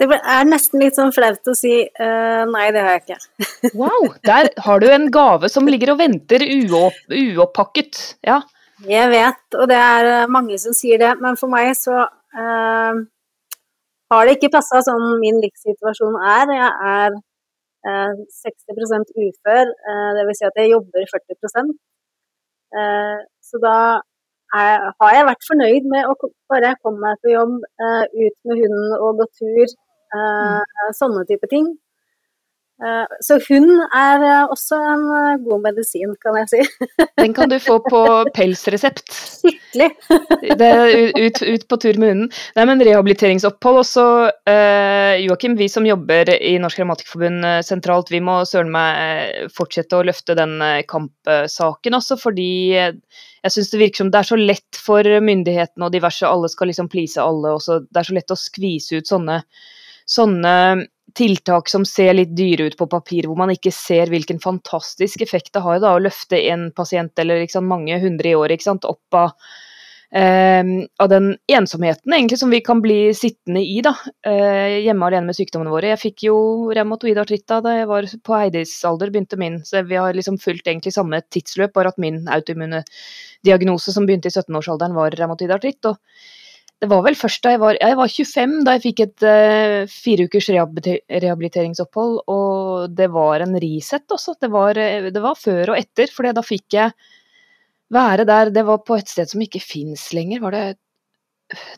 Det 0.00 0.08
er 0.16 0.46
nesten 0.48 0.80
litt 0.80 0.96
sånn 0.96 1.12
flaut 1.12 1.50
å 1.50 1.54
si 1.56 1.74
uh, 1.84 2.44
nei, 2.48 2.70
det 2.72 2.84
har 2.84 2.94
jeg 2.96 3.02
ikke. 3.02 3.18
wow, 3.80 4.06
der 4.24 4.48
har 4.64 4.80
du 4.80 4.88
en 4.88 5.10
gave 5.12 5.50
som 5.52 5.68
ligger 5.68 5.92
og 5.92 6.00
venter 6.00 6.44
uopp, 6.46 7.02
uoppakket. 7.12 8.00
Ja. 8.24 8.40
Jeg 8.88 9.10
vet, 9.12 9.42
og 9.60 9.68
det 9.68 9.76
er 9.76 10.06
eh, 10.08 10.30
mange 10.32 10.56
som 10.56 10.72
sier 10.72 10.96
det, 11.02 11.10
men 11.20 11.36
for 11.36 11.52
meg 11.52 11.74
så 11.76 12.06
uh, 12.08 13.02
har 14.10 14.26
det 14.26 14.36
ikke 14.36 14.54
passa 14.56 14.82
sånn 14.86 15.18
min 15.22 15.40
livssituasjon 15.44 16.16
er. 16.34 16.52
Jeg 16.56 16.70
er 16.92 17.16
eh, 17.90 18.14
60% 18.42 19.12
ufør, 19.26 19.72
eh, 19.92 20.10
dvs. 20.18 20.38
Si 20.40 20.48
at 20.48 20.62
jeg 20.62 20.72
jobber 20.74 21.06
40 21.12 21.74
eh, 22.80 23.18
Så 23.50 23.60
da 23.62 23.76
er, 24.54 24.88
har 25.00 25.14
jeg 25.16 25.28
vært 25.30 25.46
fornøyd 25.48 25.86
med 25.92 26.10
å 26.10 26.16
bare 26.50 26.74
komme 26.82 27.04
meg 27.04 27.22
på 27.22 27.34
jobb, 27.34 27.60
eh, 27.86 28.04
ut 28.24 28.36
med 28.50 28.64
hunden 28.64 28.96
og 28.98 29.22
gå 29.22 29.28
tur, 29.38 29.76
eh, 30.16 30.58
mm. 30.58 30.96
sånne 30.98 31.24
type 31.30 31.50
ting. 31.54 31.70
Eh, 32.80 33.16
så 33.20 33.36
hund 33.44 33.70
er 33.92 34.22
eh, 34.24 34.52
også 34.54 34.78
en 34.88 35.02
eh, 35.12 35.40
god 35.44 35.64
medisin, 35.66 36.14
kan 36.22 36.38
jeg 36.40 36.48
si. 36.48 36.86
Den 37.20 37.34
kan 37.36 37.50
du 37.52 37.58
få 37.60 37.76
på 37.84 38.00
pelsresept. 38.32 39.02
Skikkelig. 39.12 39.90
ut, 41.26 41.42
ut, 41.44 41.66
på 41.68 41.78
tur 41.82 41.98
med 42.00 42.14
hunden. 42.14 42.30
Nei, 42.56 42.64
men 42.70 42.80
rehabiliteringsopphold 42.86 43.82
også. 43.82 44.04
Joakim, 45.20 45.56
vi 45.60 45.68
som 45.68 45.84
jobber 45.86 46.30
i 46.36 46.54
Norsk 46.62 46.80
Revmatikerforbund 46.80 47.44
sentralt, 47.66 48.12
vi 48.12 48.22
må 48.24 48.40
søren 48.48 48.70
meg 48.72 49.50
fortsette 49.54 49.98
å 49.98 50.06
løfte 50.06 50.36
den 50.38 50.56
kampsaken 50.88 51.98
også, 51.98 52.16
fordi 52.20 52.50
jeg 52.70 53.54
syns 53.54 53.72
det 53.72 53.80
virker 53.82 54.02
som 54.02 54.12
det 54.12 54.22
er 54.22 54.30
så 54.30 54.38
lett 54.38 54.80
for 54.80 55.04
myndighetene 55.24 55.86
og 55.86 55.92
diverse, 55.94 56.28
alle 56.28 56.48
skal 56.52 56.70
liksom 56.72 56.88
please 56.92 57.20
alle 57.20 57.52
også. 57.58 57.82
Det 57.88 58.00
er 58.00 58.08
så 58.08 58.16
lett 58.16 58.34
å 58.34 58.38
skvise 58.38 59.00
ut 59.00 59.10
sånne, 59.10 59.40
sånne 60.08 60.54
tiltak 61.14 61.68
som 61.68 61.84
ser 61.86 62.14
litt 62.14 62.36
dyre 62.36 62.70
ut 62.70 62.76
på 62.78 62.88
papir, 62.90 63.28
hvor 63.28 63.38
man 63.38 63.52
ikke 63.54 63.72
ser 63.74 64.10
hvilken 64.12 64.40
fantastisk 64.42 65.22
effekt 65.24 65.52
det 65.56 65.64
har 65.64 65.80
da, 65.82 65.94
å 65.94 66.02
løfte 66.02 66.38
en 66.52 66.70
pasient 66.76 67.18
eller 67.18 67.46
sant, 67.50 67.68
mange 67.70 67.98
hundre 68.02 68.32
i 68.32 68.36
året 68.38 68.66
opp 68.70 69.16
av, 69.16 69.30
eh, 70.12 70.64
av, 70.98 71.08
den 71.12 71.32
ensomheten 71.50 72.12
egentlig 72.12 72.38
som 72.40 72.50
vi 72.50 72.60
kan 72.64 72.82
bli 72.82 73.14
sittende 73.14 73.62
i 73.62 73.80
da, 73.84 73.94
eh, 74.26 74.80
hjemme 74.86 75.06
alene 75.06 75.30
med 75.30 75.38
sykdommene 75.38 75.72
våre. 75.72 75.92
Jeg 75.94 76.02
fikk 76.04 76.26
jo 76.28 76.36
revmatoid 76.76 77.18
artritt 77.18 77.46
da 77.48 77.76
jeg 77.78 77.88
var 77.90 78.10
på 78.24 78.36
Heidis 78.36 78.74
alder, 78.84 79.10
begynte 79.10 79.38
min, 79.38 79.60
så 79.64 79.86
vi 79.86 80.00
har 80.00 80.14
liksom 80.14 80.40
fulgt 80.42 80.66
egentlig 80.66 80.94
samme 80.96 81.22
tidsløp, 81.30 81.72
bare 81.72 81.94
at 81.94 81.98
min 81.98 82.26
autoimmune 82.28 82.84
diagnose 83.46 83.92
som 83.92 84.06
begynte 84.06 84.28
i 84.28 84.36
17-årsalderen 84.36 84.94
var 84.94 85.16
revmatoid 85.16 85.56
artritt. 85.56 85.84
og 85.84 85.96
det 86.80 86.88
var 86.88 87.02
vel 87.04 87.16
først 87.18 87.42
da 87.44 87.52
jeg 87.52 87.60
var, 87.60 87.76
jeg 87.76 87.96
var 87.98 88.12
25 88.12 88.52
da 88.64 88.74
jeg 88.76 88.82
fikk 88.86 89.00
et 89.04 89.24
uh, 89.28 89.90
fire 89.92 90.24
ukers 90.24 90.46
rehabiliteringsopphold, 90.48 92.14
og 92.32 92.94
det 92.96 93.10
var 93.12 93.44
en 93.44 93.56
reset 93.60 94.14
også. 94.16 94.38
Det 94.40 94.48
var, 94.52 94.78
eh, 94.80 95.10
det 95.12 95.20
var 95.20 95.36
før 95.36 95.74
og 95.74 95.80
etter, 95.80 96.08
for 96.14 96.24
da 96.24 96.44
fikk 96.44 96.78
jeg 96.78 96.94
være 97.92 98.24
der. 98.28 98.52
Det 98.54 98.64
var 98.64 98.80
på 98.86 98.96
et 98.96 99.12
sted 99.12 99.28
som 99.28 99.44
ikke 99.44 99.60
fins 99.60 100.06
lenger. 100.16 100.40
Var 100.40 100.56
det, 100.56 100.62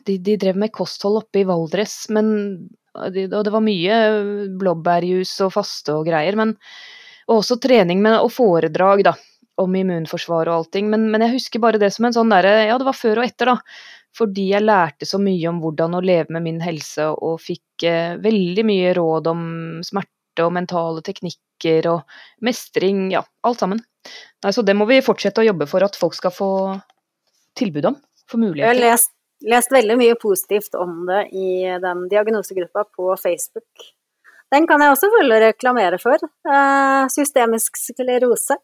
de, 0.07 0.15
de, 0.23 0.37
drev 0.39 0.61
med 0.63 0.71
kosthold 0.71 1.19
oppe 1.25 1.41
i 1.41 1.47
Valdres, 1.49 1.97
men, 2.13 2.29
og 2.95 3.11
det 3.17 3.53
var 3.57 3.65
mye 3.65 3.97
blåbærjus 4.61 5.33
og 5.43 5.51
faste 5.57 5.97
og 5.97 6.07
greier. 6.07 6.37
Men, 6.39 6.55
og 7.27 7.41
også 7.41 7.59
trening 7.59 7.99
med, 8.05 8.21
og 8.21 8.31
foredrag, 8.31 9.03
da. 9.09 9.17
om 9.59 9.75
immunforsvar 9.77 10.47
og 10.47 10.61
allting, 10.61 10.87
men, 10.89 11.11
men 11.11 11.27
jeg 11.27 11.35
husker 11.35 11.61
bare 11.61 11.81
det 11.81 11.91
som 11.93 12.07
en 12.07 12.15
sånn 12.15 12.31
derre 12.31 12.63
Ja, 12.69 12.79
det 12.79 12.87
var 12.87 12.97
før 12.97 13.19
og 13.19 13.27
etter, 13.27 13.51
da. 13.51 13.99
Fordi 14.17 14.49
jeg 14.51 14.65
lærte 14.65 15.07
så 15.09 15.17
mye 15.21 15.47
om 15.49 15.61
hvordan 15.63 15.97
å 15.97 16.03
leve 16.05 16.35
med 16.35 16.45
min 16.45 16.59
helse, 16.63 17.09
og 17.13 17.41
fikk 17.41 17.85
eh, 17.89 18.19
veldig 18.21 18.65
mye 18.67 18.93
råd 18.97 19.29
om 19.31 19.47
smerte 19.85 20.45
og 20.45 20.53
mentale 20.53 21.01
teknikker 21.05 21.89
og 21.89 22.19
mestring, 22.45 23.07
ja, 23.13 23.23
alt 23.47 23.63
sammen. 23.63 23.81
Nei, 24.43 24.53
så 24.53 24.61
det 24.65 24.75
må 24.77 24.85
vi 24.89 25.01
fortsette 25.05 25.41
å 25.41 25.47
jobbe 25.47 25.67
for 25.69 25.85
at 25.85 25.97
folk 25.97 26.17
skal 26.17 26.33
få 26.35 26.51
tilbud 27.57 27.89
om, 27.93 27.99
få 28.29 28.37
Jeg 28.37 28.43
har 28.43 28.49
muligheter. 28.49 28.81
lest, 28.83 29.13
lest 29.49 29.73
veldig 29.73 29.97
mye 30.01 30.15
positivt 30.21 30.77
om 30.77 31.03
det 31.09 31.27
i 31.33 31.49
den 31.81 32.07
diagnosegruppa 32.11 32.85
på 32.97 33.15
Facebook. 33.21 33.89
Den 34.53 34.67
kan 34.69 34.81
jeg 34.83 34.93
også 34.93 35.09
følge 35.09 35.37
og 35.39 35.45
reklamere 35.47 35.97
for. 36.01 36.21
Eh, 36.21 37.05
systemisk 37.13 37.79
sklerose. 37.79 38.59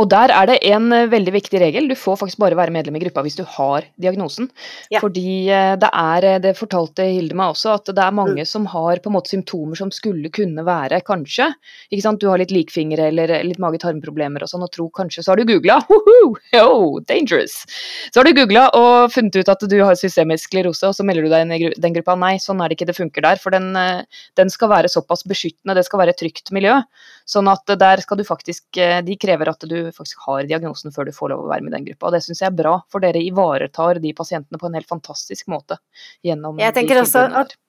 Og 0.00 0.08
der 0.08 0.32
er 0.32 0.46
det 0.48 0.58
en 0.70 0.92
eh, 0.94 1.08
veldig 1.12 1.32
viktig 1.34 1.60
regel. 1.60 1.88
Du 1.90 1.96
får 1.98 2.16
faktisk 2.22 2.40
bare 2.40 2.56
være 2.56 2.72
medlem 2.74 2.96
i 2.96 3.02
gruppa 3.04 3.22
hvis 3.26 3.36
du 3.36 3.44
har 3.44 3.84
diagnosen. 4.00 4.48
Ja. 4.92 5.02
Fordi 5.02 5.50
eh, 5.52 5.74
det 5.80 5.90
er, 5.92 6.26
eh, 6.28 6.38
det 6.42 6.54
fortalte 6.58 7.04
Hilde 7.10 7.36
meg 7.38 7.52
også, 7.52 7.74
at 7.76 7.92
det 7.92 8.02
er 8.02 8.14
mange 8.16 8.32
Mm. 8.32 8.46
som 8.48 8.64
har 8.70 8.96
på 9.02 9.10
en 9.10 9.16
måte 9.16 9.28
symptomer 9.28 9.76
som 9.76 9.90
skulle 9.92 10.30
kunne 10.32 10.62
være 10.64 11.02
kanskje. 11.04 11.50
Ikke 11.92 12.02
sant? 12.04 12.20
Du 12.22 12.28
har 12.30 12.38
litt 12.40 12.52
likfingre 12.54 13.08
eller 13.10 13.32
litt 13.44 13.58
mage-tarmproblemer 13.60 14.42
og 14.44 14.48
sånn, 14.48 14.62
og 14.64 14.70
tror 14.72 14.88
kanskje 14.94 15.24
Så 15.24 15.32
har 15.32 15.36
du 15.36 15.44
googla! 15.44 15.76
yo, 16.56 17.00
dangerous! 17.08 17.66
Så 18.12 18.20
har 18.20 18.24
du 18.24 18.32
googla 18.36 18.68
og 18.78 19.12
funnet 19.12 19.36
ut 19.36 19.50
at 19.52 19.66
du 19.68 19.76
har 19.82 19.98
systemisk 19.98 20.48
sklerose, 20.48 20.86
og 20.88 20.96
så 20.96 21.04
melder 21.04 21.26
du 21.26 21.32
deg 21.32 21.44
inn 21.44 21.52
i 21.52 21.60
den 21.76 21.96
gruppa. 21.98 22.16
Nei, 22.16 22.36
sånn 22.40 22.62
er 22.62 22.70
det 22.70 22.78
ikke 22.78 22.88
det 22.92 22.96
funker 22.96 23.26
der. 23.26 23.40
For 23.42 23.52
den, 23.54 23.72
den 24.38 24.52
skal 24.52 24.70
være 24.72 24.90
såpass 24.92 25.26
beskyttende, 25.28 25.76
det 25.76 25.84
skal 25.88 26.00
være 26.02 26.14
et 26.14 26.20
trygt 26.22 26.52
miljø. 26.54 26.78
Sånn 27.28 27.50
at 27.52 27.68
der 27.78 28.00
skal 28.02 28.18
du 28.18 28.24
faktisk 28.26 28.64
De 29.06 29.14
krever 29.20 29.52
at 29.52 29.62
du 29.68 29.81
faktisk 29.96 30.22
har 30.28 30.46
diagnosen 30.48 30.94
før 30.94 31.08
du 31.08 31.16
får 31.16 31.32
lov 31.32 31.44
å 31.44 31.50
være 31.50 31.64
med 31.64 31.72
i 31.72 31.76
den 31.78 31.88
gruppa. 31.90 32.08
Og 32.08 32.16
det 32.16 32.22
syns 32.26 32.42
jeg 32.44 32.50
er 32.50 32.56
bra, 32.62 32.76
for 32.92 33.04
dere 33.04 33.22
ivaretar 33.22 34.00
de 34.02 34.14
pasientene 34.16 34.60
på 34.60 34.68
en 34.68 34.78
helt 34.78 34.90
fantastisk 34.90 35.50
måte 35.52 35.80
gjennom 36.26 36.60
Jeg 36.62 36.76
de 36.78 36.98
også 37.00 37.26
at 37.26 37.52
der. 37.52 37.60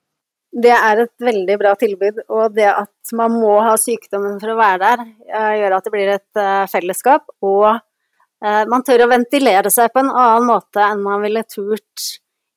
Det 0.53 0.69
er 0.69 0.99
et 1.01 1.13
veldig 1.25 1.55
bra 1.57 1.71
tilbud, 1.81 2.19
og 2.29 2.53
det 2.53 2.67
at 2.69 3.13
man 3.17 3.33
må 3.41 3.55
ha 3.65 3.73
sykdommen 3.81 4.35
for 4.41 4.53
å 4.53 4.59
være 4.59 4.81
der, 4.83 5.07
eh, 5.33 5.53
gjør 5.63 5.77
at 5.79 5.87
det 5.87 5.93
blir 5.95 6.11
et 6.13 6.41
eh, 6.43 6.65
fellesskap, 6.69 7.25
og 7.41 7.71
eh, 7.73 8.59
man 8.69 8.85
tør 8.85 9.07
å 9.07 9.09
ventilere 9.09 9.71
seg 9.73 9.89
på 9.89 10.03
en 10.03 10.11
annen 10.11 10.45
måte 10.51 10.83
enn 10.85 11.01
man 11.01 11.25
ville 11.25 11.41
turt 11.49 12.05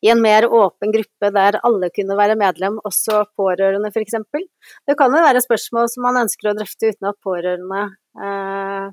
i 0.05 0.11
en 0.13 0.21
mer 0.23 0.47
åpen 0.53 0.93
gruppe 0.93 1.31
der 1.33 1.59
alle 1.67 1.89
kunne 1.95 2.19
være 2.19 2.37
medlem, 2.39 2.77
også 2.85 3.25
pårørende 3.39 3.89
f.eks. 3.89 4.19
Det 4.87 4.97
kan 4.99 5.15
jo 5.17 5.25
være 5.25 5.43
spørsmål 5.45 5.89
som 5.91 6.07
man 6.07 6.21
ønsker 6.27 6.51
å 6.51 6.57
drøfte 6.59 6.93
uten 6.93 7.11
at 7.11 7.21
pårørende 7.25 7.83
eh, 8.21 8.93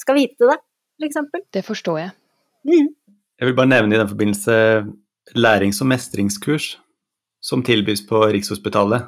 skal 0.00 0.18
vite 0.18 0.48
det, 0.48 0.58
f.eks. 1.00 1.20
Det 1.52 1.64
forstår 1.66 1.98
jeg. 2.02 2.10
Mm. 2.68 2.90
Jeg 3.40 3.48
vil 3.48 3.56
bare 3.56 3.72
nevne 3.72 3.96
i 3.96 4.00
den 4.00 4.08
forbindelse 4.10 4.54
lærings- 5.36 5.80
og 5.80 5.88
mestringskurs 5.92 6.74
som 7.40 7.62
tilbys 7.64 8.02
på 8.06 8.20
Rikshospitalet. 8.34 9.06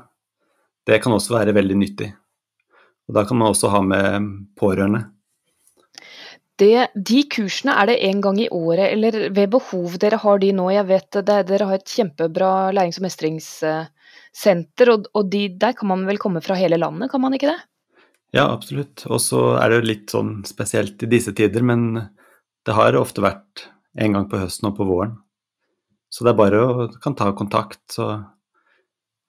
Det 0.87 1.03
kan 1.03 1.13
også 1.13 1.37
være 1.37 1.55
veldig 1.55 1.77
nyttig. 1.79 2.13
Og 3.09 3.17
da 3.17 3.27
kan 3.29 3.39
man 3.39 3.53
også 3.53 3.71
ha 3.73 3.83
med 3.85 4.31
pårørende. 4.59 5.05
Det, 6.63 6.89
de 6.95 7.23
kursene, 7.33 7.75
er 7.75 7.89
det 7.91 7.99
en 8.07 8.21
gang 8.23 8.39
i 8.41 8.49
året 8.53 8.93
eller 8.93 9.31
ved 9.35 9.51
behov 9.51 9.97
dere 10.01 10.21
har 10.21 10.39
de 10.39 10.53
nå? 10.55 10.69
Jeg 10.71 10.87
vet 10.89 11.19
det, 11.19 11.39
dere 11.49 11.69
har 11.69 11.81
et 11.81 11.95
kjempebra 11.97 12.71
lærings- 12.77 13.01
og 13.01 13.07
mestringssenter, 13.09 14.93
og, 14.93 15.09
og 15.17 15.31
de, 15.33 15.47
der 15.59 15.75
kan 15.77 15.91
man 15.91 16.07
vel 16.07 16.21
komme 16.23 16.43
fra 16.45 16.57
hele 16.59 16.79
landet, 16.79 17.11
kan 17.11 17.25
man 17.25 17.35
ikke 17.35 17.51
det? 17.51 17.59
Ja, 18.33 18.47
absolutt. 18.49 19.05
Og 19.13 19.21
så 19.21 19.43
er 19.61 19.69
det 19.69 19.81
jo 19.81 19.89
litt 19.91 20.13
sånn 20.13 20.39
spesielt 20.49 21.03
i 21.05 21.11
disse 21.11 21.35
tider, 21.37 21.65
men 21.65 21.91
det 22.67 22.77
har 22.77 22.97
ofte 22.97 23.25
vært 23.25 23.67
en 24.01 24.17
gang 24.17 24.29
på 24.31 24.41
høsten 24.41 24.71
og 24.71 24.79
på 24.79 24.87
våren. 24.89 25.19
Så 26.13 26.25
det 26.25 26.33
er 26.33 26.39
bare 26.41 26.61
å 26.61 26.87
kan 27.03 27.17
ta 27.17 27.31
kontakt, 27.37 27.83
så, 27.93 28.09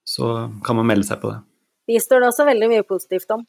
så 0.08 0.30
kan 0.64 0.80
man 0.80 0.88
melde 0.88 1.08
seg 1.08 1.20
på 1.20 1.32
det. 1.32 1.40
Vi 1.88 2.00
står 2.00 2.22
det 2.22 2.30
også 2.30 2.46
veldig 2.48 2.70
mye 2.72 2.84
positivt 2.88 3.32
om. 3.36 3.44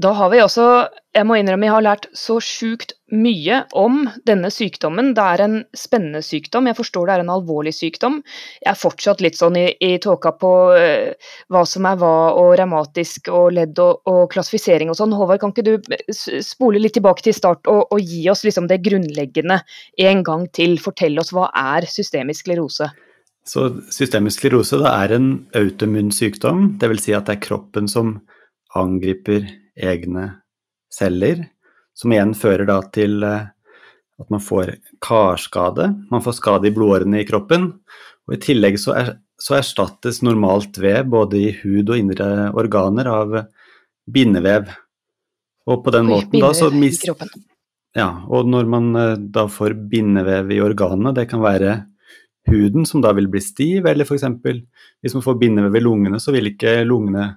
Da 0.00 0.12
har 0.16 0.30
vi 0.32 0.38
også, 0.40 0.64
jeg 1.12 1.26
må 1.28 1.36
innrømme, 1.36 1.66
jeg 1.66 1.74
har 1.74 1.84
lært 1.84 2.06
så 2.16 2.38
sjukt 2.40 2.94
mye 3.12 3.58
om 3.76 4.06
denne 4.28 4.48
sykdommen. 4.54 5.10
Det 5.16 5.24
er 5.34 5.42
en 5.44 5.56
spennende 5.76 6.22
sykdom, 6.24 6.70
jeg 6.70 6.78
forstår 6.78 7.08
det 7.08 7.16
er 7.16 7.24
en 7.24 7.32
alvorlig 7.34 7.74
sykdom. 7.76 8.20
Jeg 8.62 8.70
er 8.70 8.78
fortsatt 8.80 9.20
litt 9.24 9.36
sånn 9.36 9.58
i, 9.60 9.66
i 9.84 9.90
tåka 10.00 10.32
på 10.40 10.52
uh, 10.72 11.28
hva 11.52 11.64
som 11.68 11.90
er 11.90 12.00
hva, 12.00 12.14
og 12.38 12.54
revmatisk 12.62 13.28
og 13.34 13.50
ledd 13.58 13.82
og, 13.82 14.00
og 14.08 14.22
klassifisering 14.32 14.92
og 14.92 14.96
sånn. 15.02 15.12
Håvard, 15.18 15.42
kan 15.42 15.52
ikke 15.52 15.66
du 15.68 16.10
spole 16.46 16.80
litt 16.80 16.96
tilbake 16.96 17.26
til 17.26 17.36
start 17.36 17.68
og, 17.68 17.84
og 17.90 18.00
gi 18.00 18.24
oss 18.32 18.46
liksom 18.46 18.70
det 18.70 18.80
grunnleggende 18.86 19.60
en 20.08 20.24
gang 20.24 20.48
til? 20.56 20.78
Fortell 20.80 21.20
oss 21.20 21.34
hva 21.36 21.50
er 21.50 21.90
systemisk 21.90 22.46
sklerose? 22.46 22.88
Så 23.44 23.68
systemisk 23.92 24.40
sklerose 24.40 24.80
er 24.86 25.18
en 25.18 25.32
autoimmun 25.58 26.14
sykdom, 26.14 26.76
dvs. 26.80 27.08
Si 27.10 27.16
at 27.16 27.28
det 27.28 27.36
er 27.40 27.48
kroppen 27.50 27.90
som 27.90 28.20
angriper 28.78 29.48
egne 29.82 30.26
celler, 30.92 31.46
som 31.96 32.12
igjen 32.12 32.34
fører 32.38 32.68
da 32.68 32.80
til 32.94 33.22
eh, 33.26 33.48
at 34.20 34.30
man 34.32 34.42
får 34.44 34.74
karskade, 35.02 35.88
man 36.10 36.24
får 36.24 36.36
skade 36.38 36.68
i 36.68 36.74
blodårene 36.76 37.22
i 37.22 37.28
kroppen, 37.28 37.70
og 38.28 38.36
i 38.36 38.40
tillegg 38.42 38.78
så, 38.80 38.94
er, 39.00 39.12
så 39.40 39.58
erstattes 39.58 40.20
normalt 40.26 40.78
vev 40.80 41.08
både 41.12 41.40
i 41.40 41.52
hud 41.62 41.88
og 41.88 41.96
indre 41.98 42.50
organer 42.58 43.08
av 43.10 43.38
bindevev. 44.10 44.68
Og 45.70 45.84
på 45.84 45.94
den 45.94 46.08
måten 46.10 46.42
da 46.42 46.52
så 46.56 46.70
mist 46.72 47.06
mis, 47.08 47.38
ja, 47.96 48.08
og 48.30 48.48
når 48.50 48.68
man 48.70 48.90
eh, 48.96 49.16
da 49.18 49.46
får 49.50 49.76
bindevev 49.90 50.52
i 50.54 50.60
organene, 50.62 51.14
det 51.16 51.26
kan 51.30 51.42
være 51.42 51.80
huden 52.50 52.86
som 52.88 53.02
da 53.04 53.12
vil 53.16 53.28
bli 53.30 53.42
stiv, 53.42 53.86
eller 53.86 54.06
f.eks. 54.06 54.26
hvis 55.02 55.16
man 55.16 55.24
får 55.24 55.38
bindevev 55.40 55.76
i 55.76 55.82
lungene, 55.84 56.20
så 56.22 56.32
vil 56.34 56.50
ikke 56.52 56.80
lungene 56.86 57.32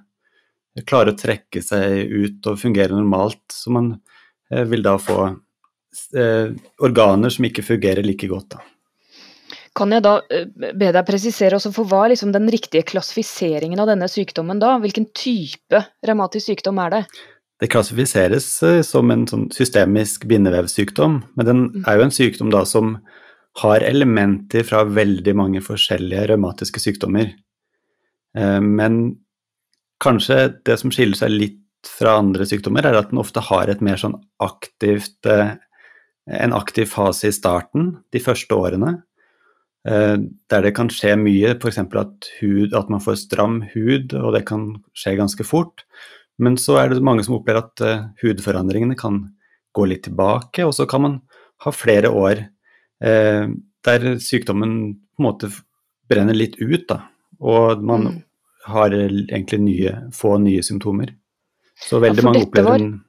klare 0.82 1.12
å 1.12 1.18
trekke 1.18 1.62
seg 1.62 2.10
ut 2.10 2.46
og 2.50 2.58
fungere 2.58 2.94
normalt. 2.96 3.44
Så 3.52 3.72
man 3.74 3.92
eh, 4.50 4.64
vil 4.66 4.82
da 4.84 4.96
få 4.98 5.18
eh, 6.18 6.54
organer 6.82 7.34
som 7.34 7.46
ikke 7.46 7.66
fungerer 7.66 8.06
like 8.06 8.28
godt. 8.30 8.56
Da. 8.56 8.64
Kan 9.78 9.94
jeg 9.94 10.04
da 10.06 10.16
eh, 10.34 10.48
be 10.50 10.90
deg 10.90 11.06
presisere 11.06 11.60
også 11.60 11.70
for 11.76 11.90
hva 11.90 12.04
er 12.04 12.14
liksom 12.14 12.34
den 12.34 12.50
riktige 12.52 12.86
klassifiseringen 12.90 13.82
av 13.82 13.92
denne 13.92 14.10
sykdommen 14.10 14.62
da? 14.62 14.76
Hvilken 14.82 15.08
type 15.14 15.84
revmatisk 16.06 16.50
sykdom 16.50 16.82
er 16.82 16.98
det? 16.98 17.04
Det 17.62 17.70
klassifiseres 17.70 18.48
som 18.84 19.12
en 19.14 19.28
sånn 19.30 19.44
systemisk 19.54 20.24
bindevevsykdom, 20.28 21.20
men 21.38 21.46
den 21.46 21.60
er 21.86 22.00
jo 22.00 22.08
en 22.08 22.12
sykdom 22.12 22.50
da 22.50 22.64
som 22.66 22.96
har 23.62 23.84
elementer 23.86 24.66
fra 24.66 24.80
veldig 24.90 25.36
mange 25.38 25.62
forskjellige 25.62 26.24
revmatiske 26.32 26.82
sykdommer. 26.82 27.28
Men 28.34 28.96
kanskje 30.04 30.38
det 30.66 30.76
som 30.80 30.92
skiller 30.94 31.18
seg 31.18 31.32
litt 31.32 31.60
fra 31.88 32.18
andre 32.20 32.46
sykdommer, 32.48 32.86
er 32.86 32.98
at 32.98 33.10
den 33.10 33.20
ofte 33.20 33.42
har 33.44 33.70
et 33.70 33.82
mer 33.84 34.00
sånn 34.00 34.16
aktivt 34.42 35.28
eh, 35.28 35.56
En 36.24 36.54
aktiv 36.56 36.88
fase 36.88 37.28
i 37.28 37.34
starten, 37.36 37.98
de 38.08 38.20
første 38.24 38.56
årene, 38.56 38.94
eh, 39.84 40.14
der 40.48 40.62
det 40.64 40.70
kan 40.72 40.88
skje 40.88 41.10
mye, 41.20 41.50
f.eks. 41.58 41.82
At, 42.00 42.30
at 42.80 42.92
man 42.94 43.02
får 43.04 43.18
stram 43.20 43.58
hud, 43.74 44.14
og 44.16 44.30
det 44.32 44.46
kan 44.48 44.70
skje 44.96 45.18
ganske 45.18 45.44
fort. 45.44 45.84
Men 46.40 46.56
så 46.56 46.78
er 46.80 46.88
det 46.94 47.04
mange 47.04 47.26
som 47.26 47.36
opplever 47.36 47.60
at 47.60 47.84
eh, 47.84 48.06
hudforandringene 48.22 48.96
kan 48.96 49.20
gå 49.76 49.84
litt 49.90 50.06
tilbake, 50.08 50.64
og 50.64 50.72
så 50.72 50.88
kan 50.88 51.04
man 51.04 51.20
ha 51.66 51.74
flere 51.74 52.08
år 52.08 52.46
der 53.04 54.04
sykdommen 54.22 54.70
på 54.94 55.20
en 55.20 55.26
måte 55.26 55.50
brenner 56.08 56.36
litt 56.36 56.54
ut, 56.62 56.86
da. 56.88 57.02
Og 57.42 57.82
man 57.84 58.06
Mm. 58.06 58.22
Har 58.64 58.94
egentlig 58.94 59.60
nye, 59.60 59.96
få 60.12 60.38
nye 60.42 60.62
symptomer. 60.64 61.14
Så 61.80 61.98
veldig 62.02 62.22
ja, 62.22 62.28
mange 62.30 62.46
opplever 62.46 62.70
var- 62.70 62.86
en 62.86 63.02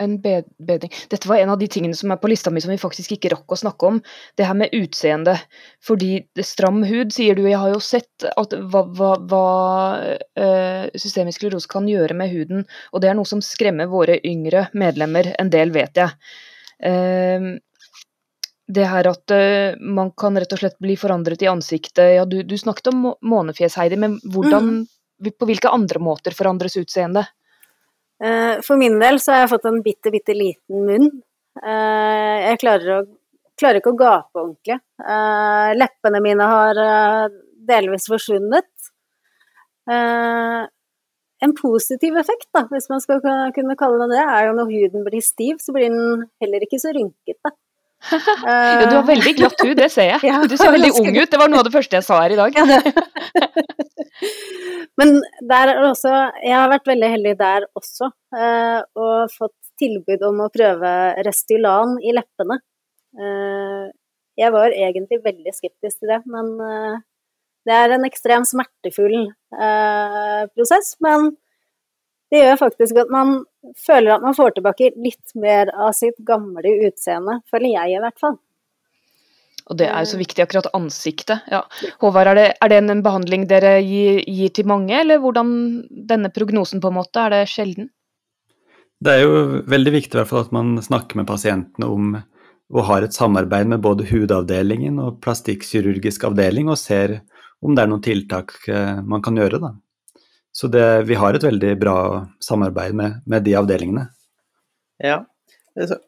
En 0.00 0.20
bedring. 0.22 0.92
Dette 1.10 1.26
var 1.26 1.40
en 1.42 1.50
av 1.50 1.58
de 1.58 1.66
tingene 1.66 1.94
som 1.94 2.12
er 2.12 2.20
på 2.22 2.28
lista 2.30 2.52
mi 2.54 2.60
som 2.60 2.70
vi 2.70 2.76
faktisk 2.78 3.16
ikke 3.16 3.32
rakk 3.32 3.50
å 3.50 3.56
snakke 3.58 3.82
om. 3.88 3.96
Det 4.38 4.46
her 4.46 4.54
med 4.54 4.70
utseende. 4.70 5.34
Fordi 5.82 6.20
stram 6.38 6.84
hud, 6.86 7.10
sier 7.10 7.34
du. 7.34 7.42
Jeg 7.48 7.58
har 7.58 7.72
jo 7.72 7.80
sett 7.82 8.22
at 8.30 8.54
hva, 8.70 8.84
hva, 8.94 9.16
hva 9.18 9.42
eh, 10.38 10.86
systemisk 10.94 11.40
sklerose 11.40 11.66
kan 11.66 11.90
gjøre 11.90 12.14
med 12.14 12.30
huden. 12.30 12.62
Og 12.92 13.02
det 13.02 13.10
er 13.10 13.18
noe 13.18 13.26
som 13.26 13.42
skremmer 13.42 13.90
våre 13.90 14.20
yngre 14.22 14.68
medlemmer 14.72 15.34
en 15.36 15.50
del, 15.50 15.74
vet 15.74 15.98
jeg. 15.98 16.14
Eh, 16.78 17.58
det 18.68 18.84
her 18.88 19.08
at 19.08 19.32
uh, 19.32 19.78
man 19.80 20.10
kan 20.12 20.36
rett 20.36 20.52
og 20.52 20.60
slett 20.60 20.78
bli 20.82 20.96
forandret 21.00 21.42
i 21.42 21.48
ansiktet. 21.50 22.14
Ja, 22.18 22.26
du, 22.28 22.42
du 22.44 22.54
snakket 22.60 22.90
om 22.92 23.02
må- 23.06 23.16
månefjes, 23.24 23.78
Heidi, 23.80 23.96
men 24.00 24.18
hvordan, 24.28 24.82
på 25.24 25.48
hvilke 25.48 25.72
andre 25.72 26.02
måter 26.04 26.36
forandres 26.36 26.76
utseendet? 26.80 27.30
Uh, 28.20 28.60
For 28.66 28.76
min 28.76 28.98
del 29.00 29.20
så 29.22 29.32
har 29.32 29.44
jeg 29.46 29.54
fått 29.56 29.70
en 29.70 29.80
bitte, 29.84 30.12
bitte 30.12 30.36
liten 30.36 30.84
munn. 30.84 31.08
Uh, 31.58 32.36
Jeg 32.48 32.60
klarer, 32.60 33.00
å, 33.00 33.18
klarer 33.58 33.80
ikke 33.80 33.94
å 33.94 33.98
gape 33.98 34.38
ordentlig. 34.38 34.78
Eh, 35.02 35.70
Leppene 35.78 36.20
mine 36.22 36.46
har 36.46 36.78
eh, 36.78 37.24
delvis 37.68 38.06
forsvunnet. 38.10 38.68
Eh, 39.90 40.62
en 41.46 41.54
positiv 41.58 42.16
effekt, 42.18 42.48
da, 42.54 42.64
hvis 42.70 42.86
man 42.90 43.02
skal 43.02 43.22
kunne 43.54 43.76
kalle 43.78 44.06
det 44.06 44.16
det, 44.16 44.22
er 44.26 44.46
jo 44.48 44.54
når 44.58 44.70
huden 44.72 45.04
blir 45.06 45.24
stiv, 45.24 45.58
så 45.62 45.74
blir 45.74 45.90
den 45.90 46.28
heller 46.42 46.66
ikke 46.66 46.80
så 46.82 46.94
rynkete. 46.94 47.54
Ja, 48.08 48.86
du 48.86 48.94
har 48.94 49.02
veldig 49.06 49.32
glatt 49.40 49.60
hud, 49.64 49.76
det 49.78 49.88
ser 49.92 50.06
jeg. 50.14 50.20
Du 50.50 50.56
ser 50.56 50.72
veldig 50.74 50.92
ung 51.00 51.10
ut. 51.16 51.30
Det 51.30 51.40
var 51.40 51.48
noe 51.50 51.60
av 51.62 51.66
det 51.68 51.74
første 51.74 51.96
jeg 51.98 52.06
sa 52.06 52.14
her 52.22 52.32
i 52.34 52.38
dag. 52.38 52.52
Men 54.98 55.08
der 55.46 55.66
er 55.72 55.78
også 55.86 56.10
Jeg 56.42 56.56
har 56.56 56.68
vært 56.72 56.88
veldig 56.90 57.08
heldig 57.12 57.34
der 57.38 57.62
også, 57.78 58.06
eh, 58.34 58.80
og 58.98 59.30
fått 59.34 59.56
tilbud 59.78 60.20
om 60.26 60.36
å 60.42 60.50
prøve 60.50 60.90
Restylan 61.26 61.90
i 62.02 62.10
leppene. 62.16 62.56
Eh, 63.18 63.84
jeg 64.38 64.50
var 64.54 64.68
egentlig 64.74 65.18
veldig 65.22 65.52
skeptisk 65.54 65.96
til 66.00 66.08
det, 66.12 66.20
men 66.30 66.46
eh, 66.62 66.96
det 67.66 67.74
er 67.74 67.88
en 67.94 68.06
ekstremt 68.06 68.48
smertefull 68.48 69.18
prosess. 70.54 70.88
Men 71.04 71.20
det 72.32 72.42
gjør 72.42 72.58
faktisk 72.60 72.98
at 73.04 73.12
man 73.12 73.38
føler 73.86 74.16
at 74.16 74.24
man 74.24 74.36
får 74.36 74.56
tilbake 74.56 74.92
litt 75.00 75.34
mer 75.38 75.72
av 75.72 75.94
sitt 75.96 76.18
gamle 76.26 76.74
utseende, 76.88 77.40
føler 77.50 77.74
jeg 77.74 77.96
i 77.96 78.02
hvert 78.04 78.20
fall. 78.20 78.38
Og 79.68 79.76
det 79.76 79.88
er 79.90 80.00
jo 80.00 80.10
så 80.12 80.16
eh. 80.16 80.22
viktig, 80.22 80.42
akkurat 80.44 80.70
ansiktet. 80.76 81.44
Ja. 81.52 81.62
Håvard, 82.00 82.30
er 82.32 82.38
det, 82.38 82.46
er 82.56 82.72
det 82.72 82.80
en 82.80 83.04
behandling 83.04 83.44
dere 83.50 83.74
gir, 83.84 84.22
gir, 84.24 84.52
til 84.56 84.68
mange, 84.68 84.96
eller 84.96 85.20
hvordan 85.20 85.50
denne 86.08 86.32
prognosen 86.32 86.80
på 86.80 86.88
en 86.88 86.98
måte, 87.00 87.24
er 87.24 87.36
det 87.36 87.42
sjelden? 87.52 87.90
Det 88.98 89.12
er 89.14 89.26
jo 89.26 89.60
veldig 89.68 89.92
viktig 89.94 90.16
i 90.16 90.20
hvert 90.22 90.30
fall 90.32 90.46
at 90.46 90.54
man 90.56 90.72
snakker 90.82 91.20
med 91.20 91.28
pasientene 91.28 91.86
om 91.92 92.16
og 92.68 92.84
har 92.84 93.04
et 93.04 93.16
samarbeid 93.16 93.70
med 93.70 93.80
både 93.80 94.04
hudavdelingen 94.10 94.98
og 95.00 95.22
plastikkirurgisk 95.24 96.26
avdeling, 96.28 96.68
og 96.68 96.76
ser 96.76 97.22
om 97.64 97.72
det 97.74 97.84
er 97.84 97.88
noen 97.88 98.02
tiltak 98.04 98.52
eh, 98.68 98.98
man 99.00 99.22
kan 99.24 99.38
gjøre. 99.40 99.60
Da. 99.62 99.70
Så 100.58 100.66
det, 100.66 100.84
vi 101.06 101.14
har 101.14 101.36
et 101.36 101.44
veldig 101.44 101.74
bra 101.78 101.98
samarbeid 102.42 102.96
med, 102.98 103.20
med 103.30 103.44
de 103.46 103.54
avdelingene. 103.60 104.08
Ja, 104.98 105.20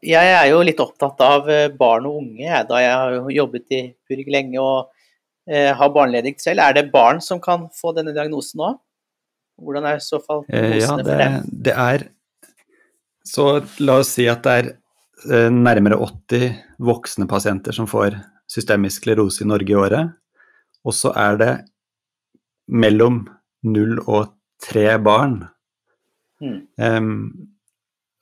jeg 0.02 0.30
er 0.34 0.46
jo 0.50 0.62
litt 0.66 0.80
opptatt 0.82 1.20
av 1.22 1.50
eh, 1.50 1.68
barn 1.70 2.08
og 2.10 2.16
unge, 2.24 2.62
da 2.66 2.80
jeg 2.82 2.94
har 2.96 3.28
jobbet 3.30 3.76
i 3.76 3.82
Purg 4.08 4.30
lenge 4.34 4.58
og 4.58 4.88
eh, 5.46 5.70
har 5.76 5.92
barneledig 5.94 6.34
selv. 6.42 6.64
Er 6.64 6.74
det 6.74 6.88
barn 6.90 7.22
som 7.22 7.38
kan 7.42 7.68
få 7.76 7.94
denne 7.94 8.14
diagnosen 8.16 8.64
òg? 8.66 8.80
Hvordan 9.60 9.86
er 9.86 10.00
i 10.00 10.02
så 10.02 10.18
fall 10.24 10.42
prognosene 10.48 10.80
ja, 10.80 10.96
det, 10.96 11.06
for 11.06 11.22
dem? 11.22 11.62
Det 11.68 11.76
er 11.84 12.06
Så 13.30 13.46
la 13.84 14.00
oss 14.00 14.14
si 14.16 14.26
at 14.32 14.42
det 14.48 14.56
er 14.56 14.72
eh, 14.72 15.50
nærmere 15.52 16.00
80 16.00 16.50
voksne 16.90 17.28
pasienter 17.30 17.76
som 17.76 17.86
får 17.90 18.18
systemisk 18.50 19.04
sklerose 19.04 19.44
i 19.44 19.48
Norge 19.52 19.70
i 19.70 19.78
året. 19.78 20.16
Og 20.82 20.96
så 20.96 21.14
er 21.14 21.38
det 21.38 21.52
mellom 22.66 23.22
0 23.62 24.00
og 24.08 24.32
tre 24.64 24.98
barn. 25.02 25.40
Mm. 26.40 26.60
Um, 26.76 27.50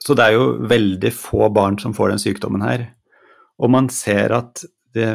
så 0.05 0.15
det 0.15 0.25
er 0.25 0.37
jo 0.37 0.47
veldig 0.71 1.13
få 1.15 1.49
barn 1.55 1.79
som 1.83 1.95
får 1.97 2.13
den 2.13 2.23
sykdommen 2.23 2.65
her. 2.65 2.89
Og 3.59 3.73
man 3.75 3.91
ser 3.93 4.33
at 4.37 4.63
de, 4.95 5.07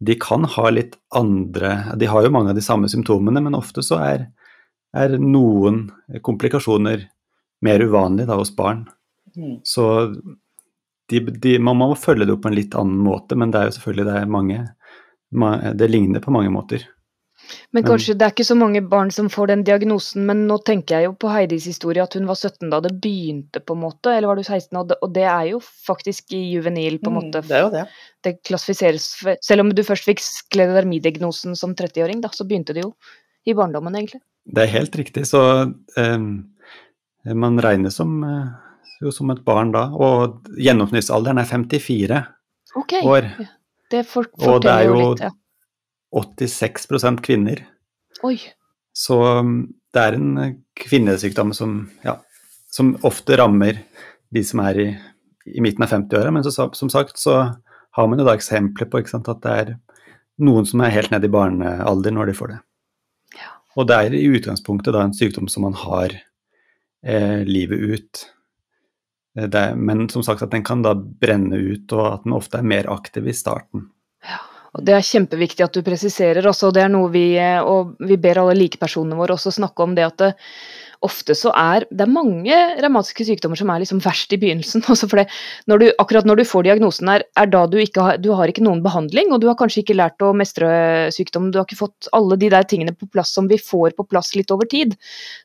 de 0.00 0.16
kan 0.20 0.46
ha 0.56 0.70
litt 0.72 0.96
andre 1.14 1.74
De 2.00 2.08
har 2.10 2.24
jo 2.24 2.32
mange 2.32 2.50
av 2.50 2.58
de 2.58 2.64
samme 2.64 2.88
symptomene, 2.90 3.42
men 3.44 3.58
ofte 3.58 3.84
så 3.84 4.00
er, 4.02 4.28
er 4.96 5.18
noen 5.20 5.84
komplikasjoner 6.24 7.04
mer 7.60 7.84
uvanlige 7.84 8.30
da, 8.30 8.38
hos 8.40 8.54
barn. 8.56 8.86
Mm. 9.36 9.60
Så 9.68 9.84
de, 11.10 11.20
de, 11.20 11.58
man 11.62 11.78
må 11.78 11.92
følge 11.98 12.26
det 12.26 12.34
opp 12.34 12.46
på 12.46 12.50
en 12.50 12.56
litt 12.56 12.74
annen 12.78 13.02
måte, 13.04 13.36
men 13.38 13.52
det 13.52 13.60
er 13.60 13.68
jo 13.68 13.76
selvfølgelig 13.76 14.06
det 14.08 14.16
er 14.18 14.36
mange 14.36 14.60
Det 15.78 15.86
ligner 15.86 16.22
på 16.24 16.32
mange 16.34 16.50
måter. 16.50 16.88
Men 17.74 17.86
kanskje 17.86 18.14
det 18.18 18.26
er 18.26 18.32
ikke 18.34 18.46
så 18.46 18.56
mange 18.58 18.82
barn 18.92 19.10
som 19.14 19.28
får 19.32 19.50
den 19.52 19.64
diagnosen, 19.66 20.24
men 20.28 20.44
nå 20.48 20.58
tenker 20.66 20.96
jeg 20.96 21.08
jo 21.08 21.14
på 21.20 21.30
Heidis 21.32 21.66
historie 21.70 22.02
at 22.02 22.14
hun 22.18 22.28
var 22.28 22.38
17 22.38 22.70
da 22.72 22.80
det 22.84 22.92
begynte, 23.02 23.62
på 23.62 23.76
en 23.76 23.82
måte, 23.84 24.12
eller 24.14 24.30
var 24.30 24.40
du 24.40 24.44
16? 24.44 24.76
Og 24.76 25.06
det 25.14 25.26
er 25.26 25.50
jo 25.52 25.60
faktisk 25.62 26.34
i 26.36 26.42
juvenil, 26.54 26.98
på 27.02 27.10
en 27.10 27.16
mm, 27.16 27.20
måte. 27.20 27.42
Mm, 27.42 27.48
det 27.48 27.58
er 27.58 27.64
jo 27.64 27.72
det. 27.74 27.84
Det 28.26 28.34
klassifiseres 28.44 29.08
Selv 29.46 29.64
om 29.64 29.70
du 29.74 29.82
først 29.86 30.08
fikk 30.08 30.22
sklerodermidiagnosen 30.24 31.56
som 31.58 31.76
30-åring, 31.78 32.22
da, 32.24 32.32
så 32.34 32.46
begynte 32.48 32.76
det 32.76 32.84
jo 32.84 32.94
i 33.48 33.56
barndommen, 33.56 33.94
egentlig. 33.96 34.20
Det 34.50 34.64
er 34.64 34.74
helt 34.74 34.96
riktig, 34.98 35.26
så 35.28 35.42
um, 35.96 36.26
man 37.24 37.60
regnes 37.62 37.96
som, 38.00 38.18
uh, 38.24 38.90
jo 39.00 39.12
som 39.14 39.30
et 39.32 39.42
barn 39.46 39.72
da, 39.74 39.86
og 39.94 40.50
gjennomsnittsalderen 40.60 41.40
er 41.40 41.48
54 41.48 42.20
okay. 42.80 43.04
år. 43.06 43.30
Det 43.90 44.04
for, 44.06 44.28
forteller 44.38 44.86
jo 44.86 44.98
litt, 45.00 45.24
ja. 45.24 45.30
86% 46.16 47.22
kvinner. 47.24 47.62
Oi. 48.26 48.36
Så 48.96 49.16
um, 49.40 49.60
det 49.94 50.02
er 50.02 50.16
en 50.18 50.32
eh, 50.38 50.56
kvinnesykdom 50.78 51.52
som, 51.56 51.84
ja, 52.04 52.18
som 52.70 52.96
ofte 53.06 53.38
rammer 53.38 53.82
de 54.34 54.42
som 54.46 54.62
er 54.64 54.80
i, 54.80 54.88
i 55.50 55.62
midten 55.62 55.86
av 55.86 55.92
50-åra, 55.94 56.32
men 56.34 56.46
så, 56.46 56.68
som 56.76 56.90
sagt 56.92 57.18
så 57.18 57.36
har 57.96 58.10
man 58.10 58.20
jo 58.20 58.26
da 58.26 58.36
eksempler 58.38 58.90
på 58.90 59.02
sant, 59.10 59.30
at 59.30 59.40
det 59.42 59.54
er 59.62 59.72
noen 60.40 60.66
som 60.68 60.82
er 60.84 60.94
helt 60.94 61.12
nede 61.12 61.26
i 61.26 61.32
barnealder 61.32 62.14
når 62.14 62.30
de 62.30 62.36
får 62.38 62.52
det. 62.54 62.58
Ja. 63.38 63.54
Og 63.78 63.88
det 63.90 63.96
er 63.98 64.16
i 64.16 64.26
utgangspunktet 64.30 64.94
da 64.94 65.04
en 65.04 65.16
sykdom 65.16 65.50
som 65.50 65.66
man 65.66 65.78
har 65.78 66.14
eh, 66.14 67.42
livet 67.46 67.82
ut. 67.82 68.22
Det, 69.40 69.50
er, 69.54 69.74
men 69.78 70.08
som 70.10 70.24
sagt 70.26 70.42
at 70.42 70.54
den 70.54 70.64
kan 70.66 70.82
da 70.86 70.94
brenne 70.94 71.58
ut, 71.58 71.90
og 71.94 72.06
at 72.06 72.24
den 72.26 72.34
ofte 72.36 72.60
er 72.60 72.70
mer 72.70 72.88
aktiv 72.90 73.28
i 73.30 73.36
starten. 73.36 73.88
Ja. 74.26 74.40
Det 74.78 74.94
er 74.94 75.02
kjempeviktig 75.02 75.64
at 75.66 75.74
du 75.74 75.82
presiserer 75.82 76.46
også, 76.46 76.68
og 76.68 76.76
det 76.76 76.84
er 76.84 76.92
noe 76.92 77.10
vi, 77.10 77.32
eh, 77.42 77.58
og 77.58 77.96
vi 78.06 78.18
ber 78.20 78.38
alle 78.42 78.54
likepersonene 78.58 79.18
våre 79.18 79.34
også 79.34 79.50
snakke 79.56 79.82
om 79.82 79.96
det 79.96 80.06
at 80.06 80.22
det, 80.22 80.30
ofte 81.06 81.34
så 81.36 81.48
er 81.56 81.86
det 81.88 82.04
er 82.04 82.12
mange 82.12 82.56
revmatiske 82.76 83.24
sykdommer 83.24 83.58
som 83.58 83.70
er 83.72 83.80
liksom 83.82 84.02
verst 84.04 84.34
i 84.36 84.38
begynnelsen. 84.40 84.84
Også 84.92 85.08
for 85.10 85.22
det, 85.22 85.26
når 85.70 85.82
du, 85.82 85.86
akkurat 86.02 86.28
når 86.28 86.40
du 86.40 86.44
får 86.48 86.68
diagnosen 86.68 87.10
er, 87.12 87.24
er 87.40 87.50
da 87.50 87.64
du 87.70 87.78
ikke 87.80 88.04
har, 88.04 88.20
du 88.20 88.30
har 88.36 88.52
ikke 88.52 88.64
noen 88.66 88.84
behandling, 88.84 89.32
og 89.32 89.42
du 89.42 89.48
har 89.50 89.58
kanskje 89.60 89.82
ikke 89.84 89.98
lært 89.98 90.22
å 90.24 90.34
mestre 90.36 90.70
sykdommen. 91.16 91.50
Du 91.50 91.60
har 91.60 91.68
ikke 91.68 91.80
fått 91.80 92.10
alle 92.16 92.38
de 92.40 92.52
der 92.52 92.68
tingene 92.68 92.94
på 92.96 93.08
plass 93.10 93.34
som 93.36 93.48
vi 93.50 93.58
får 93.60 93.96
på 93.96 94.08
plass 94.12 94.34
litt 94.36 94.52
over 94.54 94.68
tid. 94.70 94.96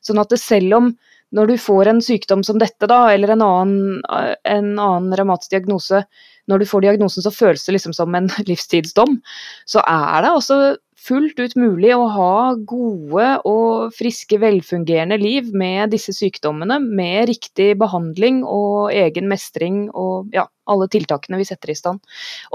Sånn 0.04 0.20
at 0.22 0.32
det 0.32 0.42
selv 0.42 0.80
om 0.80 0.94
når 1.34 1.50
du 1.50 1.56
får 1.58 1.90
en 1.90 2.00
sykdom 2.04 2.44
som 2.46 2.60
dette, 2.60 2.86
da, 2.86 3.08
eller 3.12 3.32
en 3.34 3.42
annen, 3.42 4.02
en 4.46 4.68
annen 4.78 5.16
revmatisk 5.18 5.56
diagnose, 5.56 6.04
når 6.50 6.62
du 6.62 6.68
får 6.70 6.84
diagnosen 6.84 7.24
så 7.24 7.34
føles 7.34 7.64
det 7.66 7.76
liksom 7.76 7.94
som 7.96 8.14
en 8.16 8.28
livstidsdom, 8.50 9.20
så 9.68 9.84
er 9.86 10.24
det 10.24 10.34
altså 10.34 10.58
fullt 11.06 11.38
ut 11.38 11.54
mulig 11.58 11.92
å 11.94 12.06
ha 12.10 12.36
gode 12.66 13.26
og 13.46 13.94
friske, 13.94 14.38
velfungerende 14.42 15.18
liv 15.20 15.52
med 15.54 15.92
disse 15.94 16.14
sykdommene, 16.16 16.80
med 16.82 17.28
riktig 17.30 17.74
behandling 17.78 18.42
og 18.42 18.90
egen 18.94 19.28
mestring 19.30 19.84
og 19.92 20.32
ja, 20.34 20.46
alle 20.66 20.88
tiltakene 20.90 21.38
vi 21.40 21.46
setter 21.48 21.72
i 21.72 21.78
stand. 21.78 22.02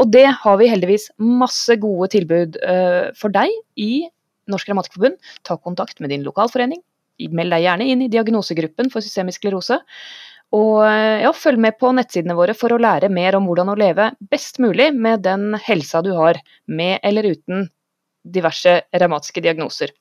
Og 0.02 0.12
det 0.12 0.28
har 0.42 0.60
vi 0.60 0.72
heldigvis 0.72 1.12
masse 1.22 1.78
gode 1.82 2.12
tilbud 2.16 2.60
uh, 2.66 3.12
for 3.18 3.34
deg 3.34 3.54
i 3.80 4.08
Norsk 4.52 4.68
Grammatikkforbund. 4.68 5.20
Ta 5.48 5.56
kontakt 5.62 6.02
med 6.04 6.12
din 6.12 6.26
lokalforening. 6.28 6.82
Meld 7.32 7.54
deg 7.54 7.68
gjerne 7.68 7.88
inn 7.88 8.02
i 8.02 8.10
diagnosegruppen 8.12 8.90
for 8.92 9.06
systemisk 9.06 9.44
sklerose. 9.44 9.78
Og 10.52 10.82
ja, 10.84 11.32
følg 11.32 11.62
med 11.64 11.78
på 11.80 11.94
nettsidene 11.96 12.36
våre 12.36 12.56
for 12.58 12.74
å 12.76 12.80
lære 12.82 13.08
mer 13.14 13.38
om 13.38 13.46
hvordan 13.48 13.72
å 13.72 13.78
leve 13.80 14.10
best 14.34 14.60
mulig 14.60 14.90
med 14.92 15.24
den 15.24 15.56
helsa 15.64 16.02
du 16.04 16.12
har, 16.18 16.42
med 16.68 17.00
eller 17.08 17.30
uten 17.32 17.70
diverse 18.22 18.82
revmatiske 18.92 19.44
diagnoser. 19.44 19.94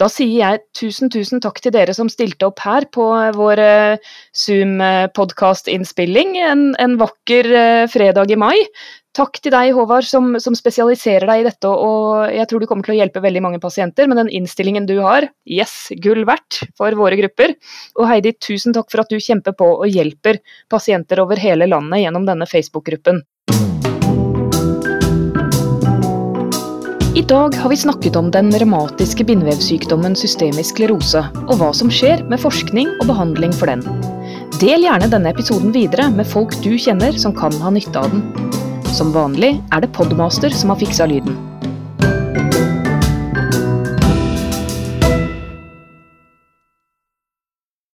Da 0.00 0.08
sier 0.12 0.38
jeg 0.38 0.62
tusen, 0.78 1.12
tusen 1.12 1.42
takk 1.42 1.60
til 1.62 1.74
dere 1.74 1.94
som 1.96 2.10
stilte 2.12 2.48
opp 2.48 2.62
her 2.64 2.86
på 2.94 3.04
vår 3.36 3.62
Zoom-podkast-innspilling 4.36 6.36
en, 6.42 6.66
en, 6.80 6.98
vakker 7.00 7.52
eh, 7.52 7.84
fredag 7.92 8.32
i 8.32 8.40
mai. 8.40 8.56
Takk 9.12 9.42
til 9.44 9.52
deg, 9.52 9.74
Håvard, 9.76 10.06
som, 10.08 10.30
som, 10.40 10.54
spesialiserer 10.56 11.28
deg 11.28 11.42
i 11.42 11.44
dette, 11.44 11.68
og 11.68 12.32
jeg 12.32 12.48
tror 12.48 12.62
du 12.62 12.66
kommer 12.70 12.86
til 12.86 12.94
å 12.94 12.96
hjelpe 12.96 13.20
veldig 13.20 13.42
mange 13.44 13.60
pasienter 13.60 14.08
med 14.08 14.16
den 14.22 14.30
innstillingen 14.40 14.88
du 14.88 14.94
har. 15.04 15.26
Yes, 15.44 15.90
gull 16.00 16.24
verdt 16.28 16.62
for 16.80 16.96
våre 16.96 17.18
grupper. 17.20 17.52
Og 18.00 18.08
Heidi, 18.08 18.32
tusen 18.40 18.72
takk 18.72 18.88
for 18.92 19.04
at 19.04 19.12
du 19.12 19.20
kjemper 19.20 19.56
på 19.58 19.68
og 19.74 19.92
hjelper 19.92 20.40
pasienter 20.72 21.20
over 21.20 21.40
hele 21.40 21.68
landet 21.68 22.06
gjennom 22.06 22.24
denne 22.28 22.48
Facebook-gruppen. 22.48 23.20
Dag 27.32 27.54
har 27.54 27.70
vi 27.70 27.76
snakket 27.76 28.16
om 28.16 28.26
den 28.30 28.50
revmatiske 28.52 29.24
bindvevsykdommen 29.24 30.12
systemisk 30.18 30.74
sklerose, 30.74 31.22
og 31.46 31.54
hva 31.60 31.70
som 31.72 31.88
skjer 31.88 32.20
med 32.28 32.42
forskning 32.42 32.90
og 32.98 33.06
behandling 33.08 33.54
for 33.56 33.72
den. 33.72 33.80
Del 34.60 34.84
gjerne 34.84 35.08
denne 35.14 35.32
episoden 35.32 35.72
videre 35.72 36.10
med 36.12 36.28
folk 36.28 36.52
du 36.60 36.74
kjenner 36.76 37.16
som 37.22 37.32
kan 37.36 37.56
ha 37.64 37.72
nytte 37.72 38.02
av 38.02 38.12
den. 38.12 38.52
Som 38.92 39.14
vanlig 39.16 39.54
er 39.72 39.86
det 39.86 39.94
Podmaster 39.96 40.52
som 40.52 40.74
har 40.74 40.82
fiksa 40.82 41.08
lyden. 41.08 41.51